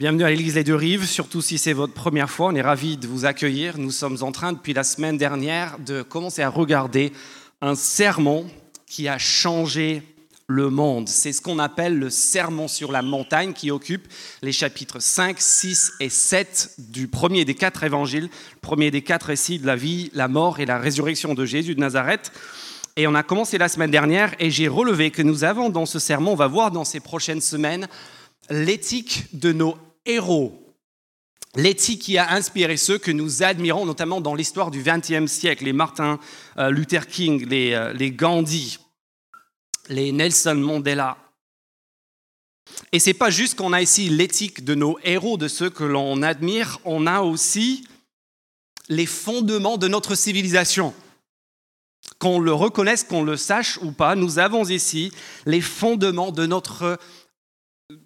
Bienvenue 0.00 0.22
à 0.22 0.30
l'Église 0.30 0.54
Les 0.54 0.62
Deux 0.62 0.76
Rives, 0.76 1.06
surtout 1.06 1.42
si 1.42 1.58
c'est 1.58 1.72
votre 1.72 1.92
première 1.92 2.30
fois, 2.30 2.50
on 2.50 2.54
est 2.54 2.62
ravis 2.62 2.96
de 2.96 3.08
vous 3.08 3.24
accueillir. 3.24 3.78
Nous 3.78 3.90
sommes 3.90 4.18
en 4.20 4.30
train 4.30 4.52
depuis 4.52 4.72
la 4.72 4.84
semaine 4.84 5.18
dernière 5.18 5.76
de 5.80 6.02
commencer 6.02 6.40
à 6.40 6.50
regarder 6.50 7.12
un 7.62 7.74
sermon 7.74 8.46
qui 8.86 9.08
a 9.08 9.18
changé 9.18 10.04
le 10.46 10.70
monde. 10.70 11.08
C'est 11.08 11.32
ce 11.32 11.42
qu'on 11.42 11.58
appelle 11.58 11.98
le 11.98 12.10
sermon 12.10 12.68
sur 12.68 12.92
la 12.92 13.02
montagne 13.02 13.52
qui 13.52 13.72
occupe 13.72 14.06
les 14.40 14.52
chapitres 14.52 15.00
5, 15.00 15.34
6 15.40 15.94
et 15.98 16.10
7 16.10 16.76
du 16.78 17.08
premier 17.08 17.44
des 17.44 17.56
quatre 17.56 17.82
évangiles, 17.82 18.30
le 18.54 18.60
premier 18.60 18.92
des 18.92 19.02
quatre 19.02 19.24
récits 19.24 19.58
de 19.58 19.66
la 19.66 19.74
vie, 19.74 20.12
la 20.14 20.28
mort 20.28 20.60
et 20.60 20.66
la 20.66 20.78
résurrection 20.78 21.34
de 21.34 21.44
Jésus 21.44 21.74
de 21.74 21.80
Nazareth. 21.80 22.30
Et 22.94 23.08
on 23.08 23.16
a 23.16 23.24
commencé 23.24 23.58
la 23.58 23.68
semaine 23.68 23.90
dernière 23.90 24.32
et 24.38 24.52
j'ai 24.52 24.68
relevé 24.68 25.10
que 25.10 25.22
nous 25.22 25.42
avons 25.42 25.70
dans 25.70 25.86
ce 25.86 25.98
sermon, 25.98 26.34
on 26.34 26.36
va 26.36 26.46
voir 26.46 26.70
dans 26.70 26.84
ces 26.84 27.00
prochaines 27.00 27.40
semaines, 27.40 27.88
l'éthique 28.48 29.26
de 29.32 29.52
nos 29.52 29.74
héros. 30.06 30.64
L'éthique 31.54 32.02
qui 32.02 32.18
a 32.18 32.32
inspiré 32.32 32.76
ceux 32.76 32.98
que 32.98 33.10
nous 33.10 33.42
admirons, 33.42 33.86
notamment 33.86 34.20
dans 34.20 34.34
l'histoire 34.34 34.70
du 34.70 34.82
XXe 34.82 35.30
siècle, 35.30 35.64
les 35.64 35.72
Martin 35.72 36.20
euh, 36.58 36.70
Luther 36.70 37.06
King, 37.06 37.46
les, 37.48 37.72
euh, 37.72 37.92
les 37.92 38.10
Gandhi, 38.10 38.78
les 39.88 40.12
Nelson 40.12 40.54
Mandela. 40.54 41.16
Et 42.92 42.98
c'est 42.98 43.14
pas 43.14 43.30
juste 43.30 43.56
qu'on 43.56 43.72
a 43.72 43.82
ici 43.82 44.08
l'éthique 44.08 44.64
de 44.64 44.74
nos 44.74 44.98
héros, 45.02 45.36
de 45.36 45.48
ceux 45.48 45.70
que 45.70 45.84
l'on 45.84 46.22
admire, 46.22 46.78
on 46.84 47.06
a 47.06 47.22
aussi 47.22 47.86
les 48.88 49.06
fondements 49.06 49.78
de 49.78 49.88
notre 49.88 50.14
civilisation. 50.14 50.94
Qu'on 52.18 52.40
le 52.40 52.52
reconnaisse, 52.52 53.04
qu'on 53.04 53.22
le 53.22 53.36
sache 53.36 53.78
ou 53.82 53.92
pas, 53.92 54.14
nous 54.14 54.38
avons 54.38 54.64
ici 54.64 55.12
les 55.46 55.60
fondements 55.60 56.32
de 56.32 56.46
notre 56.46 56.98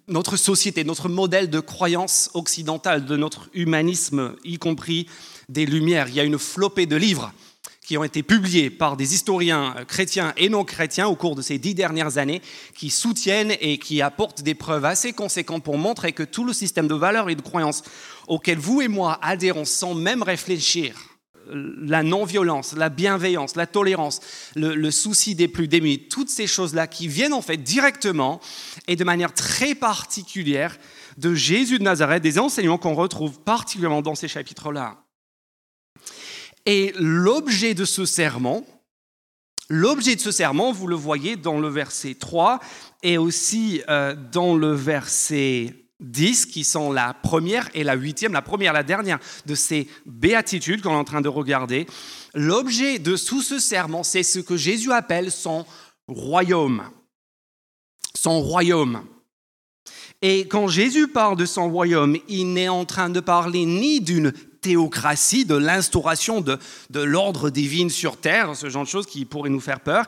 notre 0.07 0.37
société, 0.37 0.85
notre 0.85 1.09
modèle 1.09 1.49
de 1.49 1.59
croyance 1.59 2.29
occidentale, 2.35 3.03
de 3.03 3.17
notre 3.17 3.49
humanisme, 3.53 4.33
y 4.45 4.57
compris 4.57 5.07
des 5.49 5.65
Lumières. 5.65 6.07
Il 6.07 6.15
y 6.15 6.21
a 6.21 6.23
une 6.23 6.39
flopée 6.39 6.85
de 6.85 6.95
livres 6.95 7.33
qui 7.81 7.97
ont 7.97 8.05
été 8.05 8.23
publiés 8.23 8.69
par 8.69 8.95
des 8.95 9.13
historiens 9.13 9.75
chrétiens 9.85 10.33
et 10.37 10.47
non 10.47 10.63
chrétiens 10.63 11.07
au 11.07 11.17
cours 11.17 11.35
de 11.35 11.41
ces 11.41 11.57
dix 11.57 11.75
dernières 11.75 12.17
années, 12.17 12.41
qui 12.75 12.89
soutiennent 12.89 13.57
et 13.59 13.77
qui 13.77 14.01
apportent 14.01 14.41
des 14.41 14.55
preuves 14.55 14.85
assez 14.85 15.11
conséquentes 15.11 15.63
pour 15.63 15.77
montrer 15.77 16.13
que 16.13 16.23
tout 16.23 16.45
le 16.45 16.53
système 16.53 16.87
de 16.87 16.95
valeurs 16.95 17.29
et 17.29 17.35
de 17.35 17.41
croyances 17.41 17.83
auquel 18.29 18.59
vous 18.59 18.81
et 18.81 18.87
moi 18.87 19.19
adhérons 19.21 19.65
sans 19.65 19.95
même 19.95 20.23
réfléchir, 20.23 20.95
la 21.51 22.03
non-violence, 22.03 22.73
la 22.73 22.89
bienveillance, 22.89 23.55
la 23.55 23.67
tolérance, 23.67 24.21
le, 24.55 24.91
souci 24.91 25.35
des 25.35 25.47
plus 25.47 25.67
démunis, 25.67 26.07
toutes 26.07 26.29
ces 26.29 26.47
choses-là 26.47 26.87
qui 26.87 27.07
viennent 27.07 27.33
en 27.33 27.41
fait 27.41 27.57
directement 27.57 28.39
et 28.87 28.95
de 28.95 29.03
manière 29.03 29.33
très 29.33 29.75
particulière 29.75 30.77
de 31.17 31.33
Jésus 31.33 31.79
de 31.79 31.83
Nazareth, 31.83 32.23
des 32.23 32.39
enseignements 32.39 32.77
qu'on 32.77 32.95
retrouve 32.95 33.39
particulièrement 33.39 34.01
dans 34.01 34.15
ces 34.15 34.27
chapitres-là. 34.27 35.03
Et 36.65 36.93
l'objet 36.97 37.73
de 37.73 37.85
ce 37.85 38.05
serment, 38.05 38.65
l'objet 39.69 40.15
de 40.15 40.21
ce 40.21 40.31
serment, 40.31 40.71
vous 40.71 40.87
le 40.87 40.95
voyez 40.95 41.35
dans 41.35 41.59
le 41.59 41.67
verset 41.67 42.15
3 42.15 42.59
et 43.03 43.17
aussi 43.17 43.81
euh, 43.89 44.15
dans 44.31 44.55
le 44.55 44.73
verset 44.73 45.82
10 46.03 46.45
qui 46.45 46.63
sont 46.63 46.91
la 46.91 47.13
première 47.13 47.69
et 47.73 47.83
la 47.83 47.95
huitième, 47.95 48.33
la 48.33 48.41
première, 48.41 48.73
la 48.73 48.83
dernière 48.83 49.19
de 49.45 49.55
ces 49.55 49.87
béatitudes 50.05 50.81
qu'on 50.81 50.91
est 50.91 50.97
en 50.97 51.03
train 51.03 51.21
de 51.21 51.29
regarder. 51.29 51.87
L'objet 52.33 52.99
de 52.99 53.15
tout 53.15 53.41
ce 53.41 53.59
serment, 53.59 54.03
c'est 54.03 54.23
ce 54.23 54.39
que 54.39 54.57
Jésus 54.57 54.91
appelle 54.91 55.31
son 55.31 55.65
royaume. 56.07 56.83
Son 58.15 58.41
royaume. 58.41 59.03
Et 60.21 60.47
quand 60.47 60.67
Jésus 60.67 61.07
parle 61.07 61.35
de 61.35 61.45
son 61.45 61.69
royaume, 61.69 62.17
il 62.29 62.53
n'est 62.53 62.69
en 62.69 62.85
train 62.85 63.09
de 63.09 63.19
parler 63.19 63.65
ni 63.65 63.99
d'une 63.99 64.31
théocratie, 64.61 65.43
de 65.43 65.55
l'instauration 65.55 66.39
de, 66.39 66.57
de 66.89 67.01
l'ordre 67.01 67.49
divin 67.49 67.89
sur 67.89 68.15
terre, 68.17 68.55
ce 68.55 68.69
genre 68.69 68.85
de 68.85 68.89
choses 68.89 69.05
qui 69.05 69.25
pourraient 69.25 69.49
nous 69.49 69.59
faire 69.59 69.81
peur 69.81 70.05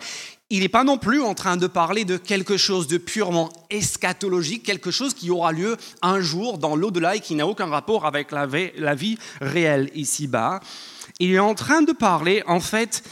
il 0.49 0.59
n'est 0.61 0.69
pas 0.69 0.83
non 0.83 0.97
plus 0.97 1.21
en 1.21 1.33
train 1.33 1.57
de 1.57 1.67
parler 1.67 2.05
de 2.05 2.17
quelque 2.17 2.57
chose 2.57 2.87
de 2.87 2.97
purement 2.97 3.51
eschatologique, 3.69 4.63
quelque 4.63 4.91
chose 4.91 5.13
qui 5.13 5.31
aura 5.31 5.51
lieu 5.51 5.75
un 6.01 6.21
jour 6.21 6.59
dans 6.59 6.75
l'au-delà 6.75 7.15
et 7.15 7.19
qui 7.19 7.35
n'a 7.35 7.47
aucun 7.47 7.65
rapport 7.65 8.05
avec 8.05 8.31
la 8.31 8.45
vie, 8.45 9.17
réelle 9.41 9.89
ici-bas. 9.95 10.59
Il 11.19 11.31
est 11.31 11.39
en 11.39 11.55
train 11.55 11.81
de 11.81 11.93
parler, 11.93 12.43
en 12.45 12.59
fait, 12.59 13.03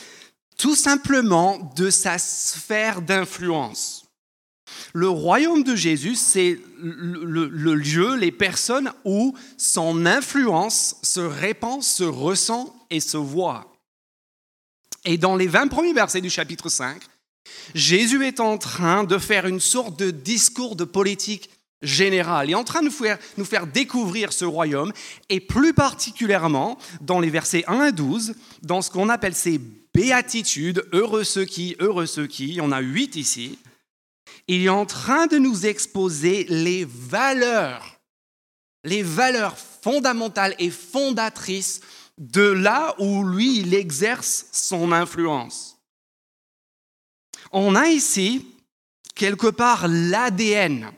tout 0.58 0.76
simplement 0.76 1.74
de 1.76 1.90
sa 1.90 2.18
sphère 2.20 3.02
d'influence. 3.02 4.06
Le 4.94 5.10
royaume 5.10 5.64
de 5.64 5.76
Jésus, 5.76 6.16
c'est 6.16 6.60
le, 6.80 7.74
lieu, 7.76 8.16
les 8.16 8.32
personnes 8.32 8.92
où 9.06 9.36
son 9.58 10.06
influence 10.06 10.98
se 11.02 11.20
répand, 11.20 11.82
se 11.82 12.04
ressent 12.04 12.76
et 12.90 13.00
se 13.00 13.18
voit. 13.18 13.74
Et 15.06 15.18
dans 15.18 15.36
les 15.36 15.48
20 15.48 15.68
premiers 15.68 15.94
versets 15.94 16.22
du 16.22 16.30
chapitre 16.30 16.70
5, 16.70 17.02
Jésus 17.76 18.26
est 18.26 18.40
en 18.40 18.58
train 18.58 19.04
de 19.04 19.18
faire 19.18 19.48
une 19.48 19.60
sorte 19.60 19.98
de 19.98 20.12
discours 20.12 20.76
de 20.76 20.84
politique 20.84 21.50
générale. 21.82 22.50
Il 22.50 22.54
est 22.54 22.56
en 22.56 22.64
train 22.64 22.82
de 22.82 22.90
nous 23.38 23.46
faire, 23.46 23.68
découvrir 23.68 24.34
ce 24.34 24.46
royaume, 24.46 24.94
et 25.30 25.40
plus 25.40 25.74
particulièrement 25.74 26.78
dans 27.02 27.20
les 27.20 27.30
versets 27.30 27.66
1 27.68 27.80
à 27.80 27.92
12, 27.92 28.36
dans 28.62 28.82
ce 28.82 28.90
qu'on 28.90 29.10
appelle 29.10 29.36
ces 29.36 29.60
béatitudes, 29.94 30.88
heureux 30.94 31.24
ceux 31.24 31.46
qui, 31.46 31.76
heureux 31.80 32.06
ceux 32.06 32.28
qui, 32.28 32.60
en 32.62 32.72
a 32.72 32.80
huit 32.80 33.16
ici, 33.16 33.60
il 34.48 34.64
est 34.64 34.70
en 34.70 34.86
train 34.86 35.28
de 35.28 35.38
nous 35.38 35.66
exposer 35.66 36.46
les 36.50 36.86
valeurs, 36.86 38.00
les 38.84 39.04
valeurs 39.04 39.58
fondamentales 39.58 40.56
et 40.60 40.70
fondatrices 40.70 41.82
de 42.18 42.42
là 42.42 42.96
où 43.00 43.24
lui, 43.24 43.60
il 43.60 43.74
exerce 43.74 44.46
son 44.52 44.92
influence 44.92 45.73
on 47.54 47.76
a 47.76 47.88
ici 47.88 48.46
quelque 49.16 49.48
part 49.48 49.88
l'ADN, 49.88 50.92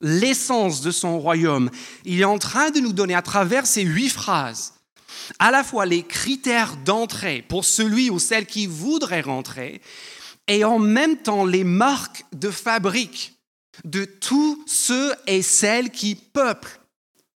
l'essence 0.00 0.80
de 0.80 0.90
son 0.90 1.18
royaume. 1.18 1.70
Il 2.04 2.20
est 2.20 2.24
en 2.24 2.38
train 2.38 2.70
de 2.70 2.80
nous 2.80 2.92
donner 2.92 3.14
à 3.14 3.22
travers 3.22 3.66
ces 3.66 3.82
huit 3.82 4.08
phrases 4.08 4.74
à 5.38 5.50
la 5.50 5.62
fois 5.62 5.86
les 5.86 6.02
critères 6.02 6.76
d'entrée 6.76 7.44
pour 7.46 7.64
celui 7.64 8.10
ou 8.10 8.18
celle 8.18 8.46
qui 8.46 8.66
voudrait 8.66 9.20
rentrer 9.20 9.80
et 10.48 10.64
en 10.64 10.78
même 10.78 11.16
temps 11.16 11.44
les 11.44 11.64
marques 11.64 12.24
de 12.32 12.50
fabrique 12.50 13.34
de 13.84 14.04
tous 14.04 14.62
ceux 14.66 15.14
et 15.26 15.42
celles 15.42 15.90
qui 15.90 16.14
peuplent 16.14 16.80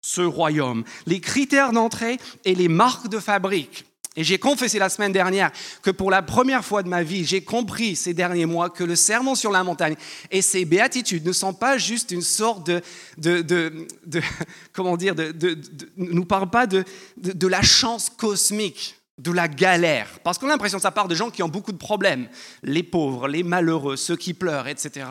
ce 0.00 0.20
royaume. 0.20 0.84
Les 1.06 1.20
critères 1.20 1.72
d'entrée 1.72 2.18
et 2.44 2.54
les 2.54 2.68
marques 2.68 3.08
de 3.08 3.18
fabrique. 3.18 3.86
Et 4.16 4.22
j'ai 4.22 4.38
confessé 4.38 4.78
la 4.78 4.88
semaine 4.88 5.12
dernière 5.12 5.50
que 5.82 5.90
pour 5.90 6.10
la 6.10 6.22
première 6.22 6.64
fois 6.64 6.82
de 6.82 6.88
ma 6.88 7.02
vie, 7.02 7.24
j'ai 7.24 7.42
compris 7.42 7.96
ces 7.96 8.14
derniers 8.14 8.46
mois 8.46 8.70
que 8.70 8.84
le 8.84 8.94
sermon 8.94 9.34
sur 9.34 9.50
la 9.50 9.64
montagne 9.64 9.96
et 10.30 10.40
ses 10.40 10.64
béatitudes 10.64 11.26
ne 11.26 11.32
sont 11.32 11.52
pas 11.52 11.78
juste 11.78 12.12
une 12.12 12.22
sorte 12.22 12.66
de, 12.66 12.80
de, 13.18 13.42
de, 13.42 14.22
comment 14.72 14.96
dire, 14.96 15.16
de, 15.16 15.58
nous 15.96 16.24
parlent 16.24 16.50
pas 16.50 16.66
de, 16.66 16.84
de, 17.16 17.46
la 17.48 17.62
chance 17.62 18.08
cosmique, 18.08 18.96
de 19.18 19.32
la 19.32 19.48
galère, 19.48 20.20
parce 20.22 20.38
qu'on 20.38 20.46
a 20.46 20.50
l'impression 20.50 20.78
que 20.78 20.82
ça 20.82 20.90
part 20.90 21.08
de 21.08 21.14
gens 21.14 21.30
qui 21.30 21.42
ont 21.42 21.48
beaucoup 21.48 21.72
de 21.72 21.76
problèmes, 21.76 22.28
les 22.62 22.82
pauvres, 22.82 23.28
les 23.28 23.42
malheureux, 23.42 23.96
ceux 23.96 24.16
qui 24.16 24.34
pleurent, 24.34 24.68
etc. 24.68 25.06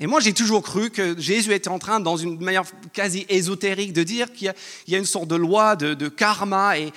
Et 0.00 0.06
moi, 0.06 0.20
j'ai 0.20 0.32
toujours 0.32 0.62
cru 0.62 0.90
que 0.90 1.18
Jésus 1.18 1.52
était 1.52 1.68
en 1.68 1.80
train, 1.80 1.98
dans 1.98 2.16
une 2.16 2.38
manière 2.38 2.62
quasi 2.92 3.26
ésotérique, 3.28 3.92
de 3.92 4.04
dire 4.04 4.32
qu'il 4.32 4.54
y, 4.86 4.94
a 4.94 4.98
une 4.98 5.04
sorte 5.04 5.26
de 5.26 5.34
loi 5.34 5.74
de, 5.74 6.08
karma 6.08 6.78
et 6.78 6.92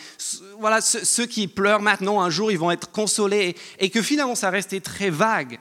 voilà, 0.60 0.82
ceux, 0.82 1.26
qui 1.26 1.48
pleurent 1.48 1.82
maintenant, 1.82 2.22
un 2.22 2.30
jour, 2.30 2.52
ils 2.52 2.60
vont 2.60 2.70
être 2.70 2.92
consolés 2.92 3.56
et, 3.80 3.90
que 3.90 4.04
finalement, 4.04 4.36
ça 4.36 4.52
restait 4.52 4.82
très 4.82 5.10
vague. 5.10 5.60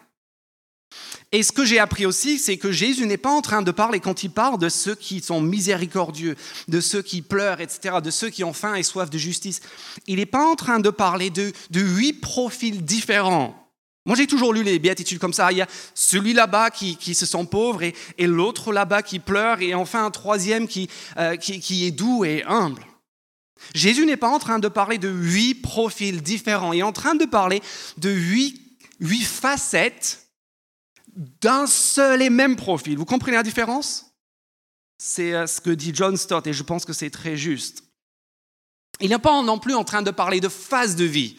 Et 1.33 1.43
ce 1.43 1.53
que 1.53 1.65
j'ai 1.65 1.79
appris 1.79 2.05
aussi, 2.05 2.39
c'est 2.39 2.59
que 2.59 2.73
Jésus 2.73 3.07
n'est 3.07 3.17
pas 3.17 3.31
en 3.31 3.41
train 3.41 3.63
de 3.63 3.71
parler, 3.71 4.01
quand 4.01 4.23
il 4.23 4.31
parle 4.31 4.59
de 4.59 4.69
ceux 4.69 4.97
qui 4.97 5.21
sont 5.21 5.41
miséricordieux, 5.41 6.37
de 6.69 6.81
ceux 6.81 7.01
qui 7.01 7.23
pleurent, 7.23 7.61
etc., 7.61 7.97
de 8.03 8.11
ceux 8.11 8.29
qui 8.29 8.45
ont 8.45 8.53
faim 8.53 8.75
et 8.75 8.83
soif 8.83 9.09
de 9.09 9.17
justice, 9.17 9.61
il 10.07 10.17
n'est 10.17 10.27
pas 10.27 10.45
en 10.45 10.57
train 10.57 10.81
de 10.81 10.91
parler 10.91 11.31
de 11.31 11.53
huit 11.73 12.15
profils 12.15 12.85
différents 12.85 13.70
moi, 14.07 14.17
j'ai 14.17 14.27
toujours 14.27 14.55
lu 14.55 14.63
les 14.63 14.79
béatitudes 14.79 15.19
comme 15.19 15.35
ça. 15.35 15.53
Il 15.53 15.59
y 15.59 15.63
a 15.63 15.69
celui 15.95 16.33
là-bas 16.33 16.71
qui, 16.71 17.15
se 17.15 17.27
sent 17.27 17.47
pauvre 17.51 17.83
et, 17.83 17.95
l'autre 18.27 18.73
là-bas 18.73 19.03
qui 19.03 19.19
pleure 19.19 19.61
et 19.61 19.75
enfin 19.75 20.05
un 20.07 20.11
troisième 20.11 20.67
euh, 21.19 21.37
qui, 21.37 21.61
qui, 21.61 21.87
est 21.87 21.91
doux 21.91 22.25
et 22.25 22.43
humble. 22.45 22.85
Jésus 23.75 24.07
n'est 24.07 24.17
pas 24.17 24.29
en 24.29 24.39
train 24.39 24.59
de 24.59 24.69
parler 24.69 24.97
de 24.97 25.11
huit 25.11 25.55
profils 25.55 26.23
différents. 26.23 26.73
Il 26.73 26.79
est 26.79 26.83
en 26.83 26.93
train 26.93 27.15
de 27.15 27.27
parler 27.27 27.63
de 27.99 28.11
huit, 28.11 28.59
huit 29.01 29.23
facettes 29.23 30.29
d'un 31.15 31.67
seul 31.67 32.23
et 32.23 32.31
même 32.31 32.57
profil. 32.57 32.97
Vous 32.97 33.05
comprenez 33.05 33.37
la 33.37 33.43
différence? 33.43 34.07
C'est 34.97 35.35
euh, 35.35 35.47
ce 35.47 35.61
que 35.61 35.71
dit 35.71 35.93
John 35.95 36.17
Stott 36.17 36.47
et 36.47 36.55
je 36.55 36.63
pense 36.63 36.87
que 36.87 36.95
c'est 36.95 37.11
très 37.11 37.37
juste. 37.37 37.85
Il 39.01 39.11
n'est 39.11 39.19
pas 39.19 39.43
non 39.43 39.59
plus 39.59 39.75
en 39.75 39.85
train 39.85 40.03
de 40.03 40.11
parler 40.11 40.41
de 40.41 40.49
phase 40.49 40.97
de 40.97 41.05
vie. 41.05 41.37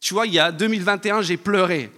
Tu 0.00 0.14
vois, 0.14 0.26
il 0.26 0.34
y 0.34 0.38
a 0.38 0.52
2021, 0.52 1.22
j'ai 1.22 1.36
pleuré. 1.36 1.90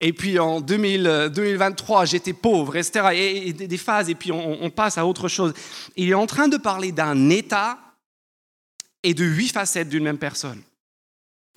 Et 0.00 0.12
puis 0.12 0.38
en 0.38 0.60
2023, 0.60 2.04
j'étais 2.04 2.32
pauvre, 2.32 2.76
etc. 2.76 3.08
Et, 3.14 3.52
des 3.52 3.76
phases, 3.76 4.08
et 4.08 4.14
puis 4.14 4.30
on, 4.30 4.70
passe 4.70 4.96
à 4.96 5.04
autre 5.04 5.28
chose. 5.28 5.52
Il 5.96 6.08
est 6.08 6.14
en 6.14 6.26
train 6.26 6.48
de 6.48 6.56
parler 6.56 6.92
d'un 6.92 7.30
état 7.30 7.78
et 9.02 9.14
de 9.14 9.24
huit 9.24 9.48
facettes 9.48 9.88
d'une 9.88 10.04
même 10.04 10.18
personne. 10.18 10.62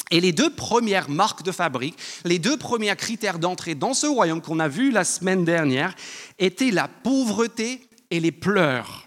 Et 0.10 0.20
les 0.20 0.32
deux 0.32 0.54
premières 0.54 1.10
marques 1.10 1.44
de 1.44 1.52
fabrique, 1.52 1.98
les 2.26 2.40
deux 2.40 2.58
premiers 2.58 2.96
critères 2.96 3.40
d'entrée 3.40 3.76
dans 3.76 3.94
ce 3.94 4.08
royaume 4.08 4.42
qu'on 4.42 4.60
a 4.60 4.68
vu 4.68 4.92
la 4.92 5.04
semaine 5.04 5.46
dernière, 5.46 5.96
étaient 6.40 6.72
la 6.72 6.88
pauvreté 6.88 7.88
et 8.10 8.20
les 8.20 8.32
pleurs. 8.32 9.06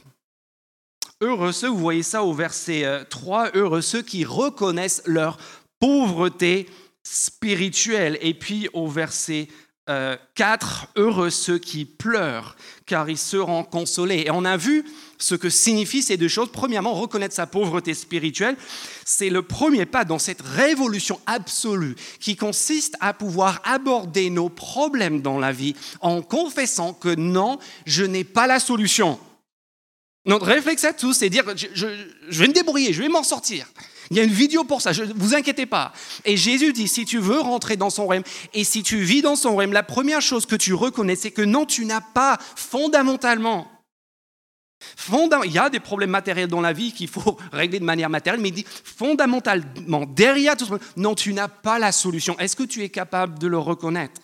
Heureux 1.20 1.52
ceux, 1.52 1.68
vous 1.68 1.78
voyez 1.78 2.02
ça 2.02 2.22
au 2.22 2.32
verset 2.32 2.84
3, 3.10 3.46
euh, 3.46 3.50
heureux 3.54 3.82
ceux 3.82 4.02
qui 4.02 4.24
reconnaissent 4.24 5.02
leur 5.06 5.38
pauvreté 5.78 6.66
spirituelle. 7.02 8.18
Et 8.20 8.34
puis 8.34 8.68
au 8.72 8.88
verset 8.88 9.48
4, 9.86 10.86
euh, 10.96 11.02
heureux 11.02 11.28
ceux 11.28 11.58
qui 11.58 11.84
pleurent, 11.84 12.56
car 12.86 13.10
ils 13.10 13.18
seront 13.18 13.64
consolés. 13.64 14.24
Et 14.26 14.30
on 14.30 14.44
a 14.46 14.56
vu 14.56 14.84
ce 15.18 15.34
que 15.34 15.50
signifient 15.50 16.02
ces 16.02 16.16
deux 16.16 16.28
choses. 16.28 16.48
Premièrement, 16.50 16.94
reconnaître 16.94 17.34
sa 17.34 17.46
pauvreté 17.46 17.92
spirituelle, 17.92 18.56
c'est 19.04 19.28
le 19.28 19.42
premier 19.42 19.84
pas 19.84 20.06
dans 20.06 20.18
cette 20.18 20.40
révolution 20.40 21.20
absolue 21.26 21.96
qui 22.18 22.34
consiste 22.34 22.96
à 23.00 23.12
pouvoir 23.12 23.60
aborder 23.64 24.30
nos 24.30 24.48
problèmes 24.48 25.20
dans 25.20 25.38
la 25.38 25.52
vie 25.52 25.74
en 26.00 26.22
confessant 26.22 26.94
que 26.94 27.14
non, 27.14 27.58
je 27.84 28.04
n'ai 28.04 28.24
pas 28.24 28.46
la 28.46 28.60
solution. 28.60 29.20
Notre 30.24 30.46
réflexe 30.46 30.84
à 30.84 30.94
tous, 30.94 31.12
c'est 31.12 31.28
dire, 31.28 31.44
je 31.56 31.86
vais 32.38 32.48
me 32.48 32.54
débrouiller, 32.54 32.94
je 32.94 33.02
vais 33.02 33.10
m'en 33.10 33.22
sortir. 33.22 33.66
Il 34.10 34.16
y 34.16 34.20
a 34.20 34.24
une 34.24 34.32
vidéo 34.32 34.64
pour 34.64 34.82
ça, 34.82 34.92
ne 34.92 35.12
vous 35.14 35.34
inquiétez 35.34 35.66
pas. 35.66 35.92
Et 36.24 36.36
Jésus 36.36 36.72
dit, 36.72 36.88
si 36.88 37.04
tu 37.04 37.18
veux 37.18 37.40
rentrer 37.40 37.76
dans 37.76 37.90
son 37.90 38.04
royaume 38.04 38.24
et 38.52 38.64
si 38.64 38.82
tu 38.82 38.98
vis 38.98 39.22
dans 39.22 39.36
son 39.36 39.52
royaume, 39.52 39.72
la 39.72 39.82
première 39.82 40.20
chose 40.20 40.46
que 40.46 40.56
tu 40.56 40.74
reconnais, 40.74 41.16
c'est 41.16 41.30
que 41.30 41.42
non, 41.42 41.64
tu 41.64 41.84
n'as 41.84 42.00
pas 42.00 42.38
fondamentalement. 42.56 43.70
il 45.10 45.52
y 45.52 45.58
a 45.58 45.70
des 45.70 45.80
problèmes 45.80 46.10
matériels 46.10 46.48
dans 46.48 46.60
la 46.60 46.72
vie 46.72 46.92
qu'il 46.92 47.08
faut 47.08 47.38
régler 47.52 47.80
de 47.80 47.84
manière 47.84 48.10
matérielle, 48.10 48.40
mais 48.40 48.50
il 48.50 48.54
dit 48.54 48.66
fondamentalement, 48.66 50.04
derrière 50.06 50.56
tout 50.56 50.66
ça, 50.66 50.78
non, 50.96 51.14
tu 51.14 51.32
n'as 51.32 51.48
pas 51.48 51.78
la 51.78 51.92
solution. 51.92 52.38
Est-ce 52.38 52.56
que 52.56 52.64
tu 52.64 52.82
es 52.82 52.90
capable 52.90 53.38
de 53.38 53.46
le 53.46 53.58
reconnaître? 53.58 54.20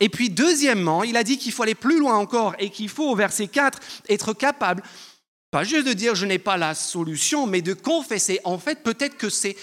Et 0.00 0.08
puis 0.08 0.30
deuxièmement, 0.30 1.02
il 1.02 1.16
a 1.16 1.24
dit 1.24 1.38
qu'il 1.38 1.52
faut 1.52 1.62
aller 1.62 1.74
plus 1.74 1.98
loin 1.98 2.16
encore 2.16 2.54
et 2.58 2.70
qu'il 2.70 2.88
faut 2.88 3.08
au 3.08 3.16
verset 3.16 3.48
4 3.48 3.78
être 4.08 4.32
capable 4.32 4.82
pas 5.52 5.64
juste 5.64 5.86
de 5.86 5.92
dire 5.92 6.14
je 6.14 6.24
n'ai 6.24 6.38
pas 6.38 6.56
la 6.56 6.74
solution, 6.74 7.46
mais 7.46 7.60
de 7.60 7.74
confesser, 7.74 8.40
en 8.42 8.58
fait, 8.58 8.82
peut-être 8.82 9.18
que 9.18 9.28
c'est, 9.28 9.54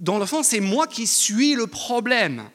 dans 0.00 0.18
le 0.18 0.26
fond, 0.26 0.42
c'est 0.42 0.60
moi 0.60 0.88
qui 0.88 1.06
suis 1.06 1.54
le 1.54 1.68
problème. 1.68 2.50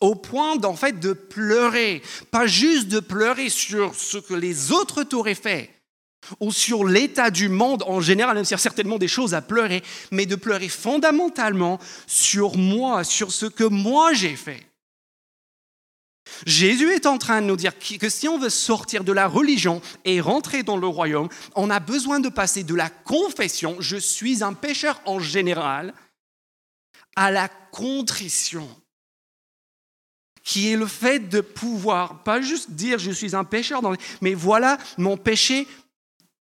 Au 0.00 0.14
point 0.14 0.56
d'en 0.56 0.76
fait 0.76 1.00
de 1.00 1.14
pleurer, 1.14 2.02
pas 2.30 2.46
juste 2.46 2.88
de 2.88 3.00
pleurer 3.00 3.48
sur 3.48 3.94
ce 3.94 4.18
que 4.18 4.34
les 4.34 4.72
autres 4.72 5.04
t'auraient 5.04 5.34
fait, 5.34 5.70
ou 6.38 6.52
sur 6.52 6.84
l'état 6.84 7.30
du 7.30 7.48
monde 7.48 7.82
en 7.86 8.02
général, 8.02 8.36
même 8.36 8.44
y 8.48 8.54
a 8.54 8.58
certainement 8.58 8.98
des 8.98 9.08
choses 9.08 9.32
à 9.32 9.40
pleurer, 9.40 9.82
mais 10.10 10.26
de 10.26 10.36
pleurer 10.36 10.68
fondamentalement 10.68 11.80
sur 12.06 12.58
moi, 12.58 13.04
sur 13.04 13.32
ce 13.32 13.46
que 13.46 13.64
moi 13.64 14.12
j'ai 14.12 14.36
fait. 14.36 14.65
Jésus 16.44 16.92
est 16.92 17.06
en 17.06 17.18
train 17.18 17.40
de 17.40 17.46
nous 17.46 17.56
dire 17.56 17.72
que 17.78 18.08
si 18.08 18.28
on 18.28 18.38
veut 18.38 18.50
sortir 18.50 19.04
de 19.04 19.12
la 19.12 19.28
religion 19.28 19.80
et 20.04 20.20
rentrer 20.20 20.62
dans 20.62 20.76
le 20.76 20.86
royaume, 20.86 21.28
on 21.54 21.70
a 21.70 21.80
besoin 21.80 22.20
de 22.20 22.28
passer 22.28 22.64
de 22.64 22.74
la 22.74 22.90
confession, 22.90 23.76
je 23.80 23.96
suis 23.96 24.42
un 24.42 24.52
pécheur 24.52 25.00
en 25.04 25.18
général, 25.18 25.94
à 27.14 27.30
la 27.30 27.48
contrition, 27.48 28.68
qui 30.42 30.70
est 30.70 30.76
le 30.76 30.86
fait 30.86 31.20
de 31.20 31.40
pouvoir, 31.40 32.22
pas 32.22 32.40
juste 32.40 32.70
dire 32.72 32.98
je 32.98 33.10
suis 33.10 33.34
un 33.34 33.44
pécheur, 33.44 33.80
mais 34.20 34.34
voilà 34.34 34.78
mon 34.98 35.16
péché 35.16 35.66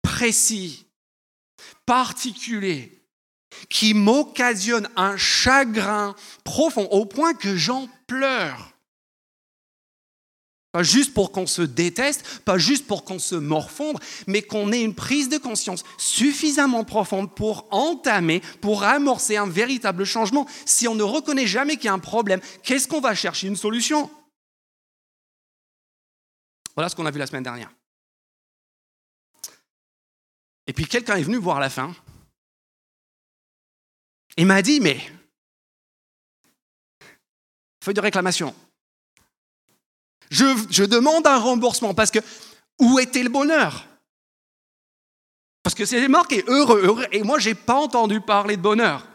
précis, 0.03 0.87
particulier, 1.87 3.03
qui 3.69 3.95
m'occasionne 3.95 4.89
un 4.97 5.17
chagrin 5.17 6.15
profond 6.45 6.87
au 6.91 7.07
point 7.07 7.35
que 7.35 7.57
j'en 7.57 7.89
pleure. 8.07 8.68
Pas 10.79 10.85
juste 10.85 11.13
pour 11.13 11.33
qu'on 11.33 11.49
se 11.49 11.63
déteste, 11.63 12.41
pas 12.45 12.57
juste 12.57 12.87
pour 12.87 13.03
qu'on 13.03 13.19
se 13.19 13.35
morfondre, 13.35 13.99
mais 14.29 14.43
qu'on 14.43 14.71
ait 14.71 14.85
une 14.85 14.95
prise 14.95 15.29
de 15.29 15.37
conscience 15.37 15.83
suffisamment 15.97 16.85
profonde 16.85 17.35
pour 17.35 17.67
entamer, 17.73 18.43
pour 18.61 18.85
amorcer 18.85 19.37
un 19.37 19.49
véritable 19.49 20.05
changement. 20.05 20.47
Si 20.67 20.87
on 20.87 20.95
ne 20.95 21.03
reconnaît 21.03 21.49
jamais 21.49 21.75
qu'il 21.75 21.87
y 21.87 21.89
a 21.89 21.95
un 21.95 21.99
problème, 21.99 22.41
qu'est-ce 22.63 22.87
qu'on 22.87 23.01
va 23.01 23.17
chercher? 23.17 23.49
Une 23.49 23.57
solution? 23.57 24.09
Voilà 26.77 26.89
ce 26.89 26.95
qu'on 26.95 27.07
a 27.07 27.11
vu 27.11 27.19
la 27.19 27.27
semaine 27.27 27.43
dernière. 27.43 27.73
Et 30.69 30.73
puis 30.73 30.87
quelqu'un 30.87 31.17
est 31.17 31.25
venu 31.25 31.39
voir 31.39 31.59
la 31.59 31.71
fin 31.71 31.93
et 34.37 34.45
m'a 34.45 34.63
dit, 34.63 34.79
mais, 34.79 35.01
feuille 37.83 37.95
de 37.95 38.01
réclamation, 38.01 38.55
je, 40.31 40.85
demande 40.85 41.27
un 41.27 41.39
remboursement 41.39 41.95
parce 41.95 42.11
que 42.11 42.19
où 42.79 42.99
était 42.99 43.23
le 43.23 43.29
bonheur? 43.29 43.87
Parce 45.63 45.75
que 45.75 45.85
c'est 45.85 46.07
marqué 46.09 46.45
heureux, 46.47 46.81
heureux, 46.85 47.07
et 47.13 47.23
moi 47.23 47.39
je 47.39 47.51
n'ai 47.51 47.55
pas 47.55 47.75
entendu 47.75 48.21
parler 48.21 48.57
de 48.57 48.63
bonheur. 48.63 49.07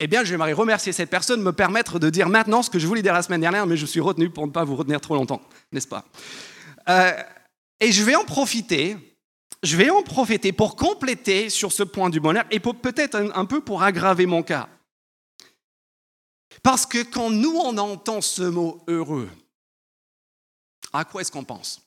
Eh 0.00 0.06
bien, 0.06 0.24
j'aimerais 0.24 0.52
remercier 0.52 0.92
cette 0.92 1.08
personne 1.08 1.40
me 1.40 1.52
permettre 1.52 1.98
de 1.98 2.10
dire 2.10 2.28
maintenant 2.28 2.62
ce 2.62 2.68
que 2.68 2.78
je 2.78 2.86
voulais 2.86 3.00
dire 3.00 3.14
la 3.14 3.22
semaine 3.22 3.40
dernière, 3.40 3.66
mais 3.66 3.76
je 3.76 3.86
suis 3.86 4.00
retenu 4.00 4.28
pour 4.28 4.46
ne 4.46 4.52
pas 4.52 4.64
vous 4.64 4.74
retenir 4.76 5.00
trop 5.00 5.14
longtemps, 5.14 5.40
n'est-ce 5.72 5.86
pas? 5.86 6.04
Euh, 6.88 7.12
Et 7.80 7.92
je 7.92 8.02
vais 8.02 8.16
en 8.16 8.24
profiter, 8.24 8.96
je 9.62 9.76
vais 9.76 9.90
en 9.90 10.02
profiter 10.02 10.52
pour 10.52 10.74
compléter 10.74 11.48
sur 11.48 11.70
ce 11.70 11.84
point 11.84 12.10
du 12.10 12.18
bonheur 12.18 12.44
et 12.50 12.58
peut-être 12.58 13.30
un 13.34 13.44
peu 13.44 13.60
pour 13.60 13.82
aggraver 13.82 14.26
mon 14.26 14.42
cas. 14.42 14.68
Parce 16.62 16.86
que 16.86 17.02
quand 17.02 17.30
nous, 17.30 17.56
on 17.56 17.76
entend 17.78 18.20
ce 18.20 18.42
mot 18.42 18.82
heureux, 18.88 19.30
à 20.92 21.04
quoi 21.04 21.20
est-ce 21.20 21.32
qu'on 21.32 21.44
pense? 21.44 21.82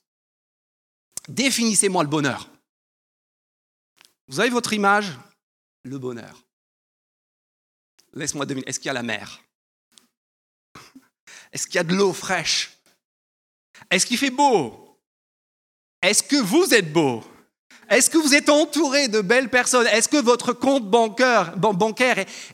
Définissez-moi 1.27 2.03
le 2.03 2.09
bonheur. 2.09 2.49
Vous 4.27 4.39
avez 4.39 4.49
votre 4.49 4.73
image? 4.73 5.17
Le 5.83 5.97
bonheur. 5.97 6.43
Laisse-moi 8.13 8.45
deviner. 8.45 8.67
Est-ce 8.67 8.79
qu'il 8.79 8.87
y 8.87 8.89
a 8.89 8.93
la 8.93 9.03
mer? 9.03 9.41
Est-ce 11.51 11.65
qu'il 11.65 11.75
y 11.75 11.79
a 11.79 11.83
de 11.83 11.95
l'eau 11.95 12.13
fraîche? 12.13 12.77
Est-ce 13.89 14.05
qu'il 14.05 14.17
fait 14.17 14.31
beau? 14.31 14.99
Est-ce 16.01 16.23
que 16.23 16.35
vous 16.37 16.73
êtes 16.73 16.91
beau? 16.91 17.23
Est-ce 17.89 18.09
que 18.09 18.17
vous 18.17 18.35
êtes 18.35 18.49
entouré 18.49 19.07
de 19.07 19.21
belles 19.21 19.49
personnes? 19.49 19.87
Est-ce 19.87 20.09
que 20.09 20.17
votre 20.17 20.51
compte 20.53 20.89
bancaire, 20.89 21.53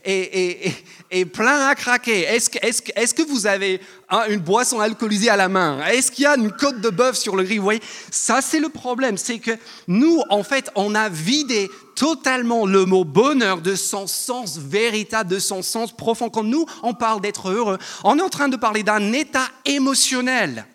est, 0.04 1.24
plein 1.32 1.68
à 1.68 1.74
craquer? 1.74 2.20
Est-ce 2.22 3.14
que, 3.14 3.22
vous 3.22 3.46
avez 3.46 3.80
une 4.28 4.40
boisson 4.40 4.80
alcoolisée 4.80 5.30
à 5.30 5.36
la 5.36 5.48
main? 5.48 5.84
Est-ce 5.86 6.12
qu'il 6.12 6.24
y 6.24 6.26
a 6.26 6.36
une 6.36 6.52
côte 6.52 6.80
de 6.80 6.90
bœuf 6.90 7.16
sur 7.16 7.34
le 7.34 7.42
grill 7.42 7.58
Vous 7.58 7.64
voyez, 7.64 7.82
ça 8.10 8.40
c'est 8.42 8.60
le 8.60 8.68
problème. 8.68 9.18
C'est 9.18 9.40
que 9.40 9.52
nous, 9.88 10.22
en 10.30 10.44
fait, 10.44 10.70
on 10.76 10.94
a 10.94 11.08
vidé 11.08 11.68
totalement 11.96 12.66
le 12.66 12.84
mot 12.84 13.04
bonheur 13.04 13.60
de 13.60 13.74
son 13.74 14.06
sens 14.06 14.58
véritable, 14.58 15.30
de 15.30 15.38
son 15.38 15.62
sens 15.62 15.92
profond. 15.92 16.30
Quand 16.30 16.44
nous, 16.44 16.64
on 16.82 16.94
parle 16.94 17.20
d'être 17.20 17.50
heureux, 17.50 17.78
on 18.04 18.18
est 18.18 18.22
en 18.22 18.28
train 18.28 18.48
de 18.48 18.56
parler 18.56 18.82
d'un 18.82 19.12
état 19.12 19.48
émotionnel. 19.64 20.66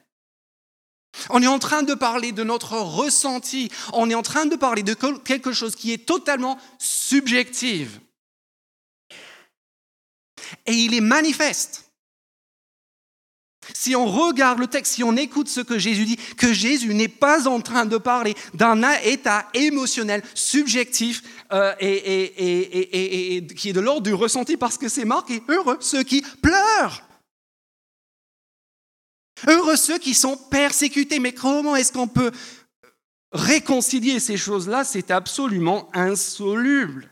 On 1.29 1.41
est 1.41 1.47
en 1.47 1.59
train 1.59 1.83
de 1.83 1.93
parler 1.93 2.31
de 2.31 2.43
notre 2.43 2.77
ressenti. 2.77 3.69
On 3.93 4.09
est 4.09 4.15
en 4.15 4.21
train 4.21 4.45
de 4.45 4.55
parler 4.55 4.83
de 4.83 4.93
quelque 4.93 5.51
chose 5.51 5.75
qui 5.75 5.91
est 5.91 6.05
totalement 6.05 6.57
subjectif. 6.77 7.99
Et 10.65 10.73
il 10.73 10.93
est 10.93 11.01
manifeste. 11.01 11.89
Si 13.73 13.95
on 13.95 14.05
regarde 14.05 14.59
le 14.59 14.67
texte, 14.67 14.93
si 14.93 15.03
on 15.03 15.15
écoute 15.15 15.47
ce 15.47 15.61
que 15.61 15.77
Jésus 15.77 16.05
dit, 16.05 16.17
que 16.37 16.53
Jésus 16.53 16.93
n'est 16.93 17.07
pas 17.07 17.47
en 17.47 17.61
train 17.61 17.85
de 17.85 17.97
parler 17.97 18.35
d'un 18.53 18.81
état 19.03 19.47
émotionnel 19.53 20.23
subjectif 20.33 21.21
euh, 21.51 21.73
et, 21.79 23.45
qui 23.55 23.69
est 23.69 23.73
de 23.73 23.79
l'ordre 23.79 24.01
du 24.01 24.13
ressenti 24.13 24.57
parce 24.57 24.77
que 24.77 24.89
c'est 24.89 25.05
marqué 25.05 25.43
heureux 25.47 25.77
ceux 25.81 26.03
qui 26.03 26.23
pleurent. 26.41 27.03
Heureux 29.47 29.75
ceux 29.75 29.99
qui 29.99 30.13
sont 30.13 30.37
persécutés. 30.37 31.19
Mais 31.19 31.33
comment 31.33 31.75
est-ce 31.75 31.93
qu'on 31.93 32.07
peut 32.07 32.31
réconcilier 33.31 34.19
ces 34.19 34.37
choses-là? 34.37 34.83
C'est 34.83 35.11
absolument 35.11 35.89
insoluble. 35.93 37.09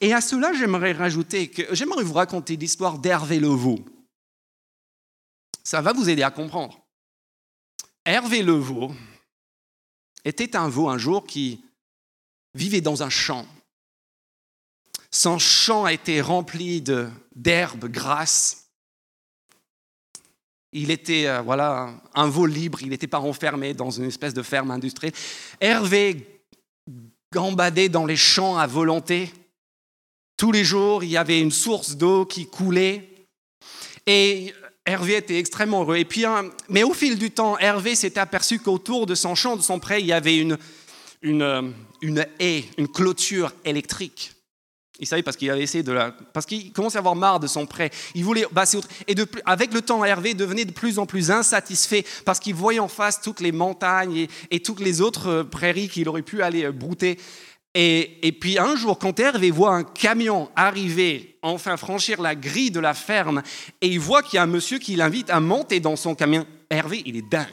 Et 0.00 0.12
à 0.12 0.20
cela, 0.20 0.52
j'aimerais 0.52 0.92
rajouter 0.92 1.48
que 1.48 1.74
j'aimerais 1.74 2.04
vous 2.04 2.14
raconter 2.14 2.56
l'histoire 2.56 2.98
d'Hervé 2.98 3.40
Levaux. 3.40 3.84
Ça 5.62 5.80
va 5.80 5.92
vous 5.92 6.08
aider 6.08 6.22
à 6.22 6.30
comprendre. 6.30 6.80
Hervé 8.04 8.42
Levaux 8.42 8.94
était 10.24 10.56
un 10.56 10.68
veau 10.68 10.88
un 10.88 10.98
jour 10.98 11.26
qui 11.26 11.64
vivait 12.54 12.80
dans 12.80 13.02
un 13.02 13.10
champ. 13.10 13.46
Son 15.10 15.38
champ 15.38 15.86
était 15.86 16.20
rempli 16.20 16.82
d'herbes 17.34 17.86
grasses. 17.86 18.69
Il 20.72 20.90
était 20.90 21.26
euh, 21.26 21.40
voilà 21.40 21.90
un 22.14 22.28
vol 22.28 22.50
libre, 22.50 22.78
il 22.82 22.90
n'était 22.90 23.06
pas 23.06 23.20
enfermé 23.20 23.74
dans 23.74 23.90
une 23.90 24.04
espèce 24.04 24.34
de 24.34 24.42
ferme 24.42 24.70
industrielle. 24.70 25.14
Hervé 25.60 26.42
gambadait 27.32 27.88
dans 27.88 28.06
les 28.06 28.16
champs 28.16 28.56
à 28.56 28.66
volonté. 28.66 29.32
Tous 30.36 30.52
les 30.52 30.64
jours, 30.64 31.04
il 31.04 31.10
y 31.10 31.16
avait 31.16 31.40
une 31.40 31.50
source 31.50 31.96
d'eau 31.96 32.24
qui 32.24 32.46
coulait. 32.46 33.08
Et 34.06 34.54
Hervé 34.86 35.16
était 35.16 35.38
extrêmement 35.38 35.82
heureux. 35.82 35.96
Et 35.96 36.04
puis, 36.04 36.24
mais 36.68 36.82
au 36.82 36.94
fil 36.94 37.18
du 37.18 37.30
temps, 37.30 37.58
Hervé 37.58 37.94
s'est 37.94 38.18
aperçu 38.18 38.58
qu'autour 38.58 39.06
de 39.06 39.14
son 39.14 39.34
champ, 39.34 39.56
de 39.56 39.62
son 39.62 39.78
pré, 39.78 40.00
il 40.00 40.06
y 40.06 40.12
avait 40.12 40.36
une, 40.36 40.56
une, 41.22 41.42
euh, 41.42 41.62
une 42.00 42.26
haie, 42.38 42.64
une 42.78 42.88
clôture 42.88 43.52
électrique. 43.64 44.32
Il 45.00 45.06
savait 45.06 45.22
parce 45.22 45.38
qu'il 45.38 45.50
avait 45.50 45.62
essayé 45.62 45.82
de 45.82 45.92
la. 45.92 46.10
Parce 46.10 46.44
qu'il 46.44 46.72
commençait 46.72 46.98
à 46.98 47.00
avoir 47.00 47.16
marre 47.16 47.40
de 47.40 47.46
son 47.46 47.66
prêt. 47.66 47.90
Il 48.14 48.22
voulait 48.22 48.44
passer 48.54 48.76
autre. 48.76 48.88
Et 49.08 49.14
avec 49.46 49.72
le 49.72 49.80
temps, 49.80 50.04
Hervé 50.04 50.34
devenait 50.34 50.66
de 50.66 50.72
plus 50.72 50.98
en 50.98 51.06
plus 51.06 51.30
insatisfait 51.30 52.04
parce 52.26 52.38
qu'il 52.38 52.54
voyait 52.54 52.80
en 52.80 52.88
face 52.88 53.20
toutes 53.22 53.40
les 53.40 53.50
montagnes 53.50 54.14
et, 54.14 54.28
et 54.50 54.60
toutes 54.60 54.80
les 54.80 55.00
autres 55.00 55.28
euh, 55.28 55.44
prairies 55.44 55.88
qu'il 55.88 56.06
aurait 56.08 56.20
pu 56.20 56.42
aller 56.42 56.64
euh, 56.64 56.72
brouter. 56.72 57.18
Et, 57.74 58.26
et, 58.26 58.32
puis 58.32 58.58
un 58.58 58.76
jour, 58.76 58.98
quand 58.98 59.18
Hervé 59.18 59.50
voit 59.50 59.74
un 59.74 59.84
camion 59.84 60.50
arriver, 60.54 61.38
enfin 61.40 61.76
franchir 61.78 62.20
la 62.20 62.34
grille 62.34 62.72
de 62.72 62.80
la 62.80 62.94
ferme, 62.94 63.42
et 63.80 63.86
il 63.86 64.00
voit 64.00 64.22
qu'il 64.22 64.36
y 64.36 64.38
a 64.38 64.42
un 64.42 64.46
monsieur 64.46 64.78
qui 64.78 64.96
l'invite 64.96 65.30
à 65.30 65.40
monter 65.40 65.80
dans 65.80 65.96
son 65.96 66.14
camion, 66.14 66.46
Hervé, 66.68 67.02
il 67.06 67.16
est 67.16 67.28
dingue. 67.28 67.46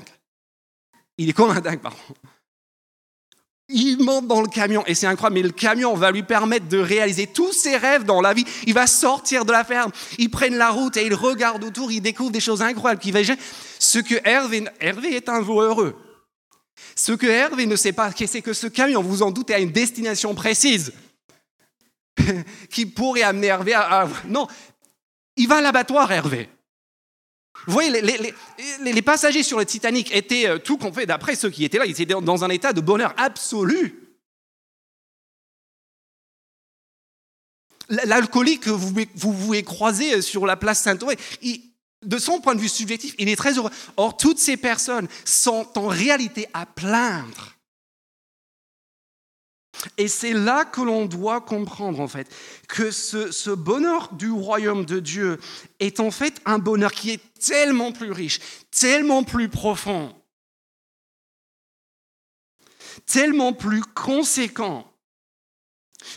Il 1.18 1.30
est 1.30 1.34
comme 1.34 1.52
un 1.52 1.62
dingue, 1.62 1.80
pardon. 1.80 1.98
Il 3.70 3.98
monte 4.02 4.28
dans 4.28 4.42
le 4.42 4.48
camion 4.48 4.86
et 4.86 4.96
c'est 4.96 5.08
incroyable, 5.08 5.36
mais 5.36 5.42
le 5.42 5.52
camion 5.52 5.94
va 5.94 6.12
lui 6.12 6.24
permettre 6.24 6.68
de 6.68 6.78
réaliser 6.78 7.28
tous 7.28 7.52
ses 7.52 7.76
rêves 7.76 8.06
dans 8.06 8.22
la 8.22 8.34
vie. 8.34 8.46
Il 8.66 8.74
va 8.74 8.88
sortir 8.88 9.44
de 9.44 9.52
la 9.52 9.66
ferme, 9.66 9.92
il 10.18 10.30
prenne 10.30 10.56
la 10.56 10.70
route 10.70 10.96
et 10.96 11.06
il 11.06 11.14
regarde 11.14 11.64
autour, 11.66 11.92
il 11.92 12.00
découvre 12.00 12.32
des 12.32 12.40
choses 12.40 12.62
incroyables 12.62 13.02
qui 13.02 13.12
va 13.12 13.20
Ce 13.80 14.00
que 14.00 14.16
Hervé, 14.24 14.64
Hervé 14.80 15.16
est 15.16 15.28
un 15.28 15.42
veau 15.42 15.62
heureux. 15.62 15.96
Ce 16.96 17.12
que 17.12 17.28
Hervé 17.28 17.66
ne 17.66 17.76
sait 17.76 17.92
pas, 17.92 18.12
c'est 18.16 18.42
que 18.42 18.54
ce 18.54 18.68
camion, 18.68 19.02
vous 19.02 19.22
en 19.22 19.32
doutez, 19.32 19.54
a 19.54 19.60
une 19.60 19.72
destination 19.72 20.34
précise 20.34 20.94
qui 22.70 22.86
pourrait 22.86 23.24
amener 23.24 23.48
Hervé 23.48 23.74
à... 23.74 24.08
Non, 24.30 24.48
il 25.36 25.48
va 25.48 25.58
à 25.58 25.62
l'abattoir, 25.62 26.10
Hervé. 26.10 26.50
Vous 27.68 27.74
voyez, 27.74 28.02
les, 28.82 29.02
passagers 29.02 29.44
sur 29.44 29.60
le 29.60 29.66
Titanic 29.66 30.16
étaient 30.16 30.48
euh, 30.48 30.58
tout 30.58 30.80
fait 30.94 31.06
d'après 31.06 31.36
ceux 31.36 31.50
qui 31.50 31.66
étaient 31.66 31.78
là, 31.78 31.86
ils 31.86 32.02
étaient 32.02 32.06
dans 32.06 32.44
un 32.46 32.50
état 32.50 32.72
de 32.72 32.80
bonheur 32.80 33.14
absolu. 33.18 34.18
L'alcoolique 37.90 38.62
que 38.64 38.70
vous, 38.70 38.94
vous 39.16 39.34
pouvez 39.34 39.64
croiser 39.64 40.22
sur 40.22 40.46
la 40.46 40.56
place 40.56 40.82
Saint-Ouen, 40.82 41.14
de 42.04 42.18
son 42.18 42.40
point 42.40 42.56
de 42.56 42.62
vue 42.62 42.70
subjectif, 42.70 43.16
il 43.18 43.28
est 43.28 43.36
très 43.36 43.58
heureux. 43.58 43.72
Or, 43.98 44.16
toutes 44.16 44.40
ces 44.40 44.56
personnes 44.56 45.08
sont 45.26 45.68
en 45.76 45.88
réalité 45.88 46.48
à 46.54 46.66
plaindre 46.66 47.57
et 49.98 50.08
c'est 50.08 50.34
là 50.34 50.66
que 50.66 50.82
l'on 50.82 51.06
doit 51.06 51.42
comprendre 51.42 52.00
en 52.00 52.08
fait 52.08 52.28
que 52.68 52.92
ce, 52.92 53.50
bonheur 53.54 54.14
du 54.14 54.32
royaume 54.32 54.86
de 54.86 55.00
Dieu 55.00 55.40
est 55.80 56.00
en 56.00 56.12
fait 56.12 56.42
un 56.46 56.60
bonheur 56.60 56.92
qui 56.92 57.12
est 57.12 57.22
tellement 57.40 57.92
plus 57.92 58.12
riche, 58.12 58.40
tellement 58.72 59.24
plus 59.24 59.50
profond, 59.50 60.14
tellement 63.06 63.54
plus 63.54 63.82
conséquent 63.82 64.92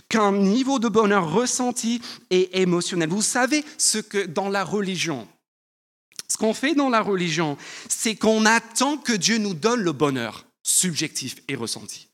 qu'un 0.08 0.32
niveau 0.32 0.78
de 0.78 0.88
bonheur 0.88 1.32
ressenti 1.32 2.00
et 2.30 2.60
émotionnel. 2.60 3.08
Vous 3.08 3.22
savez 3.22 3.64
ce 3.78 3.98
que 3.98 4.26
dans 4.26 4.48
la 4.48 4.64
religion, 4.64 5.26
ce 6.28 6.36
qu'on 6.36 6.54
fait 6.54 6.74
dans 6.74 6.90
la 6.90 7.00
religion, 7.00 7.56
c'est 7.88 8.14
qu'on 8.14 8.46
attend 8.46 8.98
que 8.98 9.12
Dieu 9.12 9.38
nous 9.38 9.54
donne 9.54 9.80
le 9.80 9.92
bonheur 9.92 10.46
subjectif 10.62 11.36
et 11.48 11.56
ressenti. 11.56 12.09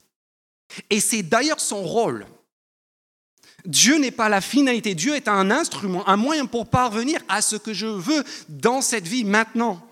Et 0.91 1.01
c'est 1.01 1.23
d'ailleurs 1.23 1.61
son 1.61 1.83
rôle. 1.83 2.27
Dieu 3.65 3.99
n'est 3.99 4.13
pas 4.13 4.29
la 4.29 4.41
finalité, 4.41 4.95
Dieu 4.95 5.17
est 5.17 5.29
un 5.29 5.51
instrument, 5.51 6.09
un 6.09 6.17
moyen 6.17 6.47
pour 6.47 6.69
parvenir 6.69 7.21
à 7.29 7.43
ce 7.43 7.57
que 7.57 7.75
je 7.75 7.87
veux 7.87 8.23
dans 8.49 8.81
cette 8.81 9.09
vie 9.09 9.25
maintenant, 9.25 9.85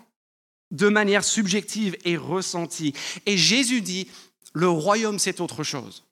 de 0.71 0.87
manière 0.87 1.25
subjective 1.25 1.97
et 2.05 2.15
ressentie. 2.15 2.93
Et 3.25 3.37
Jésus 3.37 3.81
dit, 3.81 4.07
le 4.53 4.69
royaume 4.69 5.19
c'est 5.19 5.41
autre 5.41 5.63
chose. 5.63 6.05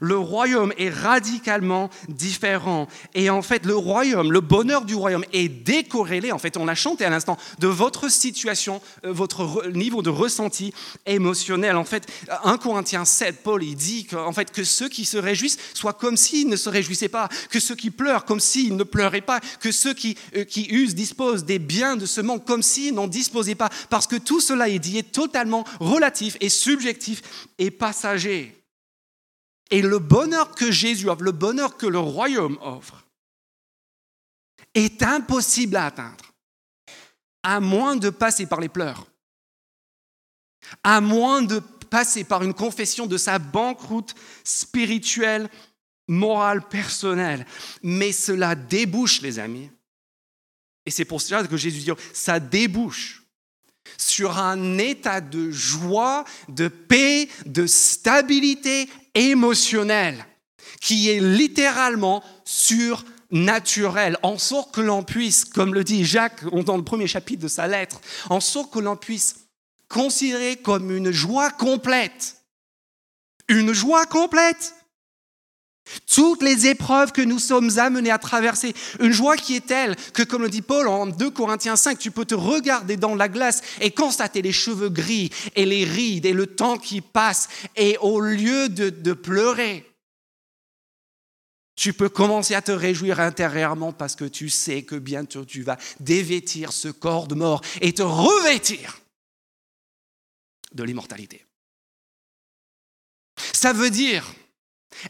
Le 0.00 0.16
royaume 0.16 0.72
est 0.78 0.90
radicalement 0.90 1.90
différent. 2.08 2.86
Et 3.14 3.30
en 3.30 3.42
fait, 3.42 3.66
le 3.66 3.74
royaume, 3.74 4.32
le 4.32 4.40
bonheur 4.40 4.84
du 4.84 4.94
royaume 4.94 5.24
est 5.32 5.48
décorrélé, 5.48 6.32
en 6.32 6.38
fait, 6.38 6.56
on 6.56 6.68
a 6.68 6.74
chanté 6.74 7.04
à 7.04 7.10
l'instant, 7.10 7.36
de 7.58 7.66
votre 7.66 8.10
situation, 8.10 8.80
euh, 9.04 9.12
votre 9.12 9.68
niveau 9.68 10.02
de 10.02 10.10
ressenti 10.10 10.72
émotionnel. 11.06 11.76
En 11.76 11.84
fait, 11.84 12.06
1 12.44 12.58
Corinthiens 12.58 13.04
7, 13.04 13.42
Paul, 13.42 13.64
il 13.64 13.74
dit 13.74 14.06
que, 14.06 14.16
fait, 14.32 14.52
que 14.52 14.64
ceux 14.64 14.88
qui 14.88 15.04
se 15.04 15.16
réjouissent 15.16 15.58
soient 15.74 15.92
comme 15.92 16.16
s'ils 16.16 16.48
ne 16.48 16.56
se 16.56 16.68
réjouissaient 16.68 17.08
pas, 17.08 17.28
que 17.50 17.60
ceux 17.60 17.74
qui 17.74 17.90
pleurent 17.90 18.24
comme 18.24 18.40
s'ils 18.40 18.76
ne 18.76 18.84
pleuraient 18.84 19.20
pas, 19.20 19.40
que 19.60 19.72
ceux 19.72 19.94
qui, 19.94 20.16
euh, 20.36 20.44
qui 20.44 20.66
usent, 20.70 20.94
disposent 20.94 21.44
des 21.44 21.58
biens 21.58 21.96
de 21.96 22.06
ce 22.06 22.20
monde 22.20 22.44
comme 22.44 22.62
s'ils 22.62 22.94
n'en 22.94 23.08
disposaient 23.08 23.54
pas. 23.54 23.70
Parce 23.88 24.06
que 24.06 24.16
tout 24.16 24.40
cela 24.40 24.68
est 24.68 24.78
dit 24.78 24.98
est 24.98 25.12
totalement 25.12 25.64
relatif 25.80 26.36
et 26.40 26.48
subjectif 26.48 27.22
et 27.58 27.70
passager. 27.70 28.59
Et 29.70 29.82
le 29.82 29.98
bonheur 29.98 30.54
que 30.54 30.70
Jésus 30.70 31.08
offre, 31.08 31.22
le 31.22 31.32
bonheur 31.32 31.76
que 31.76 31.86
le 31.86 31.98
royaume 31.98 32.58
offre, 32.60 33.06
est 34.74 35.02
impossible 35.02 35.76
à 35.76 35.86
atteindre, 35.86 36.32
à 37.42 37.60
moins 37.60 37.96
de 37.96 38.10
passer 38.10 38.46
par 38.46 38.60
les 38.60 38.68
pleurs, 38.68 39.06
à 40.82 41.00
moins 41.00 41.42
de 41.42 41.58
passer 41.58 42.24
par 42.24 42.42
une 42.42 42.54
confession 42.54 43.06
de 43.06 43.16
sa 43.16 43.38
banqueroute 43.38 44.14
spirituelle, 44.44 45.48
morale, 46.06 46.66
personnelle. 46.68 47.46
Mais 47.82 48.12
cela 48.12 48.54
débouche, 48.54 49.22
les 49.22 49.38
amis. 49.38 49.70
Et 50.86 50.90
c'est 50.90 51.04
pour 51.04 51.20
cela 51.20 51.46
que 51.46 51.56
Jésus 51.56 51.80
dit, 51.80 51.90
ça 52.12 52.40
débouche 52.40 53.19
sur 53.98 54.38
un 54.38 54.78
état 54.78 55.20
de 55.20 55.50
joie, 55.50 56.24
de 56.48 56.68
paix, 56.68 57.28
de 57.46 57.66
stabilité 57.66 58.88
émotionnelle 59.14 60.24
qui 60.80 61.10
est 61.10 61.20
littéralement 61.20 62.24
surnaturel, 62.44 64.16
en 64.22 64.38
sorte 64.38 64.74
que 64.74 64.80
l'on 64.80 65.02
puisse, 65.02 65.44
comme 65.44 65.74
le 65.74 65.84
dit 65.84 66.04
Jacques 66.04 66.44
dans 66.64 66.76
le 66.76 66.84
premier 66.84 67.06
chapitre 67.06 67.42
de 67.42 67.48
sa 67.48 67.66
lettre, 67.66 68.00
en 68.30 68.40
sorte 68.40 68.72
que 68.72 68.78
l'on 68.78 68.96
puisse 68.96 69.36
considérer 69.88 70.56
comme 70.56 70.90
une 70.90 71.10
joie 71.10 71.50
complète. 71.50 72.36
Une 73.48 73.72
joie 73.72 74.06
complète. 74.06 74.74
Toutes 76.12 76.42
les 76.42 76.66
épreuves 76.66 77.12
que 77.12 77.22
nous 77.22 77.38
sommes 77.38 77.78
amenés 77.78 78.10
à 78.10 78.18
traverser, 78.18 78.74
une 79.00 79.12
joie 79.12 79.36
qui 79.36 79.56
est 79.56 79.66
telle 79.66 79.96
que, 80.12 80.22
comme 80.22 80.42
le 80.42 80.48
dit 80.48 80.62
Paul 80.62 80.88
en 80.88 81.06
2 81.06 81.30
Corinthiens 81.30 81.76
5, 81.76 81.98
tu 81.98 82.10
peux 82.10 82.24
te 82.24 82.34
regarder 82.34 82.96
dans 82.96 83.14
la 83.14 83.28
glace 83.28 83.62
et 83.80 83.90
constater 83.90 84.42
les 84.42 84.52
cheveux 84.52 84.88
gris 84.88 85.30
et 85.56 85.66
les 85.66 85.84
rides 85.84 86.26
et 86.26 86.32
le 86.32 86.46
temps 86.46 86.78
qui 86.78 87.00
passe. 87.00 87.48
Et 87.76 87.96
au 88.00 88.20
lieu 88.20 88.68
de, 88.68 88.90
de 88.90 89.12
pleurer, 89.12 89.86
tu 91.80 91.94
peux 91.94 92.10
commencer 92.10 92.54
à 92.54 92.60
te 92.60 92.72
réjouir 92.72 93.20
intérieurement 93.20 93.92
parce 93.92 94.14
que 94.14 94.26
tu 94.26 94.50
sais 94.50 94.82
que 94.82 94.96
bientôt 94.96 95.46
tu 95.46 95.62
vas 95.62 95.78
dévêtir 95.98 96.72
ce 96.72 96.88
corps 96.88 97.26
de 97.26 97.34
mort 97.34 97.62
et 97.80 97.94
te 97.94 98.02
revêtir 98.02 99.00
de 100.74 100.84
l'immortalité. 100.84 101.46
Ça 103.54 103.72
veut 103.72 103.88
dire 103.88 104.30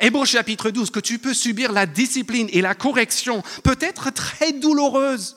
Hébreu 0.01 0.25
chapitre 0.25 0.71
12, 0.71 0.91
que 0.91 1.01
tu 1.01 1.19
peux 1.19 1.35
subir 1.35 1.73
la 1.73 1.87
discipline 1.87 2.49
et 2.53 2.61
la 2.61 2.75
correction, 2.75 3.43
peut 3.65 3.79
être 3.81 4.11
très 4.11 4.53
douloureuse. 4.53 5.37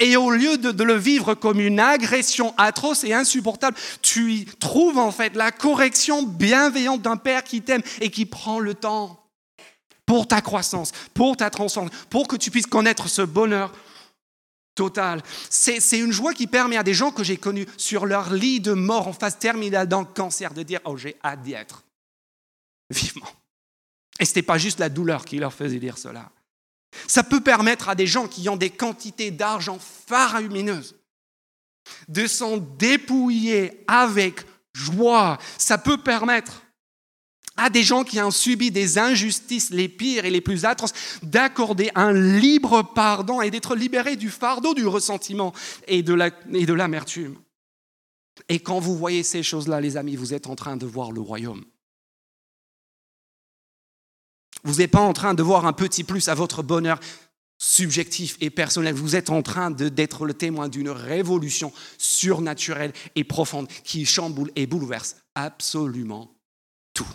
Et 0.00 0.16
au 0.16 0.30
lieu 0.30 0.56
de, 0.56 0.82
le 0.82 0.94
vivre 0.94 1.34
comme 1.34 1.60
une 1.60 1.78
agression 1.78 2.54
atroce 2.56 3.04
et 3.04 3.12
insupportable, 3.12 3.76
tu 4.02 4.32
y 4.32 4.44
trouves 4.44 4.98
en 4.98 5.12
fait 5.12 5.36
la 5.36 5.52
correction 5.52 6.22
bienveillante 6.22 7.02
d'un 7.02 7.16
Père 7.16 7.44
qui 7.44 7.62
t'aime 7.62 7.82
et 8.00 8.10
qui 8.10 8.26
prend 8.26 8.58
le 8.58 8.74
temps 8.74 9.22
pour 10.06 10.26
ta 10.26 10.40
croissance, 10.40 10.92
pour 11.14 11.36
ta 11.36 11.50
transcendance, 11.50 11.92
pour 12.10 12.26
que 12.26 12.36
tu 12.36 12.50
puisses 12.50 12.66
connaître 12.66 13.08
ce 13.08 13.22
bonheur 13.22 13.72
total. 14.74 15.22
C'est 15.50 15.98
une 15.98 16.12
joie 16.12 16.32
qui 16.32 16.46
permet 16.46 16.76
à 16.76 16.82
des 16.82 16.94
gens 16.94 17.10
que 17.10 17.24
j'ai 17.24 17.36
connus 17.36 17.66
sur 17.76 18.06
leur 18.06 18.32
lit 18.32 18.60
de 18.60 18.72
mort 18.72 19.08
en 19.08 19.12
phase 19.12 19.38
terminale 19.38 19.88
d'un 19.88 20.04
cancer 20.04 20.54
de 20.54 20.62
dire, 20.62 20.80
oh 20.84 20.96
j'ai 20.96 21.16
hâte 21.24 21.42
d'y 21.42 21.52
être 21.52 21.85
vivement. 22.90 23.28
Et 24.18 24.24
ce 24.24 24.30
n'était 24.30 24.42
pas 24.42 24.58
juste 24.58 24.78
la 24.78 24.88
douleur 24.88 25.24
qui 25.24 25.38
leur 25.38 25.52
faisait 25.52 25.78
dire 25.78 25.98
cela. 25.98 26.30
Ça 27.06 27.22
peut 27.22 27.42
permettre 27.42 27.88
à 27.88 27.94
des 27.94 28.06
gens 28.06 28.26
qui 28.26 28.48
ont 28.48 28.56
des 28.56 28.70
quantités 28.70 29.30
d'argent 29.30 29.78
faramineuses 29.78 30.96
de 32.08 32.26
s'en 32.26 32.56
dépouiller 32.56 33.84
avec 33.86 34.40
joie. 34.72 35.38
Ça 35.58 35.78
peut 35.78 35.98
permettre 35.98 36.62
à 37.56 37.70
des 37.70 37.82
gens 37.82 38.04
qui 38.04 38.20
ont 38.20 38.30
subi 38.30 38.70
des 38.70 38.98
injustices 38.98 39.70
les 39.70 39.88
pires 39.88 40.24
et 40.24 40.30
les 40.30 40.40
plus 40.40 40.64
atroces, 40.64 40.92
d'accorder 41.22 41.90
un 41.94 42.12
libre 42.12 42.82
pardon 42.82 43.40
et 43.40 43.50
d'être 43.50 43.74
libérés 43.74 44.16
du 44.16 44.30
fardeau 44.30 44.74
du 44.74 44.86
ressentiment 44.86 45.54
et 45.86 46.02
de 46.02 46.72
l'amertume. 46.74 47.36
Et 48.48 48.58
quand 48.60 48.78
vous 48.78 48.96
voyez 48.96 49.22
ces 49.22 49.42
choses-là, 49.42 49.80
les 49.80 49.96
amis, 49.96 50.16
vous 50.16 50.34
êtes 50.34 50.46
en 50.46 50.54
train 50.54 50.76
de 50.76 50.84
voir 50.84 51.12
le 51.12 51.20
royaume. 51.20 51.64
Vous 54.66 54.78
n'êtes 54.78 54.90
pas 54.90 55.00
en 55.00 55.12
train 55.12 55.32
de 55.32 55.44
voir 55.44 55.64
un 55.64 55.72
petit 55.72 56.02
plus 56.02 56.28
à 56.28 56.34
votre 56.34 56.64
bonheur 56.64 56.98
subjectif 57.56 58.36
et 58.40 58.50
personnel. 58.50 58.96
Vous 58.96 59.14
êtes 59.14 59.30
en 59.30 59.40
train 59.40 59.70
d'être 59.70 60.26
le 60.26 60.34
témoin 60.34 60.68
d'une 60.68 60.88
révolution 60.88 61.72
surnaturelle 61.98 62.92
et 63.14 63.22
profonde 63.22 63.68
qui 63.84 64.04
chamboule 64.04 64.50
et 64.56 64.66
bouleverse 64.66 65.16
absolument 65.36 66.36
tout. 66.94 67.06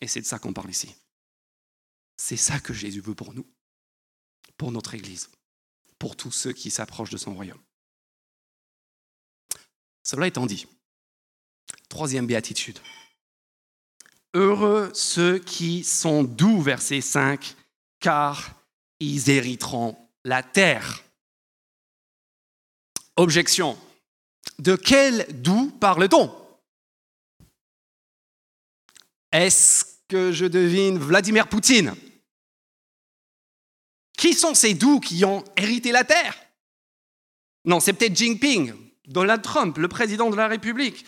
Et 0.00 0.08
c'est 0.08 0.20
de 0.20 0.26
ça 0.26 0.40
qu'on 0.40 0.52
parle 0.52 0.70
ici. 0.70 0.92
C'est 2.16 2.36
ça 2.36 2.58
que 2.58 2.74
Jésus 2.74 3.00
veut 3.00 3.14
pour 3.14 3.32
nous, 3.32 3.46
pour 4.56 4.72
notre 4.72 4.94
Église, 4.94 5.30
pour 5.96 6.16
tous 6.16 6.32
ceux 6.32 6.52
qui 6.52 6.72
s'approchent 6.72 7.10
de 7.10 7.16
son 7.16 7.34
royaume. 7.34 7.62
Cela 10.02 10.26
étant 10.26 10.46
dit, 10.46 10.66
troisième 11.88 12.26
béatitude. 12.26 12.80
Heureux 14.34 14.90
ceux 14.94 15.38
qui 15.38 15.84
sont 15.84 16.22
doux, 16.22 16.60
verset 16.60 17.00
5, 17.00 17.56
car 18.00 18.50
ils 19.00 19.30
hériteront 19.30 19.96
la 20.24 20.42
terre. 20.42 21.02
Objection. 23.16 23.78
De 24.58 24.76
quel 24.76 25.26
doux 25.42 25.70
parle-t-on? 25.80 26.34
Est-ce 29.32 29.84
que 30.08 30.32
je 30.32 30.46
devine 30.46 30.98
Vladimir 30.98 31.48
Poutine? 31.48 31.94
Qui 34.16 34.34
sont 34.34 34.54
ces 34.54 34.74
doux 34.74 35.00
qui 35.00 35.24
ont 35.24 35.44
hérité 35.56 35.92
la 35.92 36.04
terre? 36.04 36.36
Non, 37.64 37.80
c'est 37.80 37.92
peut-être 37.92 38.16
Jinping, 38.16 38.72
Donald 39.06 39.42
Trump, 39.42 39.78
le 39.78 39.88
président 39.88 40.30
de 40.30 40.36
la 40.36 40.48
République. 40.48 41.04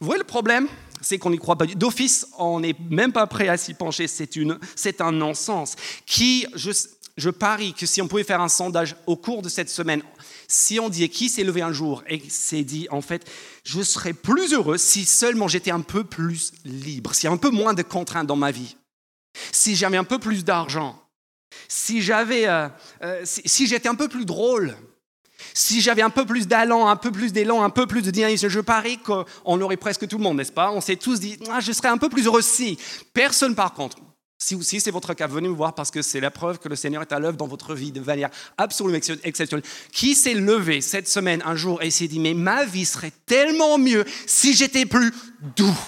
Vous 0.00 0.06
voyez 0.06 0.20
le 0.20 0.26
problème? 0.26 0.68
C'est 1.02 1.18
qu'on 1.18 1.30
n'y 1.30 1.38
croit 1.38 1.56
pas. 1.56 1.66
D'office, 1.66 2.26
on 2.38 2.60
n'est 2.60 2.74
même 2.88 3.12
pas 3.12 3.26
prêt 3.26 3.48
à 3.48 3.56
s'y 3.56 3.74
pencher. 3.74 4.06
C'est 4.08 5.00
un 5.00 5.12
non-sens. 5.12 5.76
Qui, 6.06 6.46
je, 6.54 6.70
je 7.16 7.30
parie 7.30 7.74
que 7.74 7.86
si 7.86 8.00
on 8.00 8.08
pouvait 8.08 8.24
faire 8.24 8.40
un 8.40 8.48
sondage 8.48 8.96
au 9.06 9.16
cours 9.16 9.42
de 9.42 9.48
cette 9.48 9.68
semaine, 9.68 10.02
si 10.48 10.80
on 10.80 10.88
dit 10.88 11.08
qui 11.08 11.28
s'est 11.28 11.44
levé 11.44 11.62
un 11.62 11.72
jour 11.72 12.02
et 12.06 12.22
s'est 12.28 12.64
dit 12.64 12.86
en 12.90 13.00
fait, 13.00 13.30
je 13.64 13.82
serais 13.82 14.12
plus 14.12 14.52
heureux 14.52 14.78
si 14.78 15.04
seulement 15.04 15.48
j'étais 15.48 15.70
un 15.70 15.80
peu 15.80 16.04
plus 16.04 16.52
libre, 16.64 17.14
s'il 17.14 17.24
y 17.24 17.30
a 17.30 17.32
un 17.32 17.38
peu 17.38 17.50
moins 17.50 17.74
de 17.74 17.82
contraintes 17.82 18.26
dans 18.26 18.36
ma 18.36 18.50
vie, 18.50 18.76
si 19.50 19.76
j'avais 19.76 19.96
un 19.96 20.04
peu 20.04 20.18
plus 20.18 20.44
d'argent, 20.44 20.98
si 21.68 22.00
j'avais, 22.00 22.46
euh, 22.48 22.68
euh, 23.02 23.22
si 23.24 23.66
j'étais 23.66 23.88
un 23.88 23.94
peu 23.94 24.08
plus 24.08 24.24
drôle, 24.24 24.76
si 25.54 25.80
j'avais 25.80 26.02
un 26.02 26.10
peu 26.10 26.24
plus 26.24 26.46
d'allant, 26.46 26.88
un 26.88 26.96
peu 26.96 27.10
plus 27.10 27.32
d'élan, 27.32 27.62
un 27.62 27.70
peu 27.70 27.86
plus 27.86 28.02
de 28.02 28.10
dynamisme, 28.10 28.48
je 28.48 28.60
parie 28.60 28.98
qu'on 28.98 29.60
aurait 29.60 29.76
presque 29.76 30.06
tout 30.08 30.18
le 30.18 30.24
monde, 30.24 30.36
n'est-ce 30.36 30.52
pas? 30.52 30.70
On 30.72 30.80
s'est 30.80 30.96
tous 30.96 31.20
dit, 31.20 31.38
ah, 31.50 31.60
je 31.60 31.72
serais 31.72 31.88
un 31.88 31.98
peu 31.98 32.08
plus 32.08 32.26
heureux 32.26 32.42
si. 32.42 32.78
Personne, 33.12 33.54
par 33.54 33.72
contre, 33.74 33.98
si, 34.38 34.62
si 34.64 34.80
c'est 34.80 34.90
votre 34.90 35.14
cas, 35.14 35.28
venez 35.28 35.48
me 35.48 35.54
voir 35.54 35.74
parce 35.74 35.90
que 35.90 36.02
c'est 36.02 36.20
la 36.20 36.30
preuve 36.30 36.58
que 36.58 36.68
le 36.68 36.74
Seigneur 36.74 37.02
est 37.02 37.12
à 37.12 37.18
l'œuvre 37.18 37.36
dans 37.36 37.46
votre 37.46 37.74
vie 37.74 37.92
de 37.92 38.00
manière 38.00 38.30
absolument 38.58 38.98
exceptionnelle. 39.22 39.64
Qui 39.92 40.14
s'est 40.14 40.34
levé 40.34 40.80
cette 40.80 41.08
semaine, 41.08 41.42
un 41.46 41.54
jour, 41.54 41.80
et 41.82 41.90
s'est 41.90 42.08
dit, 42.08 42.18
mais 42.18 42.34
ma 42.34 42.64
vie 42.64 42.84
serait 42.84 43.12
tellement 43.26 43.78
mieux 43.78 44.04
si 44.26 44.54
j'étais 44.54 44.84
plus 44.84 45.12
doux? 45.56 45.78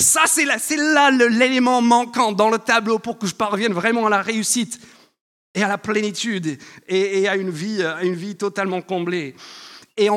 Ça, 0.00 0.22
c'est 0.26 0.44
là, 0.44 1.10
là 1.10 1.28
l'élément 1.28 1.80
manquant 1.80 2.32
dans 2.32 2.50
le 2.50 2.58
tableau 2.58 2.98
pour 2.98 3.18
que 3.18 3.26
je 3.26 3.34
parvienne 3.34 3.72
vraiment 3.72 4.06
à 4.06 4.10
la 4.10 4.22
réussite 4.22 4.80
et 5.54 5.62
à 5.62 5.68
la 5.68 5.78
plénitude 5.78 6.58
et, 6.88 7.28
à, 7.28 7.36
une 7.36 7.50
vie, 7.50 7.82
à 7.82 8.02
une 8.02 8.14
vie 8.14 8.36
totalement 8.36 8.82
comblée. 8.82 9.34
Et 9.96 10.08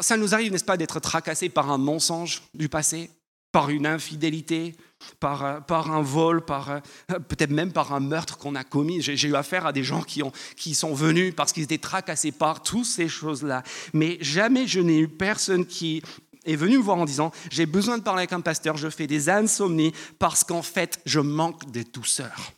ça 0.00 0.16
nous 0.16 0.34
arrive, 0.34 0.52
n'est-ce 0.52 0.64
pas, 0.64 0.76
d'être 0.76 1.00
tracassé 1.00 1.48
par 1.48 1.70
un 1.70 1.78
mensonge 1.78 2.42
du 2.54 2.68
passé, 2.68 3.10
par 3.50 3.70
une 3.70 3.86
infidélité, 3.86 4.76
par, 5.20 5.64
par 5.66 5.90
un 5.90 6.02
vol, 6.02 6.44
par 6.44 6.80
peut-être 7.06 7.50
même 7.50 7.72
par 7.72 7.92
un 7.92 8.00
meurtre 8.00 8.38
qu'on 8.38 8.54
a 8.54 8.64
commis. 8.64 9.02
J'ai 9.02 9.28
eu 9.28 9.34
affaire 9.34 9.66
à 9.66 9.72
des 9.72 9.84
gens 9.84 10.02
qui, 10.02 10.22
qui 10.56 10.74
sont 10.74 10.94
venus 10.94 11.34
parce 11.36 11.52
qu'ils 11.52 11.64
étaient 11.64 11.78
tracassés 11.78 12.32
par 12.32 12.62
toutes 12.62 12.86
ces 12.86 13.08
choses-là. 13.08 13.62
Mais 13.92 14.18
jamais 14.20 14.66
je 14.66 14.80
n'ai 14.80 14.98
eu 14.98 15.08
personne 15.08 15.66
qui 15.66 16.02
est 16.44 16.56
venu 16.56 16.78
me 16.78 16.82
voir 16.82 16.98
en 16.98 17.04
disant 17.04 17.32
j'ai 17.50 17.66
besoin 17.66 17.98
de 17.98 18.02
parler 18.02 18.20
avec 18.20 18.32
un 18.32 18.40
pasteur, 18.40 18.76
je 18.76 18.88
fais 18.88 19.06
des 19.06 19.28
insomnies 19.28 19.92
parce 20.18 20.44
qu'en 20.44 20.62
fait 20.62 21.00
je 21.06 21.20
manque 21.20 21.70
de 21.70 21.82
douceur. 21.82 22.52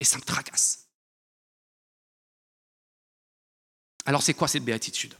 Et 0.00 0.04
ça 0.04 0.16
me 0.16 0.22
tracasse. 0.22 0.79
Alors 4.06 4.22
c'est 4.22 4.34
quoi 4.34 4.48
cette 4.48 4.64
béatitude? 4.64 5.14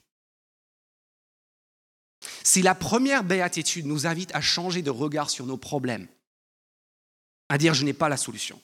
Si 2.42 2.62
la 2.62 2.74
première 2.74 3.24
béatitude 3.24 3.86
nous 3.86 4.06
invite 4.06 4.34
à 4.34 4.40
changer 4.40 4.82
de 4.82 4.90
regard 4.90 5.30
sur 5.30 5.46
nos 5.46 5.56
problèmes, 5.56 6.08
à 7.48 7.58
dire 7.58 7.74
je 7.74 7.84
n'ai 7.84 7.92
pas 7.92 8.08
la 8.08 8.16
solution, 8.16 8.60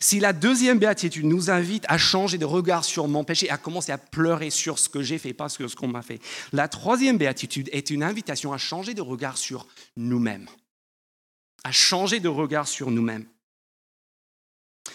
si 0.00 0.20
la 0.20 0.32
deuxième 0.32 0.78
béatitude 0.78 1.24
nous 1.24 1.50
invite 1.50 1.84
à 1.88 1.98
changer 1.98 2.38
de 2.38 2.44
regard 2.44 2.84
sur 2.84 3.08
mon 3.08 3.24
péché, 3.24 3.48
à 3.50 3.58
commencer 3.58 3.92
à 3.92 3.98
pleurer 3.98 4.50
sur 4.50 4.78
ce 4.78 4.88
que 4.88 5.02
j'ai 5.02 5.18
fait, 5.18 5.32
pas 5.32 5.48
sur 5.48 5.70
ce 5.70 5.76
qu'on 5.76 5.88
m'a 5.88 6.02
fait, 6.02 6.20
la 6.52 6.68
troisième 6.68 7.18
béatitude 7.18 7.68
est 7.72 7.90
une 7.90 8.02
invitation 8.02 8.52
à 8.52 8.58
changer 8.58 8.94
de 8.94 9.02
regard 9.02 9.38
sur 9.38 9.66
nous-mêmes, 9.96 10.48
à 11.64 11.72
changer 11.72 12.20
de 12.20 12.28
regard 12.28 12.66
sur 12.68 12.90
nous-mêmes. 12.90 13.26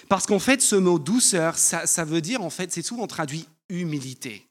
Parce 0.10 0.26
qu'en 0.26 0.40
fait, 0.40 0.62
ce 0.62 0.76
mot 0.76 1.00
douceur, 1.00 1.58
ça, 1.58 2.06
veut 2.06 2.22
dire, 2.22 2.42
en 2.42 2.50
fait, 2.50 2.72
c'est 2.72 2.82
souvent 2.82 3.08
traduit 3.08 3.48
humilité. 3.70 4.48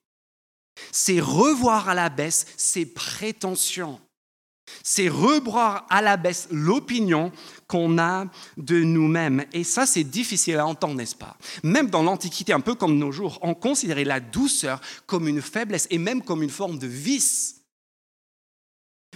C'est 0.91 1.21
revoir 1.21 1.89
à 1.89 1.95
la 1.95 2.09
baisse 2.09 2.47
ses 2.57 2.87
prétentions. 2.87 4.01
C'est 4.83 5.09
revoir 5.09 5.87
à 5.91 6.03
la 6.03 6.17
baisse 6.17 6.49
l'opinion 6.51 7.33
qu'on 7.67 7.99
a 7.99 8.27
de 8.57 8.83
nous-mêmes. 8.83 9.45
Et 9.53 9.65
ça, 9.65 9.87
c'est 9.87 10.05
difficile 10.05 10.57
à 10.57 10.67
entendre, 10.67 10.95
n'est-ce 10.95 11.17
pas? 11.17 11.37
Même 11.63 11.91
dans 11.91 12.03
l'Antiquité, 12.03 12.53
un 12.53 12.61
peu 12.61 12.75
comme 12.75 12.99
nos 12.99 13.13
jours, 13.13 13.39
on 13.43 13.55
considérait 13.55 14.05
la 14.05 14.21
douceur 14.21 14.81
comme 15.07 15.29
une 15.29 15.43
faiblesse 15.43 15.87
et 15.91 15.99
même 15.99 16.23
comme 16.23 16.43
une 16.43 16.51
forme 16.51 16.79
de 16.79 16.87
vice. 16.87 17.63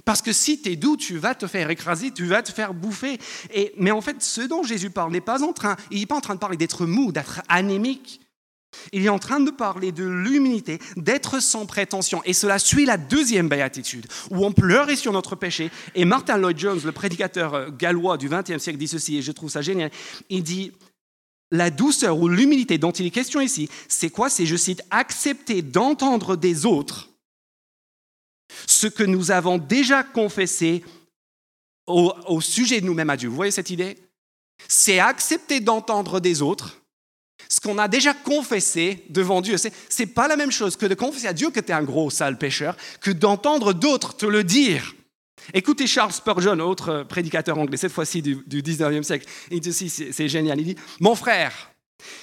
Parce 0.04 0.20
que 0.20 0.32
si 0.32 0.60
tu 0.60 0.70
es 0.70 0.76
doux, 0.76 0.96
tu 0.96 1.16
vas 1.16 1.34
te 1.34 1.46
faire 1.46 1.70
écraser, 1.70 2.10
tu 2.10 2.26
vas 2.26 2.42
te 2.42 2.52
faire 2.52 2.74
bouffer. 2.74 3.18
mais 3.78 3.90
en 3.90 4.00
fait, 4.00 4.22
ce 4.22 4.42
dont 4.42 4.62
Jésus 4.62 4.90
parle 4.90 5.12
n'est 5.12 5.20
pas 5.20 5.42
en 5.42 5.52
train, 5.52 5.76
il 5.90 6.00
n'est 6.00 6.06
pas 6.06 6.16
en 6.16 6.20
train 6.20 6.34
de 6.34 6.40
parler 6.40 6.56
d'être 6.56 6.86
mou, 6.86 7.12
d'être 7.12 7.40
anémique. 7.48 8.20
Il 8.92 9.05
est 9.05 9.09
en 9.09 9.18
train 9.18 9.40
de 9.40 9.50
parler 9.50 9.92
de 9.92 10.05
l'humilité, 10.05 10.79
d'être 10.96 11.40
sans 11.40 11.66
prétention. 11.66 12.22
Et 12.24 12.33
cela 12.33 12.59
suit 12.59 12.85
la 12.85 12.96
deuxième 12.96 13.48
béatitude, 13.48 14.07
où 14.31 14.44
on 14.44 14.52
pleurait 14.52 14.96
sur 14.96 15.12
notre 15.12 15.37
péché. 15.37 15.70
Et 15.94 16.05
Martin 16.05 16.37
Lloyd 16.37 16.59
Jones, 16.59 16.81
le 16.85 16.92
prédicateur 16.92 17.55
euh, 17.55 17.70
gallois 17.70 18.16
du 18.16 18.29
XXe 18.29 18.59
siècle, 18.59 18.79
dit 18.79 18.88
ceci, 18.88 19.18
et 19.18 19.22
je 19.22 19.33
trouve 19.33 19.50
ça 19.50 19.62
génial. 19.62 19.90
Il 20.29 20.42
dit, 20.42 20.72
la 21.50 21.70
douceur 21.70 22.18
ou 22.18 22.29
l'humilité 22.29 22.79
dont 22.79 22.90
il 22.90 23.07
est 23.07 23.11
question 23.11 23.40
ici, 23.40 23.68
c'est 23.88 24.11
quoi? 24.11 24.29
C'est, 24.29 24.46
je 24.46 24.57
cite, 24.57 24.83
accepter 24.90 25.62
d'entendre 25.62 26.37
des 26.37 26.66
autres 26.66 27.11
ce 28.66 28.87
que 28.87 29.02
nous 29.02 29.31
avons 29.31 29.59
déjà 29.59 30.02
confessé 30.02 30.85
au, 31.87 32.12
au 32.26 32.40
sujet 32.40 32.81
de 32.81 32.87
nous-mêmes 32.87 33.11
à 33.11 33.16
Dieu. 33.16 33.29
Vous 33.29 33.37
voyez 33.37 33.50
cette 33.50 33.70
idée? 33.70 33.96
C'est 34.68 34.98
accepter 34.98 35.61
d'entendre 35.61 36.20
des 36.20 36.42
autres 36.42 36.81
ce 37.48 37.61
qu'on 37.61 37.78
a 37.78 37.88
déjà 37.88 38.14
confessé 38.14 39.04
devant 39.09 39.40
Dieu. 39.40 39.56
Ce 39.56 39.68
n'est 39.98 40.06
pas 40.06 40.28
la 40.28 40.37
même 40.37 40.50
chose 40.50 40.76
que 40.76 40.87
de 40.87 40.94
confesser 40.94 41.26
à 41.26 41.32
Dieu 41.32 41.50
que 41.50 41.61
tu 41.61 41.68
es 41.68 41.74
un 41.74 41.82
gros 41.82 42.11
sale 42.11 42.38
pécheur, 42.38 42.76
que 43.00 43.11
d'entendre 43.11 43.72
d'autres 43.72 44.16
te 44.16 44.26
le 44.26 44.44
dire. 44.44 44.94
Écoutez 45.54 45.87
Charles 45.87 46.12
Spurgeon, 46.12 46.59
autre 46.61 47.04
prédicateur 47.09 47.59
anglais, 47.59 47.76
cette 47.76 47.92
fois-ci 47.92 48.22
du, 48.22 48.42
du 48.46 48.62
19e 48.62 49.02
siècle. 49.02 49.26
Il 49.50 49.61
dit 49.61 49.72
c'est 49.72 50.28
génial, 50.28 50.61
il 50.61 50.74
dit, 50.74 50.76
mon 51.00 51.14
frère, 51.14 51.70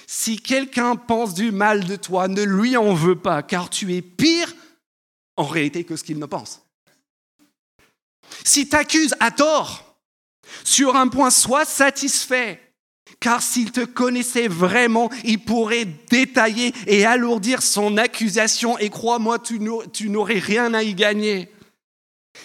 si 0.06 0.38
quelqu'un 0.38 0.96
pense 0.96 1.34
du 1.34 1.50
mal 1.50 1.84
de 1.84 1.96
toi, 1.96 2.28
ne 2.28 2.42
lui 2.42 2.76
en 2.76 2.94
veux 2.94 3.16
pas, 3.16 3.42
car 3.42 3.70
tu 3.70 3.94
es 3.94 4.02
pire 4.02 4.52
en 5.36 5.44
réalité 5.44 5.84
que 5.84 5.96
ce 5.96 6.04
qu'il 6.04 6.18
ne 6.18 6.26
pense. 6.26 6.62
Si 8.44 8.68
t'accuses 8.68 9.14
à 9.20 9.30
tort 9.30 9.96
sur 10.62 10.96
un 10.96 11.08
point, 11.08 11.30
sois 11.30 11.64
satisfait 11.64 12.60
car 13.20 13.42
s'il 13.42 13.72
te 13.72 13.84
connaissait 13.84 14.48
vraiment, 14.48 15.10
il 15.24 15.38
pourrait 15.38 15.86
détailler 16.10 16.72
et 16.86 17.04
alourdir 17.04 17.62
son 17.62 17.96
accusation, 17.96 18.78
et 18.78 18.90
crois-moi, 18.90 19.38
tu 19.38 20.08
n'aurais 20.08 20.38
rien 20.38 20.74
à 20.74 20.82
y 20.82 20.94
gagner. 20.94 21.50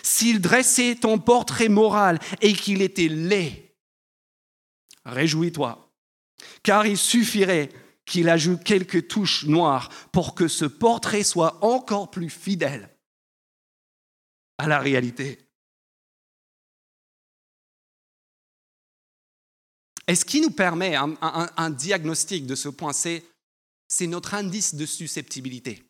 S'il 0.03 0.39
dressait 0.39 0.95
ton 0.95 1.17
portrait 1.17 1.69
moral 1.69 2.19
et 2.41 2.53
qu'il 2.53 2.81
était 2.81 3.07
laid, 3.07 3.75
réjouis-toi, 5.05 5.91
car 6.63 6.85
il 6.85 6.97
suffirait 6.97 7.69
qu'il 8.05 8.29
ajoute 8.29 8.63
quelques 8.63 9.07
touches 9.07 9.45
noires 9.45 9.89
pour 10.11 10.35
que 10.35 10.47
ce 10.47 10.65
portrait 10.65 11.23
soit 11.23 11.63
encore 11.63 12.09
plus 12.11 12.29
fidèle 12.29 12.89
à 14.57 14.67
la 14.67 14.79
réalité. 14.79 15.48
Et 20.09 20.15
ce 20.15 20.25
qui 20.25 20.41
nous 20.41 20.49
permet 20.49 20.95
un, 20.95 21.69
diagnostic 21.69 22.47
de 22.47 22.55
ce 22.55 22.67
point, 22.67 22.93
c'est 22.93 23.21
notre 24.07 24.33
indice 24.33 24.73
de 24.73 24.87
susceptibilité. 24.87 25.83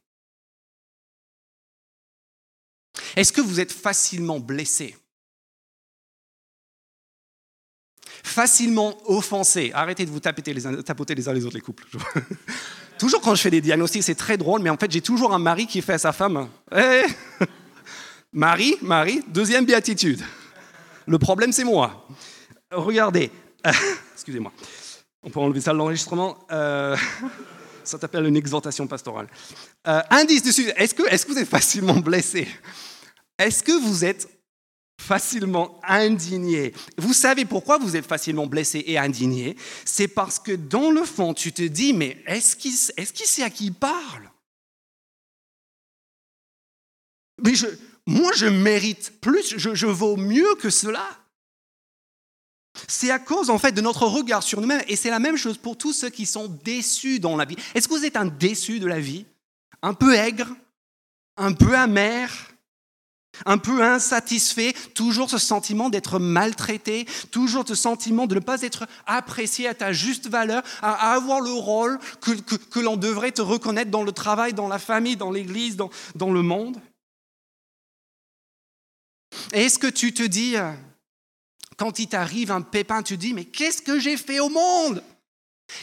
Est-ce 3.16 3.32
que 3.32 3.40
vous 3.40 3.62
êtes 3.62 3.72
facilement 3.72 4.42
blessé? 4.42 4.98
Facilement 8.04 8.98
offensé 9.10 9.72
Arrêtez 9.74 10.06
de 10.06 10.12
vous 10.12 10.20
tapoter 10.20 10.54
les, 10.54 10.84
tapoter 10.84 11.14
uns 11.26 11.34
les 11.34 11.46
autres, 11.46 11.56
les 11.56 11.62
couples. 11.62 11.88
toujours 13.00 13.22
quand 13.22 13.36
je 13.36 13.42
fais 13.42 13.52
des 13.52 13.62
diagnostics, 13.62 14.04
c'est 14.04 14.16
très 14.16 14.36
drôle, 14.36 14.62
mais 14.62 14.70
en 14.70 14.76
fait, 14.76 14.92
j'ai 14.92 15.00
toujours 15.00 15.34
un 15.34 15.40
mari 15.40 15.66
qui 15.66 15.82
fait 15.82 15.94
à 15.94 15.98
sa 15.98 16.12
femme 16.12 16.50
hey 16.74 17.06
eh, 17.40 17.46
Marie, 18.34 18.76
Marie, 18.82 19.24
deuxième 19.30 19.66
béatitude. 19.66 20.22
Le 21.08 21.18
problème, 21.18 21.54
c'est 21.54 21.64
moi. 21.64 22.06
Regardez, 22.70 23.32
excusez-moi, 24.20 24.52
on 25.24 25.30
peut 25.30 25.40
enlever 25.40 25.62
ça 25.62 25.72
de 25.72 25.78
l'enregistrement. 25.78 26.38
Euh, 26.52 26.96
ça 27.84 28.00
s'appelle 28.00 28.26
une 28.26 28.36
exhortation 28.36 28.86
pastorale. 28.86 29.28
Euh, 29.88 30.02
indice 30.10 30.44
dessus, 30.44 30.70
est-ce 30.76 30.94
que, 30.94 31.04
est 31.04 31.26
que 31.26 31.32
vous 31.32 31.40
êtes 31.40 31.48
facilement 31.48 31.96
blessé? 31.96 32.48
Est-ce 33.38 33.64
que 33.64 33.72
vous 33.72 34.04
êtes 34.04 34.28
facilement 35.00 35.80
indigné? 35.88 36.74
Vous 36.98 37.14
savez 37.14 37.46
pourquoi 37.46 37.78
vous 37.78 37.96
êtes 37.96 38.06
facilement 38.06 38.46
blessé 38.46 38.84
et 38.86 38.98
indigné? 38.98 39.56
C'est 39.86 40.10
parce 40.10 40.38
que 40.38 40.52
dans 40.52 40.92
le 40.92 41.06
fond, 41.06 41.34
tu 41.34 41.54
te 41.54 41.64
dis, 41.64 41.94
mais 41.94 42.22
est-ce 42.28 42.58
qu'il 42.58 42.74
est 42.74 43.26
sait 43.26 43.44
à 43.44 43.50
qui 43.50 43.68
il 43.68 43.74
parle? 43.74 44.30
Mais 47.42 47.56
je, 47.56 47.68
moi, 48.06 48.32
je 48.36 48.48
mérite 48.48 49.22
plus, 49.22 49.58
je, 49.58 49.74
je 49.74 49.88
vaux 49.88 50.18
mieux 50.18 50.56
que 50.56 50.70
cela. 50.70 51.19
C'est 52.90 53.12
à 53.12 53.20
cause 53.20 53.52
en 53.52 53.60
fait 53.60 53.72
de 53.72 53.82
notre 53.82 54.08
regard 54.08 54.42
sur 54.42 54.60
nous-mêmes. 54.60 54.84
Et 54.88 54.96
c'est 54.96 55.12
la 55.12 55.20
même 55.20 55.38
chose 55.38 55.58
pour 55.58 55.78
tous 55.78 55.94
ceux 55.94 56.10
qui 56.10 56.26
sont 56.26 56.48
déçus 56.64 57.20
dans 57.20 57.38
la 57.38 57.46
vie. 57.46 57.56
Est-ce 57.76 57.88
que 57.88 57.94
vous 57.94 58.04
êtes 58.04 58.18
un 58.18 58.26
déçu 58.26 58.80
de 58.80 58.88
la 58.88 59.00
vie? 59.00 59.26
Un 59.84 59.94
peu 59.94 60.16
aigre? 60.16 60.48
Un 61.38 61.54
peu 61.54 61.78
amer? 61.78 62.30
Un 63.46 63.60
peu 63.60 63.84
insatisfait, 63.84 64.74
toujours 64.96 65.30
ce 65.30 65.38
sentiment 65.38 65.90
d'être 65.90 66.20
maltraité, 66.20 67.06
toujours 67.32 67.64
ce 67.66 67.76
sentiment 67.76 68.28
de 68.28 68.36
ne 68.36 68.40
pas 68.40 68.64
être 68.64 68.86
apprécié 69.06 69.68
à 69.68 69.76
ta 69.76 69.94
juste 69.94 70.28
valeur, 70.28 70.62
à 70.82 71.14
avoir 71.14 71.40
le 71.40 71.52
rôle 71.52 72.00
que, 72.20 72.80
l'on 72.80 72.98
devrait 72.98 73.32
te 73.32 73.42
reconnaître 73.42 73.92
dans 73.92 74.04
le 74.04 74.12
travail, 74.12 74.54
dans 74.54 74.68
la 74.68 74.80
famille, 74.80 75.16
dans 75.16 75.32
l'église, 75.32 75.78
dans, 75.78 75.92
dans 76.16 76.34
le 76.34 76.42
monde? 76.42 76.82
Est-ce 79.54 79.80
que 79.80 79.88
tu 79.88 80.12
te 80.12 80.24
dis, 80.24 80.58
euh, 80.58 80.74
quand 81.80 81.98
il 81.98 82.08
t'arrive 82.08 82.52
un 82.52 82.62
pépin, 82.62 83.02
tu 83.02 83.18
dis, 83.18 83.34
mais 83.34 83.46
qu'est-ce 83.46 83.82
que 83.82 84.00
j'ai 84.00 84.18
fait 84.18 84.40
au 84.40 84.50
monde? 84.50 85.02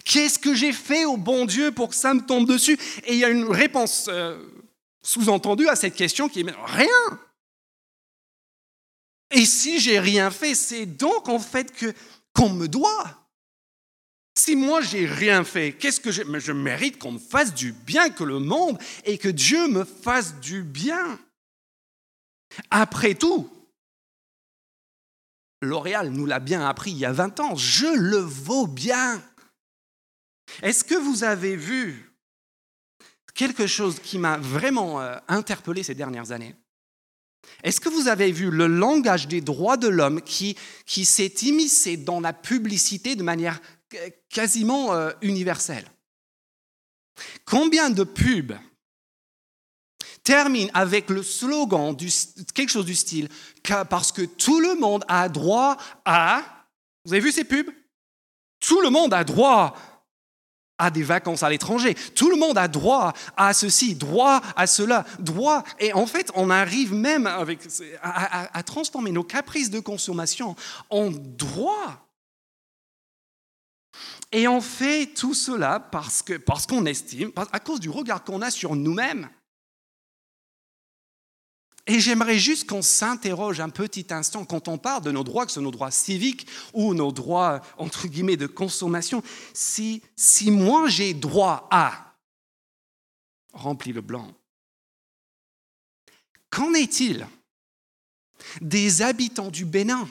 Qu'est-ce 0.04 0.38
que 0.38 0.54
j'ai 0.54 0.72
fait 0.72 1.04
au 1.04 1.16
bon 1.16 1.46
Dieu 1.46 1.72
pour 1.72 1.88
que 1.88 1.94
ça 1.94 2.12
me 2.12 2.20
tombe 2.20 2.46
dessus? 2.46 2.78
Et 3.04 3.14
il 3.14 3.18
y 3.18 3.24
a 3.24 3.30
une 3.30 3.50
réponse 3.50 4.06
euh, 4.08 4.38
sous-entendue 5.02 5.68
à 5.68 5.76
cette 5.76 5.94
question 5.94 6.28
qui 6.28 6.40
est, 6.40 6.54
rien 6.66 7.18
et 9.30 9.44
si 9.44 9.80
j'ai 9.80 9.98
rien 9.98 10.30
fait, 10.30 10.54
c'est 10.54 10.86
donc 10.86 11.28
en 11.28 11.38
fait 11.38 11.72
que 11.72 11.92
qu'on 12.32 12.50
me 12.50 12.68
doit. 12.68 13.28
Si 14.38 14.54
moi 14.54 14.82
j'ai 14.82 15.06
rien 15.06 15.44
fait, 15.44 15.72
qu'est-ce 15.72 16.00
que 16.00 16.12
je, 16.12 16.22
je 16.38 16.52
mérite 16.52 16.98
qu'on 16.98 17.12
me 17.12 17.18
fasse 17.18 17.54
du 17.54 17.72
bien, 17.72 18.10
que 18.10 18.24
le 18.24 18.38
monde 18.38 18.78
et 19.04 19.18
que 19.18 19.28
Dieu 19.28 19.66
me 19.68 19.84
fasse 19.84 20.38
du 20.40 20.62
bien. 20.62 21.18
Après 22.70 23.14
tout, 23.14 23.50
L'Oréal 25.62 26.10
nous 26.10 26.26
l'a 26.26 26.40
bien 26.40 26.66
appris 26.66 26.90
il 26.90 26.98
y 26.98 27.04
a 27.04 27.12
20 27.12 27.40
ans, 27.40 27.56
je 27.56 27.86
le 27.86 28.18
vaux 28.18 28.66
bien. 28.66 29.22
Est-ce 30.62 30.84
que 30.84 30.94
vous 30.94 31.24
avez 31.24 31.56
vu 31.56 32.12
quelque 33.34 33.66
chose 33.66 33.98
qui 34.00 34.18
m'a 34.18 34.38
vraiment 34.38 35.00
euh, 35.00 35.16
interpellé 35.28 35.82
ces 35.82 35.94
dernières 35.94 36.32
années? 36.32 36.54
Est-ce 37.62 37.80
que 37.80 37.88
vous 37.88 38.08
avez 38.08 38.32
vu 38.32 38.50
le 38.50 38.66
langage 38.66 39.28
des 39.28 39.40
droits 39.40 39.76
de 39.76 39.88
l'homme 39.88 40.20
qui, 40.22 40.56
s'est 40.86 41.34
immiscé 41.42 41.96
dans 41.96 42.20
la 42.20 42.32
publicité 42.32 43.14
de 43.14 43.22
manière 43.22 43.60
quasiment 44.28 44.94
euh, 44.94 45.12
universelle? 45.22 45.86
Combien 47.44 47.90
de 47.90 48.04
pubs 48.04 48.56
terminent 50.22 50.70
avec 50.74 51.08
le 51.08 51.22
slogan, 51.22 51.96
quelque 52.52 52.72
chose 52.72 52.84
du 52.84 52.96
style, 52.96 53.28
parce 53.88 54.12
que 54.12 54.22
tout 54.22 54.60
le 54.60 54.74
monde 54.76 55.04
a 55.08 55.28
droit 55.28 55.76
à... 56.04 56.42
Vous 57.04 57.12
avez 57.12 57.22
vu 57.22 57.32
ces 57.32 57.44
pubs? 57.44 57.70
Tout 58.60 58.80
le 58.80 58.90
monde 58.90 59.12
a 59.14 59.24
droit 59.24 59.76
à 60.78 60.90
des 60.90 61.02
vacances 61.02 61.42
à 61.42 61.50
l'étranger. 61.50 61.94
Tout 62.14 62.30
le 62.30 62.36
monde 62.36 62.58
a 62.58 62.68
droit 62.68 63.12
à 63.36 63.52
ceci, 63.52 63.94
droit 63.94 64.40
à 64.56 64.66
cela, 64.66 65.04
droit. 65.18 65.64
Et 65.78 65.92
en 65.92 66.06
fait, 66.06 66.30
on 66.34 66.50
arrive 66.50 66.92
même 66.92 67.26
à, 67.26 68.62
transformer 68.62 69.12
nos 69.12 69.24
caprices 69.24 69.70
de 69.70 69.80
consommation 69.80 70.56
en 70.90 71.10
droit. 71.10 72.02
Et 74.32 74.48
on 74.48 74.60
fait 74.60 75.06
tout 75.06 75.34
cela 75.34 75.80
parce 75.80 76.22
qu'on 76.22 76.38
parce 76.44 76.66
qu'on 76.66 76.84
estime, 76.84 77.30
à 77.52 77.60
cause 77.60 77.80
du 77.80 77.88
regard 77.88 78.22
qu'on 78.24 78.42
a 78.42 78.50
sur 78.50 78.74
nous-mêmes, 78.74 79.30
et 81.86 82.00
j'aimerais 82.00 82.38
juste 82.38 82.68
qu'on 82.68 82.82
s'interroge 82.82 83.60
un 83.60 83.68
petit 83.68 84.06
instant 84.10 84.44
quand 84.44 84.66
on 84.66 84.76
parle 84.76 85.04
de 85.04 85.12
nos 85.12 85.22
droits, 85.22 85.46
que 85.46 85.52
ce 85.52 85.54
soit 85.54 85.62
nos 85.62 85.70
droits 85.70 85.92
civiques 85.92 86.48
ou 86.72 86.94
nos 86.94 87.12
droits, 87.12 87.62
entre 87.78 88.08
guillemets, 88.08 88.36
de 88.36 88.48
consommation. 88.48 89.22
Si, 89.54 90.02
si 90.16 90.50
moi 90.50 90.88
j'ai 90.88 91.14
droit 91.14 91.68
à, 91.70 92.16
remplis 93.52 93.92
le 93.92 94.00
blanc, 94.00 94.34
qu'en 96.50 96.74
est-il 96.74 97.26
des 98.60 99.02
habitants 99.02 99.50
du 99.50 99.64
Bénin? 99.64 100.08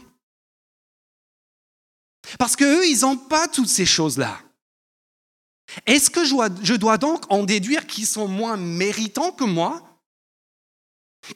Parce 2.39 2.55
qu'eux, 2.55 2.87
ils 2.87 3.01
n'ont 3.01 3.17
pas 3.17 3.47
toutes 3.49 3.67
ces 3.67 3.85
choses-là. 3.85 4.39
Est-ce 5.85 6.09
que 6.09 6.23
je 6.23 6.73
dois 6.75 6.97
donc 6.97 7.29
en 7.29 7.43
déduire 7.43 7.85
qu'ils 7.85 8.07
sont 8.07 8.27
moins 8.27 8.55
méritants 8.55 9.31
que 9.31 9.43
moi? 9.43 9.94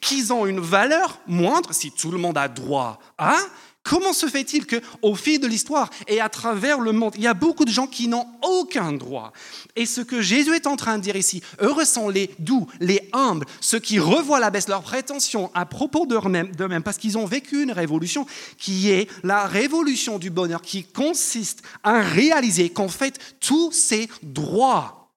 Qu'ils 0.01 0.33
ont 0.33 0.45
une 0.45 0.59
valeur 0.59 1.19
moindre 1.27 1.73
si 1.73 1.91
tout 1.91 2.11
le 2.11 2.17
monde 2.17 2.37
a 2.37 2.47
droit 2.47 2.99
à, 3.17 3.35
comment 3.83 4.13
se 4.13 4.27
fait-il 4.27 4.67
qu'au 4.67 5.15
fil 5.15 5.39
de 5.39 5.47
l'histoire 5.47 5.89
et 6.07 6.21
à 6.21 6.29
travers 6.29 6.79
le 6.79 6.91
monde, 6.91 7.13
il 7.15 7.23
y 7.23 7.27
a 7.27 7.33
beaucoup 7.33 7.65
de 7.65 7.71
gens 7.71 7.87
qui 7.87 8.07
n'ont 8.07 8.27
aucun 8.43 8.93
droit 8.93 9.33
Et 9.75 9.85
ce 9.85 10.01
que 10.01 10.21
Jésus 10.21 10.53
est 10.55 10.67
en 10.67 10.75
train 10.75 10.97
de 10.97 11.03
dire 11.03 11.15
ici, 11.15 11.41
heureux 11.59 11.85
sont 11.85 12.09
les 12.09 12.29
doux, 12.39 12.67
les 12.79 13.09
humbles, 13.13 13.45
ceux 13.61 13.79
qui 13.79 13.99
revoient 13.99 14.39
la 14.39 14.51
baisse 14.51 14.67
leurs 14.67 14.83
prétentions 14.83 15.51
à 15.53 15.65
propos 15.65 16.05
d'eux-mêmes, 16.05 16.83
parce 16.83 16.97
qu'ils 16.97 17.17
ont 17.17 17.25
vécu 17.25 17.63
une 17.63 17.71
révolution 17.71 18.25
qui 18.57 18.91
est 18.91 19.09
la 19.23 19.47
révolution 19.47 20.19
du 20.19 20.29
bonheur, 20.29 20.61
qui 20.61 20.83
consiste 20.83 21.63
à 21.83 22.01
réaliser 22.01 22.69
qu'en 22.69 22.89
fait, 22.89 23.37
tous 23.39 23.71
ces 23.71 24.07
droits 24.21 25.11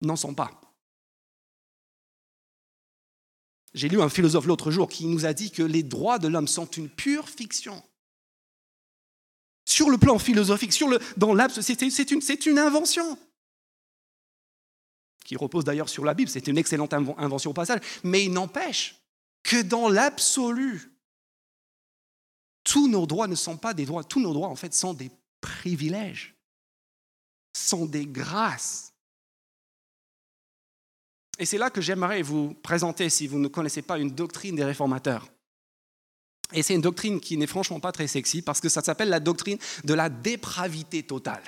n'en 0.00 0.16
sont 0.16 0.34
pas. 0.34 0.50
J'ai 3.76 3.90
lu 3.90 4.00
un 4.00 4.08
philosophe 4.08 4.46
l'autre 4.46 4.70
jour 4.70 4.88
qui 4.88 5.04
nous 5.06 5.26
a 5.26 5.34
dit 5.34 5.50
que 5.50 5.62
les 5.62 5.82
droits 5.82 6.18
de 6.18 6.28
l'homme 6.28 6.48
sont 6.48 6.64
une 6.64 6.88
pure 6.88 7.28
fiction. 7.28 7.82
Sur 9.66 9.90
le 9.90 9.98
plan 9.98 10.18
philosophique, 10.18 10.72
sur 10.72 10.88
le, 10.88 10.98
dans 11.18 11.36
c'est 11.50 11.82
une, 11.82 12.22
une 12.46 12.58
invention 12.58 13.18
qui 15.26 15.36
repose 15.36 15.64
d'ailleurs 15.64 15.90
sur 15.90 16.04
la 16.04 16.14
Bible. 16.14 16.30
C'est 16.30 16.46
une 16.46 16.56
excellente 16.56 16.94
invention 16.94 17.50
au 17.50 17.54
passage. 17.54 17.80
Mais 18.02 18.24
il 18.24 18.32
n'empêche 18.32 18.96
que 19.42 19.60
dans 19.60 19.90
l'absolu, 19.90 20.96
tous 22.64 22.88
nos 22.88 23.06
droits 23.06 23.28
ne 23.28 23.34
sont 23.34 23.58
pas 23.58 23.74
des 23.74 23.84
droits. 23.84 24.04
Tous 24.04 24.20
nos 24.20 24.32
droits, 24.32 24.48
en 24.48 24.56
fait, 24.56 24.72
sont 24.72 24.94
des 24.94 25.10
privilèges, 25.42 26.34
sont 27.52 27.84
des 27.84 28.06
grâces. 28.06 28.94
Et 31.38 31.44
c'est 31.44 31.58
là 31.58 31.70
que 31.70 31.80
j'aimerais 31.80 32.22
vous 32.22 32.54
présenter, 32.54 33.10
si 33.10 33.26
vous 33.26 33.38
ne 33.38 33.48
connaissez 33.48 33.82
pas, 33.82 33.98
une 33.98 34.10
doctrine 34.10 34.56
des 34.56 34.64
réformateurs. 34.64 35.28
Et 36.52 36.62
c'est 36.62 36.74
une 36.74 36.80
doctrine 36.80 37.20
qui 37.20 37.36
n'est 37.36 37.46
franchement 37.46 37.80
pas 37.80 37.92
très 37.92 38.06
sexy 38.06 38.40
parce 38.40 38.60
que 38.60 38.68
ça 38.68 38.82
s'appelle 38.82 39.08
la 39.08 39.20
doctrine 39.20 39.58
de 39.84 39.94
la 39.94 40.08
dépravité 40.08 41.02
totale. 41.02 41.42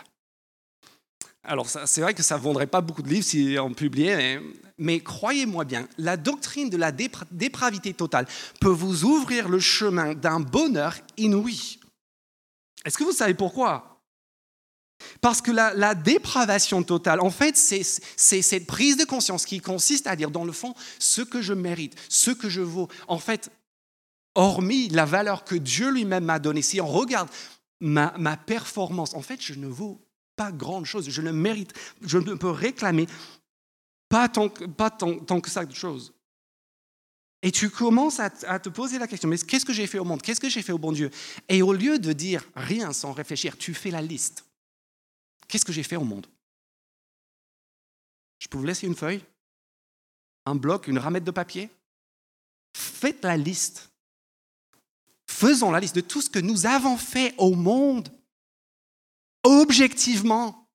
Alors 1.44 1.68
c'est 1.68 2.00
vrai 2.00 2.14
que 2.14 2.22
ça 2.22 2.36
ne 2.36 2.42
vendrait 2.42 2.66
pas 2.66 2.80
beaucoup 2.80 3.02
de 3.02 3.08
livres 3.08 3.24
si 3.24 3.56
on 3.60 3.72
publiait, 3.72 4.40
mais, 4.76 5.00
croyez-moi 5.00 5.64
bien, 5.64 5.88
la 5.96 6.16
doctrine 6.16 6.68
de 6.68 6.76
la 6.76 6.92
dépravité 6.92 7.94
totale 7.94 8.26
peut 8.60 8.68
vous 8.68 9.04
ouvrir 9.04 9.48
le 9.48 9.58
chemin 9.58 10.14
d'un 10.14 10.40
bonheur 10.40 10.94
inouï. 11.16 11.80
Est-ce 12.84 12.98
que 12.98 13.04
vous 13.04 13.12
savez 13.12 13.34
pourquoi? 13.34 13.97
Parce 15.20 15.40
que 15.40 15.50
la, 15.50 15.94
dépravation 15.94 16.82
totale, 16.82 17.20
en 17.20 17.30
fait, 17.30 17.56
c'est 17.56 17.82
cette 17.82 18.66
prise 18.66 18.96
de 18.96 19.04
conscience 19.04 19.44
qui 19.44 19.60
consiste 19.60 20.06
à 20.06 20.16
dire, 20.16 20.30
dans 20.30 20.44
le 20.44 20.52
fond, 20.52 20.74
ce 20.98 21.22
que 21.22 21.42
je 21.42 21.52
mérite, 21.52 21.94
ce 22.08 22.30
que 22.30 22.48
je 22.48 22.60
vaux. 22.60 22.88
En 23.06 23.18
fait, 23.18 23.50
hormis 24.34 24.88
la 24.88 25.04
valeur 25.04 25.44
que 25.44 25.54
Dieu 25.54 25.90
lui-même 25.90 26.24
m'a 26.24 26.38
donnée, 26.38 26.62
si 26.62 26.80
on 26.80 26.86
regarde 26.86 27.28
ma, 27.80 28.14
ma 28.18 28.36
performance. 28.36 29.14
En 29.14 29.22
fait, 29.22 29.40
je 29.40 29.54
ne 29.54 29.66
vaux 29.66 30.00
pas 30.36 30.52
grande 30.52 30.86
chose. 30.86 31.10
Je 31.10 31.22
ne 31.22 31.32
mérite, 31.32 31.72
je 32.02 32.18
ne 32.18 32.34
peux 32.34 32.50
réclamer 32.50 33.06
pas 34.08 34.28
tant, 34.28 34.48
tant 34.48 35.40
que 35.40 35.50
ça 35.50 35.66
de 35.66 35.74
choses. 35.74 36.14
Et 37.42 37.52
tu 37.52 37.70
commences 37.70 38.18
à, 38.18 38.30
te 38.30 38.68
poser 38.68 38.98
la 38.98 39.06
question, 39.06 39.28
mais 39.28 39.38
qu'est-ce 39.38 39.64
que 39.64 39.72
j'ai 39.72 39.86
fait 39.86 39.98
au 39.98 40.04
monde? 40.04 40.22
Qu'est-ce 40.22 40.40
que 40.40 40.48
j'ai 40.48 40.62
fait 40.62 40.72
au 40.72 40.78
bon 40.78 40.90
Dieu? 40.90 41.10
Et 41.48 41.62
au 41.62 41.72
lieu 41.72 41.98
de 41.98 42.12
dire 42.12 42.42
rien 42.56 42.92
sans 42.92 43.12
réfléchir, 43.12 43.56
tu 43.56 43.74
fais 43.74 43.90
la 43.90 44.02
liste. 44.02 44.44
Qu'est-ce 45.48 45.64
que 45.64 45.72
j'ai 45.72 45.82
fait 45.82 45.96
au 45.96 46.04
monde? 46.04 46.26
Je 48.38 48.46
peux 48.46 48.58
vous 48.58 48.64
laisser 48.64 48.86
une 48.86 48.94
feuille, 48.94 49.24
un 50.46 50.54
bloc, 50.54 50.86
une 50.86 50.98
ramette 50.98 51.24
de 51.24 51.30
papier? 51.30 51.70
Faites 52.76 53.24
la 53.24 53.36
liste. 53.36 53.90
Faisons 55.26 55.70
la 55.70 55.80
liste 55.80 55.96
de 55.96 56.00
tout 56.00 56.22
ce 56.22 56.30
que 56.30 56.38
nous 56.38 56.66
avons 56.66 56.96
fait 56.96 57.34
au 57.38 57.54
monde, 57.54 58.08
objectivement. 59.42 60.68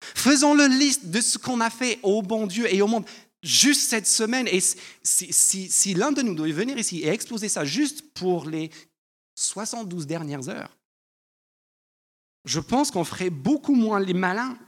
Faisons 0.00 0.54
la 0.54 0.68
liste 0.68 1.06
de 1.06 1.20
ce 1.20 1.38
qu'on 1.38 1.60
a 1.60 1.70
fait 1.70 1.98
au 2.02 2.22
bon 2.22 2.46
Dieu 2.46 2.72
et 2.72 2.82
au 2.82 2.86
monde 2.86 3.06
juste 3.42 3.88
cette 3.88 4.06
semaine. 4.06 4.48
Et 4.48 4.60
si, 5.02 5.94
l'un 5.94 6.12
de 6.12 6.22
nous 6.22 6.34
doit 6.34 6.50
venir 6.50 6.76
ici 6.78 7.00
et 7.00 7.08
exposer 7.08 7.48
ça 7.48 7.64
juste 7.64 8.12
pour 8.12 8.46
les 8.48 8.70
72 9.34 10.06
dernières 10.06 10.48
heures, 10.48 10.76
je 12.44 12.60
pense 12.60 12.90
qu'on 12.90 13.04
ferait 13.04 13.30
beaucoup 13.30 13.74
moins 13.74 14.00
les 14.00 14.14
malins. 14.14 14.58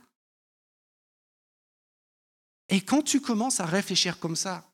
Et 2.69 2.81
quand 2.81 3.03
tu 3.03 3.21
commences 3.21 3.61
à 3.61 3.67
réfléchir 3.67 4.19
comme 4.19 4.37
ça, 4.37 4.69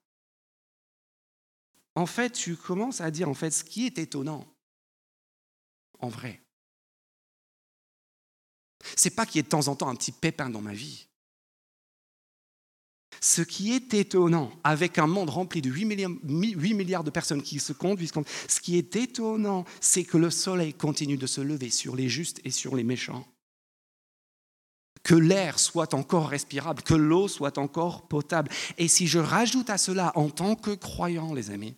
en 1.95 2.07
fait, 2.07 2.31
tu 2.31 2.57
commences 2.57 3.01
à 3.01 3.11
dire, 3.11 3.29
en 3.29 3.35
fait, 3.35 3.51
ce 3.51 3.65
qui 3.65 3.87
est 3.87 3.99
étonnant, 3.99 4.47
en 5.99 6.09
vrai, 6.09 6.43
c'est 8.97 9.15
pas 9.15 9.27
qu'il 9.27 9.37
y 9.37 9.41
ait 9.41 9.43
de 9.43 9.49
temps 9.49 9.69
en 9.69 9.77
temps 9.77 9.89
un 9.89 9.95
petit 9.95 10.13
pépin 10.13 10.49
dans 10.49 10.63
ma 10.63 10.73
vie. 10.73 11.07
Ce 13.21 13.43
qui 13.43 13.73
est 13.73 13.95
étonnant, 13.95 14.51
avec 14.65 14.99
un 14.99 15.07
monde 15.07 15.31
rempli 15.31 15.63
de 15.63 15.71
8 15.71 15.85
milliards, 16.75 17.05
de 17.05 17.11
personnes 17.11 17.43
qui 17.43 17.59
se 17.59 17.73
conduisent, 17.73 18.13
ce 18.49 18.61
qui 18.61 18.79
est 18.79 18.97
étonnant, 18.97 19.65
c'est 19.81 20.05
que 20.05 20.17
le 20.17 20.31
soleil 20.31 20.75
continue 20.75 21.17
de 21.17 21.27
se 21.27 21.41
lever 21.41 21.71
sur 21.71 21.95
les 21.95 22.09
justes 22.09 22.41
et 22.45 22.51
sur 22.51 22.75
les 22.75 22.85
méchants. 22.85 23.27
Que 25.03 25.15
l'air 25.15 25.59
soit 25.59 25.95
encore 25.95 26.29
respirable, 26.29 26.83
que 26.83 26.95
l'eau 26.95 27.29
soit 27.29 27.59
encore 27.59 28.07
potable. 28.09 28.51
Et 28.79 28.89
si 28.89 29.07
je 29.07 29.19
rajoute 29.19 29.69
à 29.69 29.79
cela, 29.79 30.13
en 30.17 30.31
tant 30.31 30.55
que 30.55 30.71
croyant, 30.71 31.35
les 31.35 31.51
amis, 31.51 31.75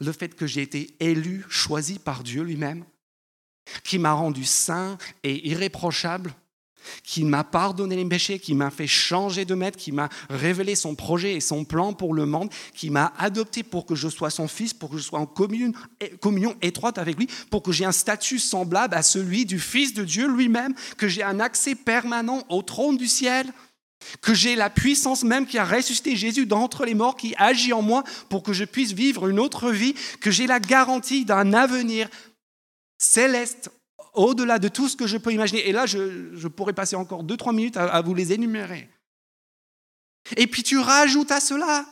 le 0.00 0.12
fait 0.12 0.34
que 0.34 0.46
j'ai 0.46 0.62
été 0.62 0.94
élu, 1.00 1.44
choisi 1.48 1.98
par 1.98 2.22
Dieu 2.22 2.42
lui-même, 2.42 2.84
qui 3.82 3.98
m'a 3.98 4.12
rendu 4.12 4.44
saint 4.44 4.98
et 5.22 5.48
irréprochable, 5.48 6.34
qui 7.02 7.24
m'a 7.24 7.44
pardonné 7.44 7.96
les 7.96 8.04
péchés, 8.04 8.38
qui 8.38 8.54
m'a 8.54 8.70
fait 8.70 8.86
changer 8.86 9.44
de 9.44 9.54
maître, 9.54 9.78
qui 9.78 9.92
m'a 9.92 10.08
révélé 10.30 10.74
son 10.74 10.94
projet 10.94 11.34
et 11.34 11.40
son 11.40 11.64
plan 11.64 11.92
pour 11.92 12.14
le 12.14 12.26
monde, 12.26 12.50
qui 12.74 12.90
m'a 12.90 13.12
adopté 13.18 13.62
pour 13.62 13.86
que 13.86 13.94
je 13.94 14.08
sois 14.08 14.30
son 14.30 14.48
fils, 14.48 14.74
pour 14.74 14.90
que 14.90 14.98
je 14.98 15.02
sois 15.02 15.20
en 15.20 15.26
communion, 15.26 16.54
étroite 16.62 16.98
avec 16.98 17.18
lui, 17.18 17.28
pour 17.50 17.62
que 17.62 17.72
j'ai 17.72 17.84
un 17.84 17.92
statut 17.92 18.38
semblable 18.38 18.94
à 18.94 19.02
celui 19.02 19.44
du 19.44 19.58
Fils 19.58 19.94
de 19.94 20.04
Dieu 20.04 20.28
lui-même, 20.28 20.74
que 20.96 21.08
j'ai 21.08 21.22
un 21.22 21.40
accès 21.40 21.74
permanent 21.74 22.44
au 22.48 22.62
trône 22.62 22.96
du 22.96 23.06
ciel 23.06 23.46
que 24.20 24.34
j'ai 24.34 24.56
la 24.56 24.70
puissance 24.70 25.24
même 25.24 25.46
qui 25.46 25.58
a 25.58 25.64
ressuscité 25.64 26.16
Jésus 26.16 26.46
d'entre 26.46 26.84
les 26.84 26.94
morts, 26.94 27.16
qui 27.16 27.34
agit 27.38 27.72
en 27.72 27.82
moi 27.82 28.04
pour 28.28 28.42
que 28.42 28.52
je 28.52 28.64
puisse 28.64 28.92
vivre 28.92 29.26
une 29.28 29.40
autre 29.40 29.70
vie, 29.70 29.94
que 30.20 30.30
j'ai 30.30 30.46
la 30.46 30.60
garantie 30.60 31.24
d'un 31.24 31.52
avenir 31.52 32.08
céleste 32.98 33.70
au-delà 34.16 34.58
de 34.58 34.68
tout 34.68 34.88
ce 34.88 34.96
que 34.96 35.06
je 35.06 35.16
peux 35.16 35.32
imaginer. 35.32 35.68
Et 35.68 35.72
là, 35.72 35.86
je, 35.86 36.48
pourrais 36.48 36.72
passer 36.72 36.96
encore 36.96 37.24
2-3 37.24 37.54
minutes 37.54 37.76
à, 37.76 38.00
vous 38.02 38.14
les 38.14 38.32
énumérer. 38.32 38.88
Et 40.36 40.46
puis 40.46 40.62
tu 40.62 40.78
rajoutes 40.78 41.30
à 41.30 41.38
cela, 41.38 41.86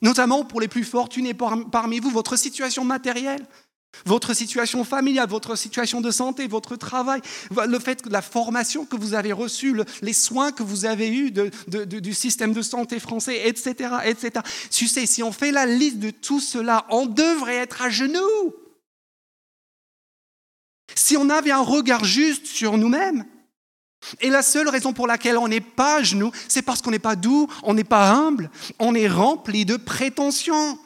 notamment 0.00 0.44
pour 0.44 0.60
les 0.60 0.68
plus 0.68 0.84
fortunés 0.84 1.34
parmi 1.34 1.98
vous, 1.98 2.10
votre 2.10 2.36
situation 2.36 2.84
matérielle. 2.84 3.44
Votre 4.06 4.32
situation 4.32 4.84
familiale, 4.84 5.28
votre 5.28 5.54
situation 5.54 6.00
de 6.00 6.10
santé, 6.10 6.46
votre 6.46 6.76
travail, 6.76 7.20
le 7.50 7.78
fait 7.78 8.00
que 8.00 8.08
la 8.08 8.22
formation 8.22 8.86
que 8.86 8.96
vous 8.96 9.12
avez 9.12 9.32
reçue, 9.32 9.78
les 10.00 10.14
soins 10.14 10.50
que 10.50 10.62
vous 10.62 10.86
avez 10.86 11.10
eus 11.10 11.30
du 11.30 12.14
système 12.14 12.54
de 12.54 12.62
santé 12.62 12.98
français, 12.98 13.46
etc., 13.46 13.90
etc. 14.06 14.30
Tu 14.70 14.88
sais, 14.88 15.04
si 15.04 15.22
on 15.22 15.30
fait 15.30 15.52
la 15.52 15.66
liste 15.66 15.98
de 15.98 16.08
tout 16.08 16.40
cela, 16.40 16.86
on 16.88 17.04
devrait 17.04 17.56
être 17.56 17.82
à 17.82 17.90
genoux. 17.90 18.54
Si 20.94 21.16
on 21.16 21.30
avait 21.30 21.50
un 21.50 21.62
regard 21.62 22.04
juste 22.04 22.46
sur 22.46 22.76
nous-mêmes, 22.78 23.26
et 24.20 24.30
la 24.30 24.42
seule 24.42 24.68
raison 24.68 24.92
pour 24.92 25.06
laquelle 25.06 25.38
on 25.38 25.48
n'est 25.48 25.60
pas 25.60 25.98
à 25.98 26.02
genoux, 26.02 26.32
c'est 26.48 26.62
parce 26.62 26.82
qu'on 26.82 26.90
n'est 26.90 26.98
pas 26.98 27.16
doux, 27.16 27.48
on 27.62 27.74
n'est 27.74 27.84
pas 27.84 28.10
humble, 28.10 28.50
on 28.78 28.94
est 28.94 29.08
rempli 29.08 29.64
de 29.64 29.76
prétentions. 29.76 30.78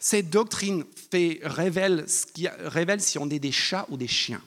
Cette 0.00 0.30
doctrine 0.30 0.84
révèle, 1.42 2.06
révèle 2.58 3.00
si 3.00 3.18
on 3.18 3.30
est 3.30 3.38
des 3.38 3.52
chats 3.52 3.86
ou 3.88 3.96
des 3.96 4.08
chiens. 4.08 4.42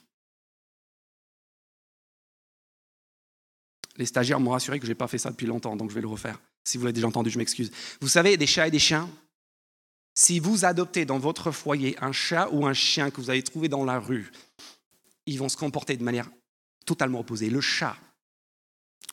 Les 3.95 4.05
stagiaires 4.05 4.41
m'ont 4.41 4.51
rassuré 4.51 4.79
que 4.79 4.85
je 4.85 4.91
n'ai 4.91 4.95
pas 4.95 5.07
fait 5.07 5.17
ça 5.17 5.31
depuis 5.31 5.45
longtemps, 5.45 5.77
donc 5.77 5.89
je 5.91 5.95
vais 5.95 6.01
le 6.01 6.07
refaire. 6.07 6.37
Si 6.65 6.77
vous 6.77 6.83
l'avez 6.83 6.93
déjà 6.93 7.07
entendu, 7.07 7.29
je 7.29 7.37
m'excuse. 7.37 7.71
Vous 8.01 8.09
savez, 8.09 8.35
des 8.35 8.47
chats 8.47 8.67
et 8.67 8.71
des 8.71 8.79
chiens, 8.79 9.09
si 10.13 10.39
vous 10.39 10.65
adoptez 10.65 11.05
dans 11.05 11.19
votre 11.19 11.51
foyer 11.51 11.97
un 12.03 12.11
chat 12.11 12.49
ou 12.51 12.65
un 12.65 12.73
chien 12.73 13.11
que 13.11 13.21
vous 13.21 13.29
avez 13.29 13.43
trouvé 13.43 13.69
dans 13.69 13.85
la 13.85 13.99
rue, 13.99 14.31
ils 15.25 15.39
vont 15.39 15.49
se 15.49 15.57
comporter 15.57 15.95
de 15.95 16.03
manière 16.03 16.29
totalement 16.85 17.19
opposée. 17.19 17.49
Le 17.49 17.61
chat, 17.61 17.95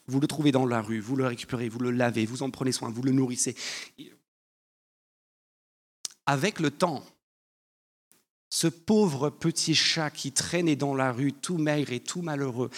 vous 0.09 0.19
le 0.19 0.27
trouvez 0.27 0.51
dans 0.51 0.67
la 0.67 0.83
rue, 0.83 0.99
vous 0.99 1.15
le 1.15 1.27
récupérez, 1.27 1.69
vous 1.69 1.79
le 1.79 1.93
lavez, 1.93 2.27
vous 2.27 2.43
en 2.43 2.51
prenez 2.51 2.73
soin, 2.73 2.91
vous 2.91 3.03
le 3.03 3.13
nourrissez 3.13 3.55
avec 6.27 6.61
le 6.61 6.71
temps, 6.71 7.05
ce 8.51 8.67
pauvre 8.67 9.31
petit 9.31 9.75
chat 9.75 10.11
qui 10.11 10.33
traînait 10.33 10.77
dans 10.77 10.95
la 10.95 11.13
rue, 11.13 11.33
tout 11.33 11.59
maigre 11.59 11.93
et 11.93 12.01
tout 12.01 12.23
malheureux, 12.23 12.71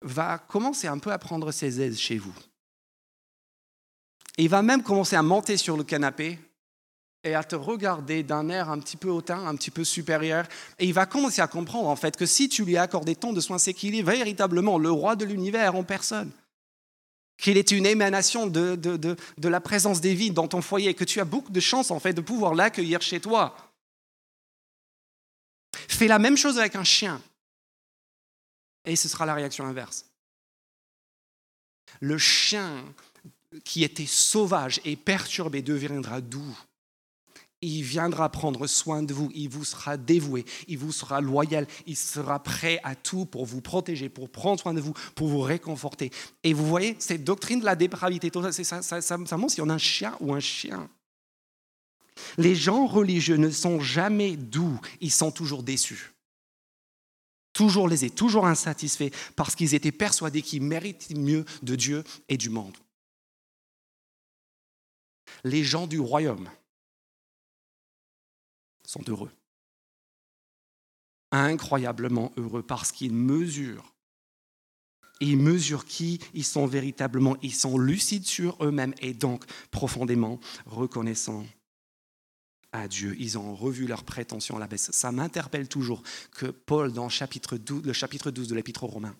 va 0.00 0.38
commencer 0.38 0.86
un 0.86 0.98
peu 0.98 1.12
à 1.12 1.18
prendre 1.18 1.52
ses 1.52 1.80
aises 1.80 1.98
chez 1.98 2.18
vous. 2.18 2.34
Il 4.38 4.48
va 4.48 4.62
même 4.62 4.82
commencer 4.82 5.16
à 5.16 5.22
monter 5.22 5.56
sur 5.56 5.76
le 5.76 5.84
canapé 5.84 6.38
et 7.24 7.34
à 7.34 7.44
te 7.44 7.54
regarder 7.54 8.22
d'un 8.22 8.48
air 8.48 8.70
un 8.70 8.78
petit 8.78 8.96
peu 8.96 9.08
hautain, 9.08 9.46
un 9.46 9.54
petit 9.54 9.70
peu 9.70 9.84
supérieur. 9.84 10.46
Et 10.78 10.86
il 10.86 10.94
va 10.94 11.06
commencer 11.06 11.40
à 11.40 11.46
comprendre 11.46 11.88
en 11.88 11.96
fait 11.96 12.16
que 12.16 12.26
si 12.26 12.48
tu 12.48 12.64
lui 12.64 12.76
accordes 12.76 13.16
tant 13.18 13.32
de 13.32 13.40
soins, 13.40 13.58
c'est 13.58 13.74
qu'il 13.74 13.94
est 13.94 14.02
véritablement 14.02 14.78
le 14.78 14.90
roi 14.90 15.16
de 15.16 15.24
l'univers 15.24 15.76
en 15.76 15.84
personne 15.84 16.30
qu'il 17.38 17.56
est 17.56 17.72
une 17.72 17.86
émanation 17.86 18.46
de, 18.46 18.76
de, 18.76 19.48
la 19.48 19.60
présence 19.60 20.00
divine 20.00 20.32
dans 20.32 20.46
ton 20.46 20.62
foyer, 20.62 20.94
que 20.94 21.02
tu 21.02 21.18
as 21.18 21.24
beaucoup 21.24 21.50
de 21.50 21.58
chance 21.58 21.90
en 21.90 21.98
fait 21.98 22.12
de 22.12 22.20
pouvoir 22.20 22.54
l'accueillir 22.54 23.02
chez 23.02 23.18
toi. 23.18 23.56
Fais 25.72 26.06
la 26.06 26.20
même 26.20 26.36
chose 26.36 26.58
avec 26.58 26.76
un 26.76 26.84
chien 26.84 27.20
et 28.84 28.94
ce 28.94 29.08
sera 29.08 29.26
la 29.26 29.34
réaction 29.34 29.66
inverse. 29.66 30.06
Le 32.00 32.16
chien 32.16 32.84
qui 33.64 33.84
était 33.84 34.06
sauvage 34.06 34.80
et 34.84 34.96
perturbé 34.96 35.62
deviendra 35.62 36.20
doux 36.20 36.56
il 37.62 37.82
viendra 37.82 38.28
prendre 38.28 38.66
soin 38.66 39.02
de 39.02 39.14
vous, 39.14 39.30
il 39.34 39.48
vous 39.48 39.64
sera 39.64 39.96
dévoué, 39.96 40.44
il 40.66 40.78
vous 40.78 40.92
sera 40.92 41.20
loyal, 41.20 41.66
il 41.86 41.96
sera 41.96 42.42
prêt 42.42 42.80
à 42.82 42.96
tout 42.96 43.24
pour 43.24 43.46
vous 43.46 43.60
protéger, 43.60 44.08
pour 44.08 44.28
prendre 44.28 44.60
soin 44.60 44.74
de 44.74 44.80
vous, 44.80 44.94
pour 45.14 45.28
vous 45.28 45.40
réconforter. 45.40 46.10
Et 46.42 46.52
vous 46.52 46.66
voyez, 46.66 46.96
cette 46.98 47.24
doctrine 47.24 47.60
de 47.60 47.64
la 47.64 47.76
dépravité, 47.76 48.30
ça, 48.50 48.82
ça, 48.82 49.00
ça, 49.00 49.16
montre 49.16 49.52
si 49.52 49.60
on 49.60 49.68
a 49.68 49.74
un 49.74 49.78
chien 49.78 50.16
ou 50.20 50.34
un 50.34 50.40
chien. 50.40 50.90
Les 52.36 52.54
gens 52.54 52.86
religieux 52.86 53.36
ne 53.36 53.50
sont 53.50 53.80
jamais 53.80 54.36
doux, 54.36 54.78
ils 55.00 55.12
sont 55.12 55.30
toujours 55.30 55.62
déçus. 55.62 56.12
Toujours 57.52 57.86
lésés, 57.86 58.10
toujours 58.10 58.46
insatisfaits, 58.46 59.10
parce 59.36 59.54
qu'ils 59.54 59.74
étaient 59.74 59.92
persuadés 59.92 60.42
qu'ils 60.42 60.62
méritaient 60.62 61.14
mieux 61.14 61.44
de 61.62 61.76
Dieu 61.76 62.02
et 62.28 62.36
du 62.36 62.50
monde. 62.50 62.76
Les 65.44 65.64
gens 65.64 65.86
du 65.86 66.00
royaume, 66.00 66.48
sont 68.92 69.04
heureux. 69.08 69.30
Incroyablement 71.30 72.32
heureux 72.36 72.62
parce 72.62 72.92
qu'ils 72.92 73.14
mesurent. 73.14 73.94
Ils 75.20 75.38
mesurent 75.38 75.84
qui 75.84 76.20
ils 76.34 76.44
sont 76.44 76.66
véritablement. 76.66 77.36
Ils 77.42 77.54
sont 77.54 77.78
lucides 77.78 78.26
sur 78.26 78.62
eux-mêmes 78.62 78.94
et 79.00 79.14
donc 79.14 79.44
profondément 79.70 80.40
reconnaissants 80.66 81.46
à 82.72 82.88
Dieu. 82.88 83.14
Ils 83.18 83.38
ont 83.38 83.54
revu 83.54 83.86
leurs 83.86 84.04
prétentions 84.04 84.56
à 84.56 84.60
la 84.60 84.66
baisse. 84.66 84.90
Ça 84.90 85.12
m'interpelle 85.12 85.68
toujours 85.68 86.02
que 86.32 86.46
Paul, 86.46 86.92
dans 86.92 87.04
le 87.04 87.10
chapitre 87.10 87.56
12, 87.56 87.84
le 87.84 87.92
chapitre 87.92 88.30
12 88.30 88.48
de 88.48 88.54
l'Épître 88.54 88.84
aux 88.84 88.88
Romains, 88.88 89.16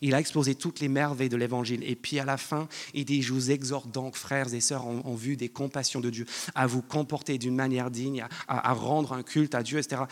Il 0.00 0.14
a 0.14 0.20
exposé 0.20 0.54
toutes 0.54 0.80
les 0.80 0.88
merveilles 0.88 1.28
de 1.28 1.36
l'Évangile. 1.36 1.82
Et 1.84 1.96
puis 1.96 2.18
à 2.18 2.24
la 2.24 2.36
fin, 2.36 2.68
il 2.94 3.04
dit, 3.04 3.22
je 3.22 3.32
vous 3.32 3.50
exhorte 3.50 3.90
donc, 3.90 4.16
frères 4.16 4.52
et 4.52 4.60
sœurs, 4.60 4.86
en, 4.86 5.14
vue 5.14 5.36
des 5.36 5.48
compassions 5.48 6.00
de 6.00 6.10
Dieu, 6.10 6.26
à 6.54 6.66
vous 6.66 6.82
comporter 6.82 7.38
d'une 7.38 7.56
manière 7.56 7.90
digne, 7.90 8.26
à, 8.46 8.72
rendre 8.72 9.12
un 9.12 9.22
culte 9.22 9.54
à 9.54 9.62
Dieu, 9.62 9.78
etc. 9.78 10.02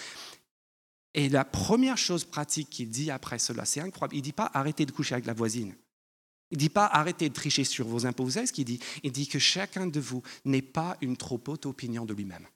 Et 1.15 1.29
la 1.29 1.45
première 1.45 1.97
chose 1.97 2.25
pratique 2.25 2.71
qu'il 2.71 2.91
dit 2.91 3.11
après 3.11 3.39
cela, 3.39 3.65
c'est 3.65 3.81
incroyable. 3.81 4.15
Il 4.15 4.19
ne 4.19 4.25
dit 4.25 4.33
pas 4.33 4.51
arrêtez 4.53 4.85
de 4.85 4.91
coucher 4.91 5.15
avec 5.15 5.27
la 5.27 5.33
voisine. 5.33 5.75
Il 6.51 6.57
ne 6.57 6.61
dit 6.61 6.69
pas 6.69 6.87
arrêtez 6.87 7.29
de 7.29 7.35
tricher 7.35 7.65
sur 7.65 7.87
vos 7.87 8.07
impôts. 8.07 8.25
Vous 8.25 8.33
savez 8.33 8.47
ce 8.47 8.53
qu'il 8.53 8.65
dit? 8.65 8.81
Il 9.03 9.12
dit 9.12 9.27
que 9.27 9.39
chacun 9.39 9.87
de 9.87 10.01
vous 10.01 10.23
n'est 10.45 10.62
pas 10.62 10.97
une 11.01 11.17
trop 11.17 11.43
haute 11.49 11.67
opinion 11.67 12.05
de 12.05 12.15
lui-même. 12.15 12.47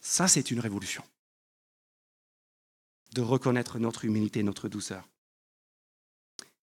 Ça, 0.00 0.26
c'est 0.28 0.50
une 0.50 0.60
révolution 0.60 1.02
de 3.14 3.20
reconnaître 3.20 3.78
notre 3.78 4.04
humilité, 4.04 4.42
notre 4.42 4.68
douceur. 4.68 5.08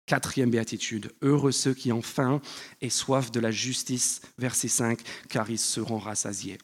Quatrième 0.06 0.50
béatitude, 0.50 1.14
heureux 1.22 1.52
ceux 1.52 1.74
qui 1.74 1.92
ont 1.92 2.02
faim 2.02 2.42
et 2.82 2.90
soif 2.90 3.32
de 3.32 3.40
la 3.40 3.52
justice, 3.52 4.22
verset 4.40 4.68
5, 4.68 5.00
car 5.30 5.50
ils 5.50 5.60
seront 5.60 6.00
rassasiés. 6.00 6.58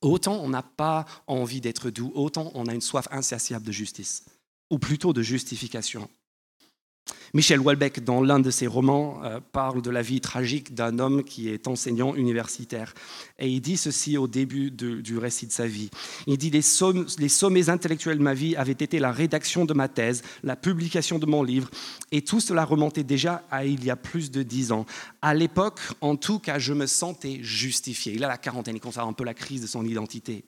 Autant 0.00 0.36
on 0.36 0.48
n'a 0.48 0.62
pas 0.62 1.06
envie 1.26 1.60
d'être 1.60 1.90
doux, 1.90 2.12
autant 2.14 2.52
on 2.54 2.66
a 2.66 2.74
une 2.74 2.80
soif 2.80 3.08
insatiable 3.10 3.66
de 3.66 3.72
justice, 3.72 4.24
ou 4.70 4.78
plutôt 4.78 5.12
de 5.12 5.22
justification. 5.22 6.08
Michel 7.34 7.58
Houellebecq, 7.58 8.04
dans 8.04 8.22
l'un 8.22 8.38
de 8.38 8.48
ses 8.48 8.68
romans, 8.68 9.20
euh, 9.24 9.40
parle 9.50 9.82
de 9.82 9.90
la 9.90 10.02
vie 10.02 10.20
tragique 10.20 10.72
d'un 10.72 11.00
homme 11.00 11.24
qui 11.24 11.48
est 11.48 11.66
enseignant 11.66 12.14
universitaire. 12.14 12.94
Et 13.40 13.48
il 13.48 13.60
dit 13.60 13.76
ceci 13.76 14.16
au 14.16 14.28
début 14.28 14.70
du 14.70 15.18
récit 15.18 15.48
de 15.48 15.52
sa 15.52 15.66
vie. 15.66 15.90
Il 16.28 16.38
dit 16.38 16.50
les, 16.50 16.62
sommets 16.62 17.68
intellectuels 17.68 18.18
de 18.18 18.22
ma 18.22 18.34
vie 18.34 18.54
avaient 18.54 18.70
été 18.70 19.00
la 19.00 19.10
rédaction 19.10 19.64
de 19.64 19.74
ma 19.74 19.88
thèse, 19.88 20.22
la 20.44 20.54
publication 20.54 21.18
de 21.18 21.26
mon 21.26 21.42
livre, 21.42 21.68
et 22.12 22.22
tout 22.22 22.38
cela 22.38 22.64
remontait 22.64 23.02
déjà 23.02 23.42
à 23.50 23.64
il 23.64 23.84
y 23.84 23.90
a 23.90 23.96
plus 23.96 24.30
de 24.30 24.44
dix 24.44 24.70
ans. 24.70 24.86
À 25.20 25.34
l'époque, 25.34 25.80
en 26.00 26.14
tout 26.14 26.38
cas, 26.38 26.60
je 26.60 26.72
me 26.72 26.86
sentais 26.86 27.40
justifié. 27.42 28.12
Il 28.12 28.22
a 28.22 28.28
la 28.28 28.38
quarantaine, 28.38 28.76
il 28.76 28.80
constate 28.80 29.08
un 29.08 29.12
peu 29.12 29.24
la 29.24 29.34
crise 29.34 29.60
de 29.60 29.66
son 29.66 29.84
identité. 29.84 30.44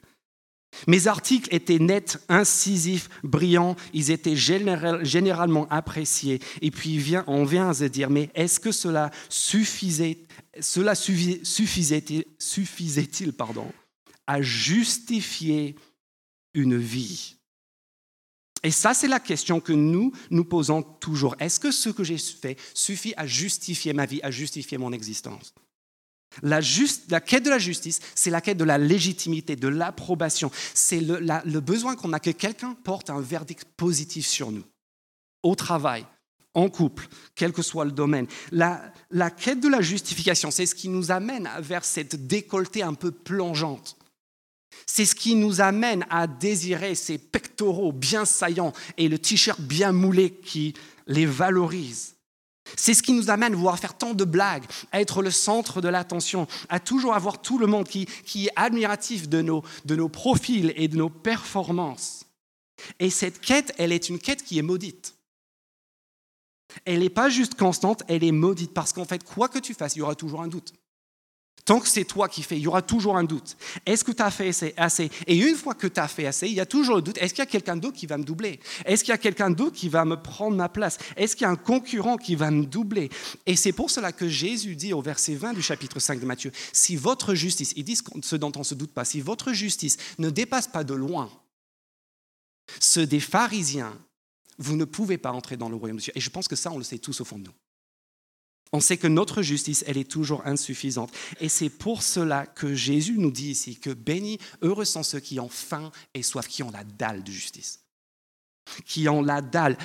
Mes 0.86 1.06
articles 1.06 1.54
étaient 1.54 1.78
nets, 1.78 2.18
incisifs, 2.28 3.08
brillants, 3.24 3.76
ils 3.92 4.10
étaient 4.10 4.36
généralement 4.36 5.66
appréciés. 5.68 6.40
Et 6.60 6.70
puis 6.70 7.02
on 7.26 7.44
vient 7.44 7.70
à 7.70 7.74
se 7.74 7.84
dire, 7.84 8.10
mais 8.10 8.30
est-ce 8.34 8.60
que 8.60 8.72
cela 8.72 9.10
suffisait, 9.28 10.18
cela 10.60 10.94
suffisait-il 10.94 12.24
suffisait 12.38 13.08
pardon, 13.36 13.72
à 14.26 14.42
justifier 14.42 15.76
une 16.54 16.76
vie? 16.76 17.36
Et 18.62 18.70
ça, 18.70 18.94
c'est 18.94 19.08
la 19.08 19.20
question 19.20 19.60
que 19.60 19.72
nous 19.72 20.12
nous 20.30 20.44
posons 20.44 20.82
toujours. 20.82 21.36
Est-ce 21.38 21.60
que 21.60 21.70
ce 21.70 21.88
que 21.88 22.02
j'ai 22.02 22.18
fait 22.18 22.58
suffit 22.74 23.14
à 23.16 23.26
justifier 23.26 23.92
ma 23.92 24.06
vie, 24.06 24.20
à 24.22 24.30
justifier 24.30 24.76
mon 24.76 24.92
existence? 24.92 25.54
La, 26.42 26.60
quête 27.20 27.44
de 27.44 27.50
la 27.50 27.58
justice, 27.58 28.00
c'est 28.14 28.30
la 28.30 28.40
quête 28.40 28.58
de 28.58 28.64
la 28.64 28.78
légitimité, 28.78 29.56
de 29.56 29.68
l'approbation. 29.68 30.50
C'est 30.74 31.00
le, 31.00 31.60
besoin 31.60 31.96
qu'on 31.96 32.12
a 32.12 32.20
que 32.20 32.30
quelqu'un 32.30 32.74
porte 32.84 33.10
un 33.10 33.20
verdict 33.20 33.64
positif 33.76 34.26
sur 34.26 34.50
nous, 34.50 34.64
au 35.42 35.54
travail, 35.54 36.06
en 36.54 36.68
couple, 36.68 37.08
quel 37.34 37.52
que 37.52 37.62
soit 37.62 37.84
le 37.84 37.92
domaine. 37.92 38.26
La, 38.52 38.92
quête 39.30 39.60
de 39.60 39.68
la 39.68 39.80
justification, 39.80 40.50
c'est 40.50 40.66
ce 40.66 40.74
qui 40.74 40.88
nous 40.88 41.10
amène 41.10 41.48
vers 41.60 41.84
cette 41.84 42.26
décolletée 42.26 42.82
un 42.82 42.94
peu 42.94 43.10
plongeante. 43.10 43.96
C'est 44.84 45.06
ce 45.06 45.14
qui 45.14 45.36
nous 45.36 45.60
amène 45.60 46.04
à 46.10 46.26
désirer 46.26 46.94
ces 46.94 47.18
pectoraux 47.18 47.92
bien 47.92 48.24
saillants 48.24 48.74
et 48.98 49.08
le 49.08 49.18
t-shirt 49.18 49.60
bien 49.60 49.92
moulé 49.92 50.32
qui 50.32 50.74
les 51.06 51.24
valorise. 51.24 52.15
C'est 52.76 52.94
ce 52.94 53.02
qui 53.02 53.12
nous 53.12 53.30
amène 53.30 53.52
à 53.52 53.56
vouloir 53.56 53.78
faire 53.78 53.96
tant 53.96 54.14
de 54.14 54.24
blagues, 54.24 54.64
à 54.92 55.00
être 55.00 55.22
le 55.22 55.30
centre 55.30 55.80
de 55.80 55.88
l'attention, 55.88 56.46
à 56.68 56.80
toujours 56.80 57.14
avoir 57.14 57.40
tout 57.40 57.58
le 57.58 57.66
monde 57.66 57.86
qui, 57.86 58.06
est 58.46 58.50
admiratif 58.56 59.28
de 59.28 59.42
nos, 59.42 59.62
de 59.84 59.94
nos 59.94 60.08
profils 60.08 60.72
et 60.76 60.88
de 60.88 60.96
nos 60.96 61.10
performances. 61.10 62.24
Et 62.98 63.10
cette 63.10 63.40
quête, 63.40 63.72
elle 63.78 63.92
est 63.92 64.08
une 64.08 64.18
quête 64.18 64.42
qui 64.42 64.58
est 64.58 64.62
maudite. 64.62 65.14
Elle 66.84 67.00
n'est 67.00 67.10
pas 67.10 67.28
juste 67.28 67.54
constante, 67.54 68.02
elle 68.08 68.24
est 68.24 68.32
maudite 68.32 68.74
parce 68.74 68.92
qu'en 68.92 69.04
fait, 69.04 69.22
quoi 69.24 69.48
que 69.48 69.58
tu 69.58 69.72
fasses, 69.72 69.96
il 69.96 70.00
y 70.00 70.02
aura 70.02 70.14
toujours 70.14 70.42
un 70.42 70.48
doute. 70.48 70.72
Tant 71.66 71.80
que 71.80 71.88
c'est 71.88 72.04
toi 72.04 72.28
qui 72.28 72.44
fais, 72.44 72.56
il 72.56 72.62
y 72.62 72.66
aura 72.68 72.80
toujours 72.80 73.16
un 73.16 73.24
doute. 73.24 73.56
Est-ce 73.84 74.04
que 74.04 74.12
tu 74.12 74.22
as 74.22 74.30
fait 74.30 74.72
assez 74.76 75.10
Et 75.26 75.36
une 75.36 75.56
fois 75.56 75.74
que 75.74 75.88
tu 75.88 75.98
as 75.98 76.06
fait 76.06 76.26
assez, 76.26 76.46
il 76.46 76.54
y 76.54 76.60
a 76.60 76.64
toujours 76.64 76.94
le 76.94 77.02
doute. 77.02 77.18
Est-ce 77.18 77.34
qu'il 77.34 77.42
y 77.42 77.46
a 77.46 77.50
quelqu'un 77.50 77.76
d'autre 77.76 77.96
qui 77.96 78.06
va 78.06 78.16
me 78.16 78.22
doubler? 78.22 78.60
Est-ce 78.84 79.02
qu'il 79.02 79.10
y 79.10 79.14
a 79.14 79.18
quelqu'un 79.18 79.50
d'autre 79.50 79.74
qui 79.74 79.88
va 79.88 80.04
me 80.04 80.16
prendre 80.16 80.56
ma 80.56 80.68
place? 80.68 80.96
Est-ce 81.16 81.34
qu'il 81.34 81.44
y 81.44 81.48
a 81.48 81.50
un 81.50 81.56
concurrent 81.56 82.18
qui 82.18 82.36
va 82.36 82.52
me 82.52 82.64
doubler? 82.64 83.10
Et 83.46 83.56
c'est 83.56 83.72
pour 83.72 83.90
cela 83.90 84.12
que 84.12 84.28
Jésus 84.28 84.76
dit 84.76 84.92
au 84.92 85.02
verset 85.02 85.34
20 85.34 85.54
du 85.54 85.62
chapitre 85.62 85.98
5 85.98 86.20
de 86.20 86.24
Matthieu, 86.24 86.52
si 86.72 86.94
votre 86.94 87.34
justice, 87.34 87.72
il 87.74 87.82
dit 87.82 87.98
ce 88.22 88.36
dont 88.36 88.52
on 88.54 88.60
ne 88.60 88.64
se 88.64 88.74
doute 88.76 88.92
pas, 88.92 89.04
si 89.04 89.20
votre 89.20 89.52
justice 89.52 89.96
ne 90.18 90.30
dépasse 90.30 90.68
pas 90.68 90.84
de 90.84 90.94
loin 90.94 91.28
ceux 92.80 93.06
des 93.06 93.20
pharisiens, 93.20 93.96
vous 94.58 94.76
ne 94.76 94.84
pouvez 94.84 95.18
pas 95.18 95.32
entrer 95.32 95.56
dans 95.56 95.68
le 95.68 95.76
royaume 95.76 95.98
de 95.98 96.02
Dieu. 96.02 96.12
Et 96.14 96.20
je 96.20 96.30
pense 96.30 96.48
que 96.48 96.56
ça, 96.56 96.70
on 96.70 96.78
le 96.78 96.84
sait 96.84 96.98
tous 96.98 97.20
au 97.20 97.24
fond 97.24 97.38
de 97.38 97.44
nous. 97.44 97.54
On 98.72 98.80
sait 98.80 98.96
que 98.96 99.06
notre 99.06 99.42
justice, 99.42 99.84
elle 99.86 99.96
est 99.96 100.10
toujours 100.10 100.46
insuffisante. 100.46 101.12
Et 101.40 101.48
c'est 101.48 101.70
pour 101.70 102.02
cela 102.02 102.46
que 102.46 102.74
Jésus 102.74 103.16
nous 103.16 103.30
dit 103.30 103.50
ici 103.50 103.78
que 103.78 103.90
bénis, 103.90 104.38
heureux 104.62 104.84
sont 104.84 105.02
ceux 105.02 105.20
qui 105.20 105.38
ont 105.38 105.48
faim 105.48 105.92
et 106.14 106.22
soif, 106.22 106.48
qui 106.48 106.62
ont 106.62 106.70
la 106.70 106.84
dalle 106.84 107.22
de 107.22 107.30
justice. 107.30 107.80
Qui 108.84 109.08
ont 109.08 109.22
la 109.22 109.40
dalle, 109.40 109.78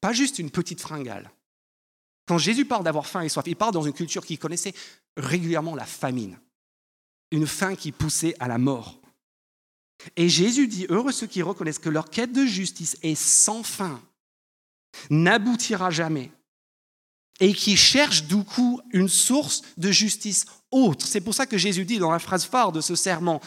pas 0.00 0.12
juste 0.12 0.38
une 0.38 0.50
petite 0.50 0.80
fringale. 0.80 1.30
Quand 2.26 2.38
Jésus 2.38 2.64
parle 2.64 2.84
d'avoir 2.84 3.06
faim 3.06 3.22
et 3.22 3.28
soif, 3.28 3.44
il 3.46 3.56
parle 3.56 3.74
dans 3.74 3.82
une 3.82 3.92
culture 3.92 4.24
qui 4.24 4.38
connaissait 4.38 4.74
régulièrement 5.16 5.74
la 5.74 5.86
famine. 5.86 6.38
Une 7.30 7.46
faim 7.46 7.76
qui 7.76 7.92
poussait 7.92 8.34
à 8.40 8.48
la 8.48 8.58
mort. 8.58 8.98
Et 10.16 10.28
Jésus 10.28 10.66
dit, 10.66 10.86
heureux 10.88 11.12
ceux 11.12 11.26
qui 11.26 11.42
reconnaissent 11.42 11.78
que 11.78 11.88
leur 11.88 12.08
quête 12.08 12.32
de 12.32 12.46
justice 12.46 12.96
est 13.02 13.14
sans 13.14 13.62
fin, 13.62 14.00
n'aboutira 15.10 15.90
jamais 15.90 16.30
et 17.40 17.54
qui 17.54 17.76
cherche 17.76 18.24
du 18.24 18.42
coup 18.42 18.80
une 18.92 19.08
source 19.08 19.62
de 19.76 19.90
justice 19.90 20.46
autre. 20.70 21.06
C'est 21.06 21.20
pour 21.20 21.34
ça 21.34 21.46
que 21.46 21.58
Jésus 21.58 21.84
dit 21.84 21.98
dans 21.98 22.10
la 22.10 22.18
phrase 22.18 22.44
phare 22.44 22.72
de 22.72 22.80
ce 22.80 22.94
serment, 22.94 23.40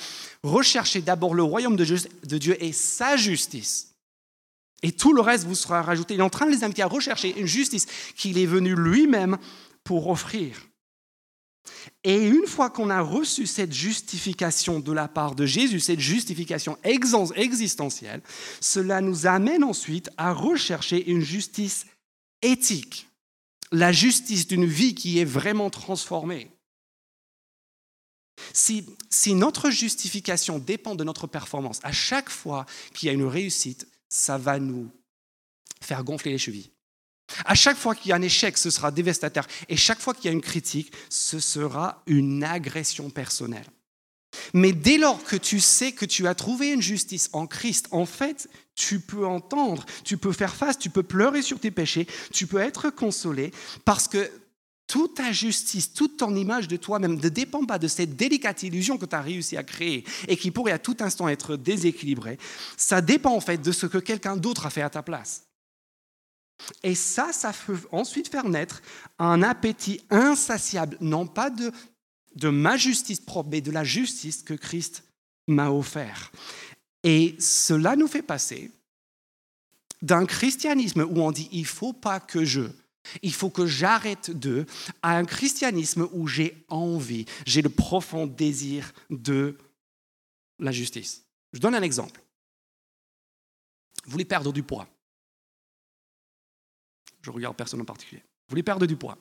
recherchez 0.44 1.02
d'abord 1.02 1.34
le 1.34 1.44
royaume 1.44 1.76
de 1.76 2.38
Dieu 2.38 2.64
et 2.64 2.72
sa 2.72 3.18
justice. 3.18 3.94
Et 4.84 4.92
tout 4.92 5.14
le 5.14 5.22
reste 5.22 5.46
vous 5.46 5.56
sera 5.56 5.82
rajouté. 5.82 6.16
Il 6.16 6.20
est 6.20 6.24
en 6.24 6.30
train 6.30 6.48
de 6.48 6.52
les 6.52 6.64
inviter 6.64 6.82
à 6.82 6.88
rechercher 6.88 7.40
une 7.40 7.46
justice 7.46 7.86
qu'il 8.16 8.38
est 8.38 8.48
venu 8.48 8.76
lui-même 8.76 9.38
pour 9.84 10.10
offrir. 10.10 10.58
Et 12.04 12.28
une 12.28 12.48
fois 12.48 12.72
qu'on 12.72 12.90
a 12.90 13.02
reçu 13.02 13.46
cette 13.46 13.74
justification 13.74 14.80
de 14.80 14.92
la 14.92 15.08
part 15.08 15.36
de 15.36 15.46
Jésus, 15.46 15.80
cette 15.80 16.00
justification 16.00 16.78
existentielle, 16.84 18.22
cela 18.60 19.02
nous 19.02 19.28
amène 19.28 19.64
ensuite 19.64 20.10
à 20.18 20.34
rechercher 20.34 21.08
une 21.10 21.22
justice 21.22 21.86
éthique 22.42 23.11
la 23.72 23.92
justice 23.92 24.48
d'une 24.48 24.66
vie 24.66 24.96
qui 24.96 25.20
est 25.20 25.26
vraiment 25.26 25.70
transformée. 25.70 26.52
Si, 28.54 28.86
notre 29.34 29.70
justification 29.70 30.60
dépend 30.60 30.96
de 30.96 31.04
notre 31.04 31.28
performance, 31.28 31.80
à 31.84 31.92
chaque 31.92 32.30
fois 32.30 32.66
qu'il 32.94 33.08
y 33.08 33.10
a 33.10 33.14
une 33.14 33.26
réussite, 33.26 33.88
ça 34.10 34.38
va 34.38 34.60
nous 34.60 34.92
faire 35.82 36.04
gonfler 36.04 36.32
les 36.32 36.38
chevilles. 36.38 36.72
À 37.46 37.56
chaque 37.56 37.78
fois 37.78 37.96
qu'il 37.96 38.10
y 38.10 38.12
a 38.12 38.18
un 38.18 38.22
échec, 38.22 38.58
ce 38.58 38.70
sera 38.70 38.92
dévastateur. 38.92 39.48
Et 39.70 39.78
chaque 39.78 40.02
fois 40.02 40.14
qu'il 40.14 40.26
y 40.26 40.30
a 40.30 40.34
une 40.34 40.42
critique, 40.42 40.92
ce 41.10 41.40
sera 41.40 42.04
une 42.08 42.44
agression 42.44 43.10
personnelle. 43.10 43.68
Mais 44.54 44.72
dès 44.72 44.98
lors 44.98 45.24
que 45.24 45.36
tu 45.36 45.60
sais 45.60 45.92
que 45.92 46.06
tu 46.06 46.28
as 46.28 46.36
trouvé 46.36 46.72
une 46.72 46.82
justice 46.82 47.30
en 47.34 47.48
Christ, 47.48 47.88
en 47.92 48.06
fait, 48.06 48.50
tu 48.76 49.00
peux 49.00 49.26
entendre, 49.26 49.86
tu 50.04 50.18
peux 50.18 50.32
faire 50.32 50.56
face, 50.56 50.78
tu 50.78 50.90
peux 50.90 51.04
pleurer 51.04 51.42
sur 51.42 51.60
tes 51.60 51.72
péchés, 51.72 52.08
tu 52.32 52.48
peux 52.48 52.60
être 52.60 52.90
consolé, 52.90 53.52
parce 53.86 54.08
que 54.08 54.30
toute 54.88 55.16
ta 55.16 55.32
justice, 55.32 55.94
toute 55.94 56.18
ton 56.18 56.36
image 56.36 56.68
de 56.68 56.76
toi-même 56.76 57.16
ne 57.16 57.30
dépend 57.30 57.66
pas 57.66 57.80
de 57.80 57.88
cette 57.88 58.18
délicate 58.18 58.64
illusion 58.64 58.98
que 58.98 59.06
tu 59.06 59.16
as 59.16 59.22
réussi 59.22 59.56
à 59.56 59.64
créer 59.64 60.04
et 60.28 60.36
qui 60.36 60.52
pourrait 60.52 60.74
à 60.74 60.80
tout 60.80 60.98
instant 61.00 61.30
être 61.30 61.56
déséquilibrée. 61.56 62.38
Ça 62.76 63.00
dépend 63.00 63.34
en 63.34 63.40
fait 63.40 63.62
de 63.62 63.72
ce 63.72 63.86
que 63.86 64.00
quelqu'un 64.00 64.36
d'autre 64.36 64.66
a 64.66 64.70
fait 64.70 64.82
à 64.82 64.90
ta 64.90 65.02
place. 65.02 65.48
Et 66.84 66.94
ça, 66.94 67.32
ça 67.32 67.54
peut 67.66 67.80
ensuite 67.92 68.28
faire 68.28 68.50
naître 68.50 68.82
un 69.18 69.42
appétit 69.44 70.02
insatiable, 70.10 70.98
non 71.00 71.26
pas 71.26 71.50
de 71.50 71.72
de 72.36 72.50
ma 72.50 72.78
justice 72.78 73.20
propre, 73.20 73.50
mais 73.50 73.62
de 73.62 73.72
la 73.72 73.84
justice 73.84 74.44
que 74.44 74.54
Christ 74.54 75.04
m'a 75.48 75.70
offert. 75.70 76.32
Et 77.04 77.36
cela 77.40 77.96
nous 77.96 78.08
fait 78.08 78.22
passer 78.22 78.72
d'un 80.02 80.26
christianisme 80.26 81.02
où 81.02 81.22
on 81.22 81.32
dit 81.32 81.50
il 81.52 81.66
faut 81.66 81.94
pas 81.94 82.20
que 82.20 82.44
je, 82.44 82.64
il 83.22 83.34
faut 83.34 83.50
que 83.50 83.66
j'arrête 83.66 84.32
de, 84.32 84.66
à 85.02 85.18
un 85.18 85.26
christianisme 85.26 86.08
où 86.12 86.28
j'ai 86.28 86.66
envie, 86.70 87.26
j'ai 87.46 87.62
le 87.62 87.70
profond 87.70 88.28
désir 88.28 88.94
de 89.10 89.58
la 90.60 90.72
justice. 90.72 91.26
Je 91.54 91.60
donne 91.60 91.76
un 91.76 91.82
exemple. 91.82 92.22
Vous 94.06 94.12
voulez 94.12 94.26
perdre 94.26 94.52
du 94.52 94.64
poids. 94.64 94.88
Je 97.22 97.30
regarde 97.30 97.56
personne 97.56 97.82
en 97.82 97.86
particulier. 97.86 98.22
Vous 98.22 98.52
voulez 98.52 98.64
perdre 98.64 98.86
du 98.86 98.96
poids. 98.96 99.18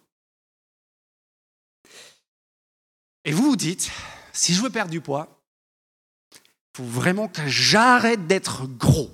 Et 3.24 3.32
vous 3.32 3.50
vous 3.50 3.56
dites, 3.56 3.90
si 4.32 4.54
je 4.54 4.62
veux 4.62 4.70
perdre 4.70 4.90
du 4.90 5.00
poids, 5.00 5.42
il 6.32 6.76
faut 6.78 6.84
vraiment 6.84 7.28
que 7.28 7.46
j'arrête 7.46 8.26
d'être 8.26 8.66
gros. 8.66 9.10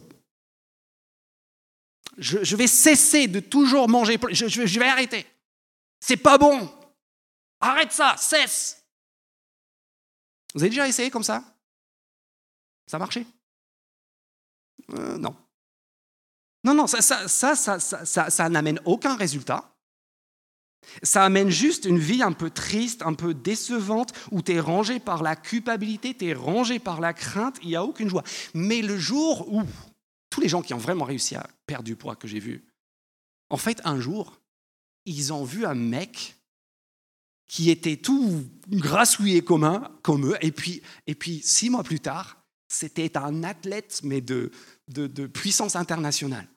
Je, 2.19 2.57
vais 2.57 2.67
cesser 2.67 3.29
de 3.29 3.41
toujours 3.41 3.89
manger. 3.89 4.19
Je, 4.31 4.79
vais 4.79 4.89
arrêter. 4.89 5.27
C'est 6.01 6.17
pas 6.17 6.39
bon. 6.39 6.73
Arrête 7.61 7.93
ça, 7.93 8.17
cesse. 8.17 8.85
Vous 10.55 10.63
avez 10.63 10.71
déjà 10.71 10.89
essayé 10.89 11.11
comme 11.11 11.25
ça? 11.25 11.43
Ça 12.87 12.97
a 12.97 13.01
marché? 13.01 13.27
Euh, 14.91 15.19
Non. 15.19 15.37
Non, 16.65 16.75
non, 16.75 16.87
ça, 16.89 17.01
ça, 17.01 17.55
ça, 17.55 18.31
ça 18.31 18.49
n'amène 18.49 18.81
aucun 18.85 19.15
résultat. 19.15 19.76
Ça 21.03 21.25
amène 21.25 21.51
juste 21.51 21.85
une 21.85 21.99
vie 21.99 22.23
un 22.23 22.33
peu 22.33 22.51
triste, 22.51 23.03
un 23.03 23.15
peu 23.15 23.35
décevante, 23.35 24.13
où 24.31 24.43
tu 24.43 24.53
es 24.53 24.61
rangé 24.61 24.99
par 24.99 25.23
la 25.23 25.37
culpabilité, 25.37 26.15
tu 26.15 26.27
es 26.27 26.35
rangé 26.35 26.79
par 26.79 27.01
la 27.01 27.13
crainte, 27.13 27.57
il 27.63 27.69
n'y 27.69 27.77
a 27.77 27.85
aucune 27.85 28.09
joie. 28.09 28.25
Mais 28.55 28.83
le 28.83 28.99
jour 28.99 29.53
où 29.53 29.63
tous 30.31 30.41
les 30.41 30.49
gens 30.49 30.63
qui 30.63 30.75
ont 30.75 30.79
vraiment 30.79 31.05
réussi 31.05 31.35
à 31.35 31.49
perdre 31.67 31.85
du 31.85 31.97
poids 31.97 32.17
que 32.17 32.29
j'ai 32.29 32.41
vu, 32.41 32.65
en 33.51 33.57
fait, 33.57 33.81
un 33.85 34.01
jour, 34.01 34.41
ils 35.05 35.33
ont 35.33 35.45
vu 35.45 35.65
un 35.65 35.75
mec 35.75 36.37
qui 37.47 37.71
était 37.71 37.97
tout 37.97 38.45
grassouillé 38.69 39.43
comme, 39.43 39.89
comme 40.03 40.33
eux, 40.33 40.37
et 40.41 40.51
puis, 40.51 40.83
et 41.07 41.15
puis 41.15 41.41
six 41.45 41.71
mois 41.71 41.85
plus 41.85 42.01
tard, 42.01 42.43
c'était 42.69 43.17
un 43.17 43.45
athlète, 43.45 44.01
mais 44.03 44.21
de, 44.21 44.51
de 44.89 45.27
puissance 45.27 45.77
internationale 45.77 46.49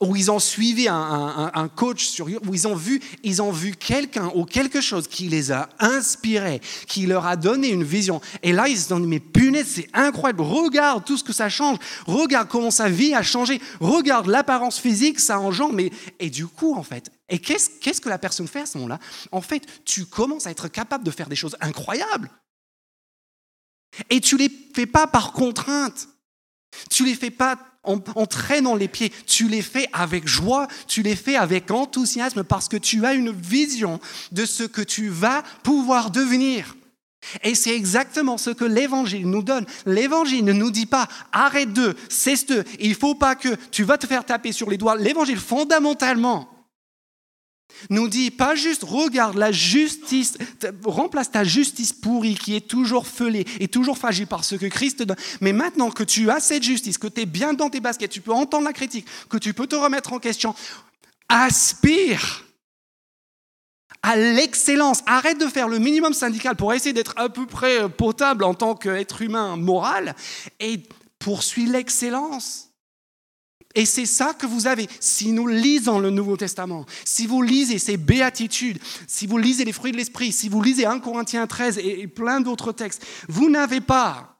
où 0.00 0.16
ils 0.16 0.30
ont 0.30 0.38
suivi 0.38 0.88
un, 0.88 1.70
coach 1.74 2.20
où 2.20 2.54
ils 2.54 2.66
ont 2.68 2.74
vu, 2.74 3.00
ils 3.22 3.42
ont 3.42 3.50
vu 3.50 3.74
quelqu'un 3.74 4.30
ou 4.34 4.44
quelque 4.44 4.80
chose 4.80 5.08
qui 5.08 5.28
les 5.28 5.52
a 5.52 5.68
inspirés, 5.78 6.60
qui 6.86 7.06
leur 7.06 7.26
a 7.26 7.36
donné 7.36 7.68
une 7.68 7.84
vision. 7.84 8.20
Et 8.42 8.52
là, 8.52 8.68
ils 8.68 8.78
se 8.78 8.88
sont 8.88 9.00
dit, 9.00 9.06
mais 9.06 9.20
punaise, 9.20 9.66
c'est 9.74 9.88
incroyable, 9.92 10.42
regarde 10.42 11.04
tout 11.04 11.16
ce 11.16 11.24
que 11.24 11.32
ça 11.32 11.48
change, 11.48 11.78
regarde 12.06 12.48
comment 12.48 12.70
sa 12.70 12.88
vie 12.88 13.14
a 13.14 13.22
changé, 13.22 13.60
regarde 13.80 14.26
l'apparence 14.26 14.78
physique, 14.78 15.20
ça 15.20 15.38
engendre. 15.38 15.78
Et 16.18 16.30
du 16.30 16.46
coup, 16.46 16.74
en 16.74 16.82
fait, 16.82 17.10
et 17.28 17.38
qu'est-ce, 17.38 17.70
qu'est-ce 17.80 18.00
que 18.00 18.08
la 18.08 18.18
personne 18.18 18.48
fait 18.48 18.60
à 18.60 18.66
ce 18.66 18.78
moment-là? 18.78 18.98
En 19.32 19.42
fait, 19.42 19.62
tu 19.84 20.06
commences 20.06 20.46
à 20.46 20.50
être 20.50 20.68
capable 20.68 21.04
de 21.04 21.10
faire 21.10 21.28
des 21.28 21.36
choses 21.36 21.56
incroyables. 21.60 22.30
Et 24.10 24.20
tu 24.20 24.36
les 24.36 24.50
fais 24.74 24.86
pas 24.86 25.06
par 25.06 25.32
contrainte. 25.32 26.08
Tu 26.90 27.04
les 27.04 27.14
fais 27.14 27.30
pas 27.30 27.58
en, 27.88 28.26
traînant 28.26 28.74
les 28.74 28.88
pieds. 28.88 29.12
Tu 29.26 29.48
les 29.48 29.62
fais 29.62 29.88
avec 29.92 30.26
joie, 30.28 30.68
tu 30.86 31.02
les 31.02 31.16
fais 31.16 31.36
avec 31.36 31.70
enthousiasme 31.70 32.44
parce 32.44 32.68
que 32.68 32.76
tu 32.76 33.04
as 33.04 33.14
une 33.14 33.32
vision 33.32 34.00
de 34.32 34.44
ce 34.44 34.64
que 34.64 34.82
tu 34.82 35.08
vas 35.08 35.42
pouvoir 35.62 36.10
devenir. 36.10 36.76
Et 37.42 37.54
c'est 37.54 37.74
exactement 37.74 38.38
ce 38.38 38.50
que 38.50 38.64
l'Évangile 38.64 39.28
nous 39.28 39.42
donne. 39.42 39.66
L'Évangile 39.86 40.44
ne 40.44 40.52
nous 40.52 40.70
dit 40.70 40.86
pas 40.86 41.08
arrête 41.32 41.72
de, 41.72 41.96
cesse 42.08 42.46
de, 42.46 42.64
il 42.78 42.94
faut 42.94 43.14
pas 43.14 43.34
que 43.34 43.56
tu 43.70 43.82
vas 43.82 43.98
te 43.98 44.06
faire 44.06 44.24
taper 44.24 44.52
sur 44.52 44.70
les 44.70 44.78
doigts. 44.78 44.96
L'Évangile 44.96 45.38
fondamentalement 45.38 46.48
nous 47.90 48.08
dit 48.08 48.30
pas 48.30 48.54
juste 48.54 48.82
regarde 48.84 49.36
la 49.36 49.52
justice, 49.52 50.36
remplace 50.84 51.30
ta 51.30 51.44
justice 51.44 51.92
pourrie 51.92 52.34
qui 52.34 52.54
est 52.56 52.66
toujours 52.66 53.06
fêlée 53.06 53.46
et 53.60 53.68
toujours 53.68 53.98
fragile 53.98 54.26
par 54.26 54.44
ce 54.44 54.56
que 54.56 54.66
Christ 54.66 55.02
donne. 55.02 55.16
Mais 55.40 55.52
maintenant 55.52 55.90
que 55.90 56.02
tu 56.02 56.30
as 56.30 56.40
cette 56.40 56.62
justice, 56.62 56.98
que 56.98 57.06
tu 57.06 57.22
es 57.22 57.26
bien 57.26 57.54
dans 57.54 57.70
tes 57.70 57.80
baskets, 57.80 58.10
tu 58.10 58.20
peux 58.20 58.32
entendre 58.32 58.64
la 58.64 58.72
critique, 58.72 59.06
que 59.28 59.36
tu 59.36 59.54
peux 59.54 59.66
te 59.66 59.76
remettre 59.76 60.12
en 60.12 60.18
question, 60.18 60.54
aspire 61.28 62.44
à 64.02 64.16
l'excellence. 64.16 65.02
Arrête 65.06 65.38
de 65.38 65.46
faire 65.46 65.68
le 65.68 65.78
minimum 65.78 66.12
syndical 66.12 66.56
pour 66.56 66.72
essayer 66.72 66.92
d'être 66.92 67.14
à 67.16 67.28
peu 67.28 67.46
près 67.46 67.88
potable 67.88 68.44
en 68.44 68.54
tant 68.54 68.74
qu'être 68.74 69.22
humain 69.22 69.56
moral 69.56 70.14
et 70.60 70.82
poursuis 71.18 71.66
l'excellence. 71.66 72.67
Et 73.74 73.84
c'est 73.84 74.06
ça 74.06 74.34
que 74.34 74.46
vous 74.46 74.66
avez. 74.66 74.88
Si 74.98 75.32
nous 75.32 75.46
lisons 75.46 75.98
le 75.98 76.10
Nouveau 76.10 76.36
Testament, 76.36 76.86
si 77.04 77.26
vous 77.26 77.42
lisez 77.42 77.78
ces 77.78 77.96
béatitudes, 77.96 78.78
si 79.06 79.26
vous 79.26 79.38
lisez 79.38 79.64
les 79.64 79.72
fruits 79.72 79.92
de 79.92 79.96
l'Esprit, 79.96 80.32
si 80.32 80.48
vous 80.48 80.62
lisez 80.62 80.86
1 80.86 81.00
Corinthiens 81.00 81.46
13 81.46 81.78
et 81.78 82.06
plein 82.06 82.40
d'autres 82.40 82.72
textes, 82.72 83.04
vous 83.28 83.50
n'avez 83.50 83.80
pas, 83.80 84.38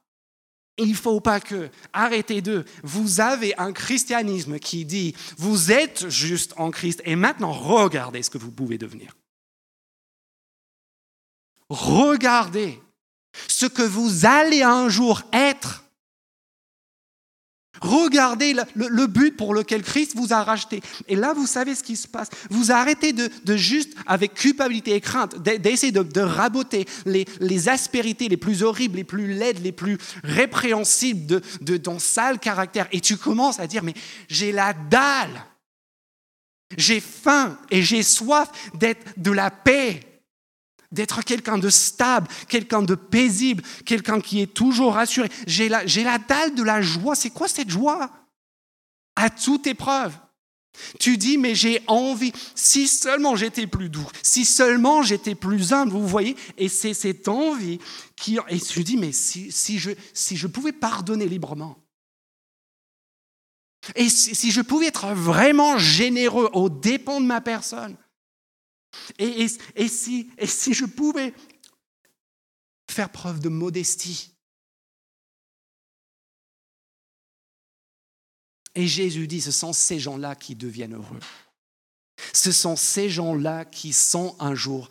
il 0.77 0.89
ne 0.89 0.95
faut 0.95 1.19
pas 1.19 1.39
que, 1.39 1.69
arrêtez 1.93 2.41
de, 2.41 2.65
vous 2.83 3.21
avez 3.21 3.57
un 3.59 3.71
christianisme 3.71 4.57
qui 4.57 4.85
dit, 4.85 5.15
vous 5.37 5.71
êtes 5.71 6.09
juste 6.09 6.53
en 6.57 6.71
Christ 6.71 7.01
et 7.05 7.15
maintenant 7.15 7.51
regardez 7.51 8.23
ce 8.23 8.29
que 8.29 8.37
vous 8.37 8.51
pouvez 8.51 8.77
devenir. 8.77 9.15
Regardez 11.69 12.81
ce 13.47 13.67
que 13.67 13.83
vous 13.83 14.25
allez 14.25 14.63
un 14.63 14.89
jour 14.89 15.21
être 15.33 15.83
Regardez 17.81 18.55
le, 18.75 19.07
but 19.07 19.35
pour 19.35 19.53
lequel 19.53 19.81
Christ 19.81 20.13
vous 20.15 20.33
a 20.33 20.43
racheté. 20.43 20.81
Et 21.07 21.15
là, 21.15 21.33
vous 21.33 21.47
savez 21.47 21.75
ce 21.75 21.83
qui 21.83 21.95
se 21.95 22.07
passe. 22.07 22.29
Vous 22.49 22.71
arrêtez 22.71 23.13
de, 23.13 23.29
juste, 23.55 23.93
avec 24.05 24.33
culpabilité 24.33 24.95
et 24.95 25.01
crainte, 25.01 25.37
d'essayer 25.41 25.91
de, 25.91 26.21
raboter 26.21 26.85
les, 27.05 27.69
aspérités 27.69 28.29
les 28.29 28.37
plus 28.37 28.63
horribles, 28.63 28.97
les 28.97 29.03
plus 29.03 29.33
laides, 29.33 29.61
les 29.63 29.71
plus 29.71 29.97
répréhensibles 30.23 31.25
de, 31.25 31.41
de 31.61 31.77
ton 31.77 31.99
sale 31.99 32.39
caractère. 32.39 32.87
Et 32.91 33.01
tu 33.01 33.17
commences 33.17 33.59
à 33.59 33.67
dire, 33.67 33.83
mais 33.83 33.93
j'ai 34.27 34.51
la 34.51 34.73
dalle. 34.73 35.45
J'ai 36.77 36.99
faim 36.99 37.57
et 37.71 37.81
j'ai 37.81 38.03
soif 38.03 38.49
d'être 38.75 39.13
de 39.17 39.31
la 39.31 39.49
paix 39.49 40.08
d'être 40.91 41.23
quelqu'un 41.23 41.57
de 41.57 41.69
stable, 41.69 42.27
quelqu'un 42.47 42.81
de 42.81 42.95
paisible, 42.95 43.63
quelqu'un 43.85 44.21
qui 44.21 44.41
est 44.41 44.53
toujours 44.53 44.93
rassuré. 44.93 45.29
J'ai 45.45 45.69
la, 45.69 45.83
dalle 46.17 46.55
de 46.55 46.63
la 46.63 46.81
joie. 46.81 47.15
C'est 47.15 47.29
quoi 47.29 47.47
cette 47.47 47.69
joie? 47.69 48.09
À 49.15 49.29
toute 49.29 49.67
épreuve. 49.67 50.13
Tu 50.99 51.17
dis, 51.17 51.37
mais 51.37 51.55
j'ai 51.55 51.81
envie, 51.87 52.31
si 52.55 52.87
seulement 52.87 53.35
j'étais 53.35 53.67
plus 53.67 53.89
doux, 53.89 54.07
si 54.23 54.45
seulement 54.45 55.01
j'étais 55.03 55.35
plus 55.35 55.73
humble, 55.73 55.91
vous 55.91 56.07
voyez, 56.07 56.37
et 56.57 56.69
c'est 56.69 56.93
cette 56.93 57.27
envie 57.27 57.79
qui... 58.15 58.37
Et 58.47 58.59
tu 58.59 58.83
dis, 58.83 58.95
mais 58.95 59.11
si, 59.11 59.51
si 59.51 59.77
je 59.79 60.47
pouvais 60.47 60.71
pardonner 60.71 61.27
librement, 61.27 61.77
et 63.95 64.09
si, 64.09 64.35
si 64.35 64.51
je 64.51 64.61
pouvais 64.61 64.87
être 64.87 65.07
vraiment 65.07 65.77
généreux 65.77 66.49
aux 66.53 66.69
dépens 66.69 67.21
de 67.21 67.25
ma 67.25 67.41
personne, 67.41 67.97
et, 69.17 69.47
si, 69.87 70.29
et 70.37 70.47
si 70.47 70.73
je 70.73 70.85
pouvais 70.85 71.33
faire 72.89 73.09
preuve 73.09 73.39
de 73.39 73.49
modestie 73.49 74.31
Et 78.75 78.87
Jésus 78.87 79.27
dit, 79.27 79.41
ce 79.41 79.51
sont 79.51 79.73
ces 79.73 79.99
gens-là 79.99 80.35
qui 80.35 80.55
deviennent 80.55 80.95
heureux. 80.95 81.19
Ce 82.33 82.51
sont 82.53 82.77
ces 82.77 83.09
gens-là 83.09 83.65
qui 83.65 83.91
sont 83.91 84.37
un 84.39 84.55
jour 84.55 84.87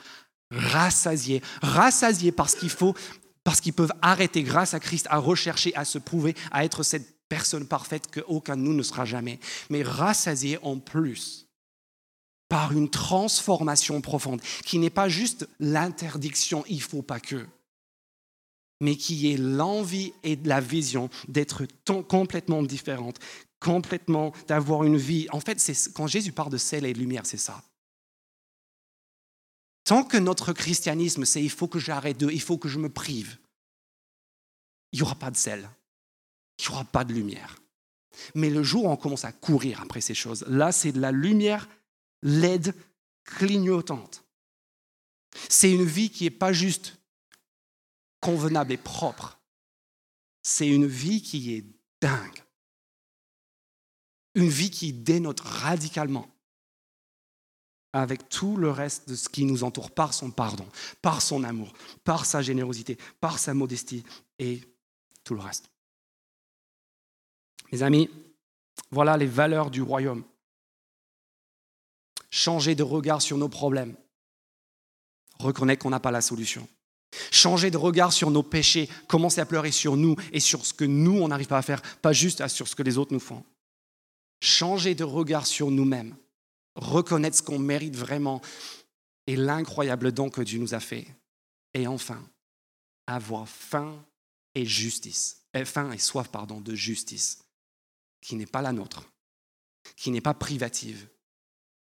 rassasiés. 0.51 1.43
Rassasiés 1.63 2.33
parce 2.33 2.55
qu'il 2.55 2.69
faut, 2.69 2.95
parce 3.45 3.63
qu'ils 3.63 3.73
peuvent 3.73 3.95
arrêter 4.03 4.43
grâce 4.43 4.75
à 4.75 4.81
Christ 4.81 5.07
à 5.09 5.17
rechercher, 5.17 5.75
à 5.75 5.87
se 5.87 5.99
prouver, 5.99 6.35
à 6.51 6.67
être 6.67 6.83
cette 6.83 7.19
personne 7.31 7.67
parfaite 7.67 8.11
qu'aucun 8.13 8.57
de 8.57 8.63
nous 8.63 8.75
ne 8.75 8.83
sera 8.83 9.07
jamais. 9.07 9.41
Mais 9.71 9.83
rassasiés 9.83 10.59
en 10.63 10.79
plus 10.79 11.48
par 12.49 12.73
une 12.73 12.89
transformation 12.89 14.01
profonde, 14.01 14.41
qui 14.65 14.79
n'est 14.79 14.91
pas 14.91 15.09
juste 15.09 15.49
l'interdiction, 15.61 16.65
il 16.69 16.83
faut 16.83 17.03
pas 17.03 17.21
que, 17.21 17.47
mais 18.81 18.97
qui 18.97 19.33
est 19.33 19.37
l'envie 19.37 20.13
et 20.23 20.37
la 20.37 20.61
vision 20.61 21.11
d'être 21.29 21.67
complètement 22.09 22.63
différente, 22.63 23.19
complètement 23.61 24.33
d'avoir 24.47 24.85
une 24.85 24.97
vie. 24.97 25.27
En 25.31 25.41
fait, 25.41 25.61
quand 25.95 26.07
Jésus 26.07 26.33
parle 26.33 26.53
de 26.53 26.59
sel 26.59 26.87
et 26.87 26.93
de 26.93 26.99
lumière, 26.99 27.27
c'est 27.27 27.37
ça. 27.37 27.63
Tant 29.85 30.05
que 30.05 30.19
notre 30.19 30.53
christianisme, 30.53 31.25
c'est 31.25 31.43
il 31.43 31.51
faut 31.51 31.69
que 31.69 31.79
j'arrête 31.79 32.19
de, 32.19 32.31
il 32.31 32.43
faut 32.43 32.59
que 32.59 32.69
je 32.69 32.79
me 32.79 32.91
prive, 32.91 33.39
il 34.93 34.99
n'y 34.99 35.03
aura 35.03 35.15
pas 35.15 35.31
de 35.31 35.37
sel, 35.37 35.69
il 36.59 36.67
n'y 36.67 36.75
aura 36.75 36.85
pas 36.85 37.05
de 37.05 37.13
lumière. 37.13 37.57
Mais 38.35 38.51
le 38.51 38.63
jour 38.63 38.85
où 38.85 38.89
on 38.89 38.97
commence 38.97 39.25
à 39.25 39.33
courir 39.33 39.81
après 39.81 40.01
ces 40.01 40.15
choses, 40.15 40.45
là, 40.49 40.73
c'est 40.73 40.93
de 40.93 41.01
la 41.01 41.13
lumière 41.13 41.69
l'aide 42.23 42.75
clignotante. 43.25 44.25
C'est 45.49 45.71
une 45.71 45.85
vie 45.85 46.11
qui 46.11 46.25
n'est 46.25 46.31
pas 46.31 46.53
juste 46.53 46.97
convenable 48.21 48.73
et 48.73 48.77
propre. 48.77 49.39
C'est 50.43 50.69
une 50.69 50.87
vie 50.87 51.23
qui 51.23 51.55
est 51.55 51.65
dingue. 52.01 52.45
Une 54.35 54.49
vie 54.49 54.71
qui 54.71 54.93
dénote 54.93 55.41
radicalement 55.41 56.29
avec 57.93 58.29
tout 58.29 58.57
le 58.57 58.71
reste 58.71 59.09
de 59.09 59.17
ce 59.17 59.29
qui 59.29 59.45
nous 59.45 59.65
entoure 59.65 59.91
par 59.91 60.13
son 60.15 60.31
pardon, 60.31 60.67
par 61.03 61.23
son 61.23 61.43
amour, 61.45 61.73
par 62.05 62.27
sa 62.27 62.43
générosité, 62.43 62.99
par 63.21 63.39
sa 63.39 63.55
modestie 63.55 64.05
et 64.39 64.61
tout 65.25 65.35
le 65.35 65.41
reste. 65.41 65.71
Mes 67.73 67.83
amis, 67.83 68.09
Voilà 68.91 69.17
les 69.17 69.27
valeurs 69.27 69.71
du 69.71 69.83
royaume. 69.83 70.25
Changer 72.31 72.75
de 72.75 72.83
regard 72.83 73.23
sur 73.23 73.39
nos 73.39 73.49
problèmes. 73.49 73.97
Reconnaître 75.39 75.83
qu'on 75.83 75.91
n'a 75.91 76.01
pas 76.01 76.11
la 76.11 76.21
solution. 76.21 76.69
Changer 77.31 77.71
de 77.71 77.77
regard 77.77 78.13
sur 78.13 78.31
nos 78.31 78.43
péchés, 78.43 78.89
commencer 79.07 79.41
à 79.41 79.47
pleurer 79.47 79.73
sur 79.73 79.97
nous 79.97 80.17
et 80.33 80.41
sur 80.41 80.67
ce 80.67 80.75
que 80.75 80.85
nous, 80.85 81.19
on 81.21 81.29
n'arrive 81.29 81.47
pas 81.47 81.59
à 81.59 81.63
faire, 81.63 81.81
pas 82.01 82.13
juste 82.13 82.47
sur 82.49 82.69
ce 82.69 82.77
que 82.77 82.83
les 82.83 82.99
autres 82.99 83.15
nous 83.15 83.21
font. 83.21 83.45
Changer 84.41 84.95
de 84.95 85.05
regard 85.05 85.47
sur 85.47 85.71
nous-mêmes, 85.71 86.15
reconnaître 86.75 87.37
ce 87.37 87.43
qu'on 87.43 87.59
mérite 87.59 87.97
vraiment 87.97 88.43
et 89.27 89.37
l'incroyable 89.37 90.13
don 90.13 90.31
que 90.31 90.43
Dieu 90.43 90.59
nous 90.59 90.75
a 90.75 90.81
fait. 90.81 91.07
Et 91.75 91.87
enfin, 91.87 92.23
avoir 93.07 93.49
faim 93.49 94.05
et 94.55 94.65
justice, 94.65 95.43
euh, 95.57 95.65
faim 95.65 95.93
et 95.93 95.99
soif 95.99 96.29
pardon, 96.29 96.61
de 96.61 96.75
justice, 96.75 97.39
qui 98.21 98.37
n'est 98.37 98.47
pas 98.47 98.63
la 98.63 98.73
nôtre, 98.73 99.11
qui 99.97 100.11
n'est 100.11 100.21
pas 100.21 100.35
privative, 100.35 101.09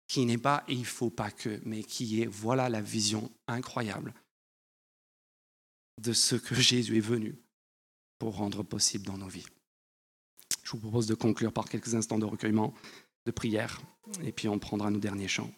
qui 0.06 0.26
n'est 0.26 0.38
pas 0.38 0.64
il 0.68 0.84
faut 0.84 1.10
pas 1.10 1.30
que, 1.30 1.60
mais 1.64 1.82
qui 1.82 2.22
est 2.22 2.26
voilà 2.26 2.68
la 2.68 2.80
vision 2.80 3.30
incroyable 3.46 4.14
de 6.00 6.12
ce 6.12 6.36
que 6.36 6.54
Jésus 6.60 6.98
est 6.98 7.00
venu 7.00 7.38
pour 8.18 8.36
rendre 8.36 8.62
possible 8.62 9.06
dans 9.06 9.18
nos 9.18 9.28
vies. 9.28 9.46
Je 10.62 10.70
vous 10.70 10.78
propose 10.78 11.06
de 11.06 11.14
conclure 11.14 11.52
par 11.52 11.68
quelques 11.68 11.94
instants 11.94 12.18
de 12.18 12.24
recueillement, 12.24 12.74
de 13.26 13.30
prière, 13.30 13.80
et 14.22 14.32
puis 14.32 14.48
on 14.48 14.58
prendra 14.58 14.90
nos 14.90 14.98
derniers 14.98 15.28
chants. 15.28 15.52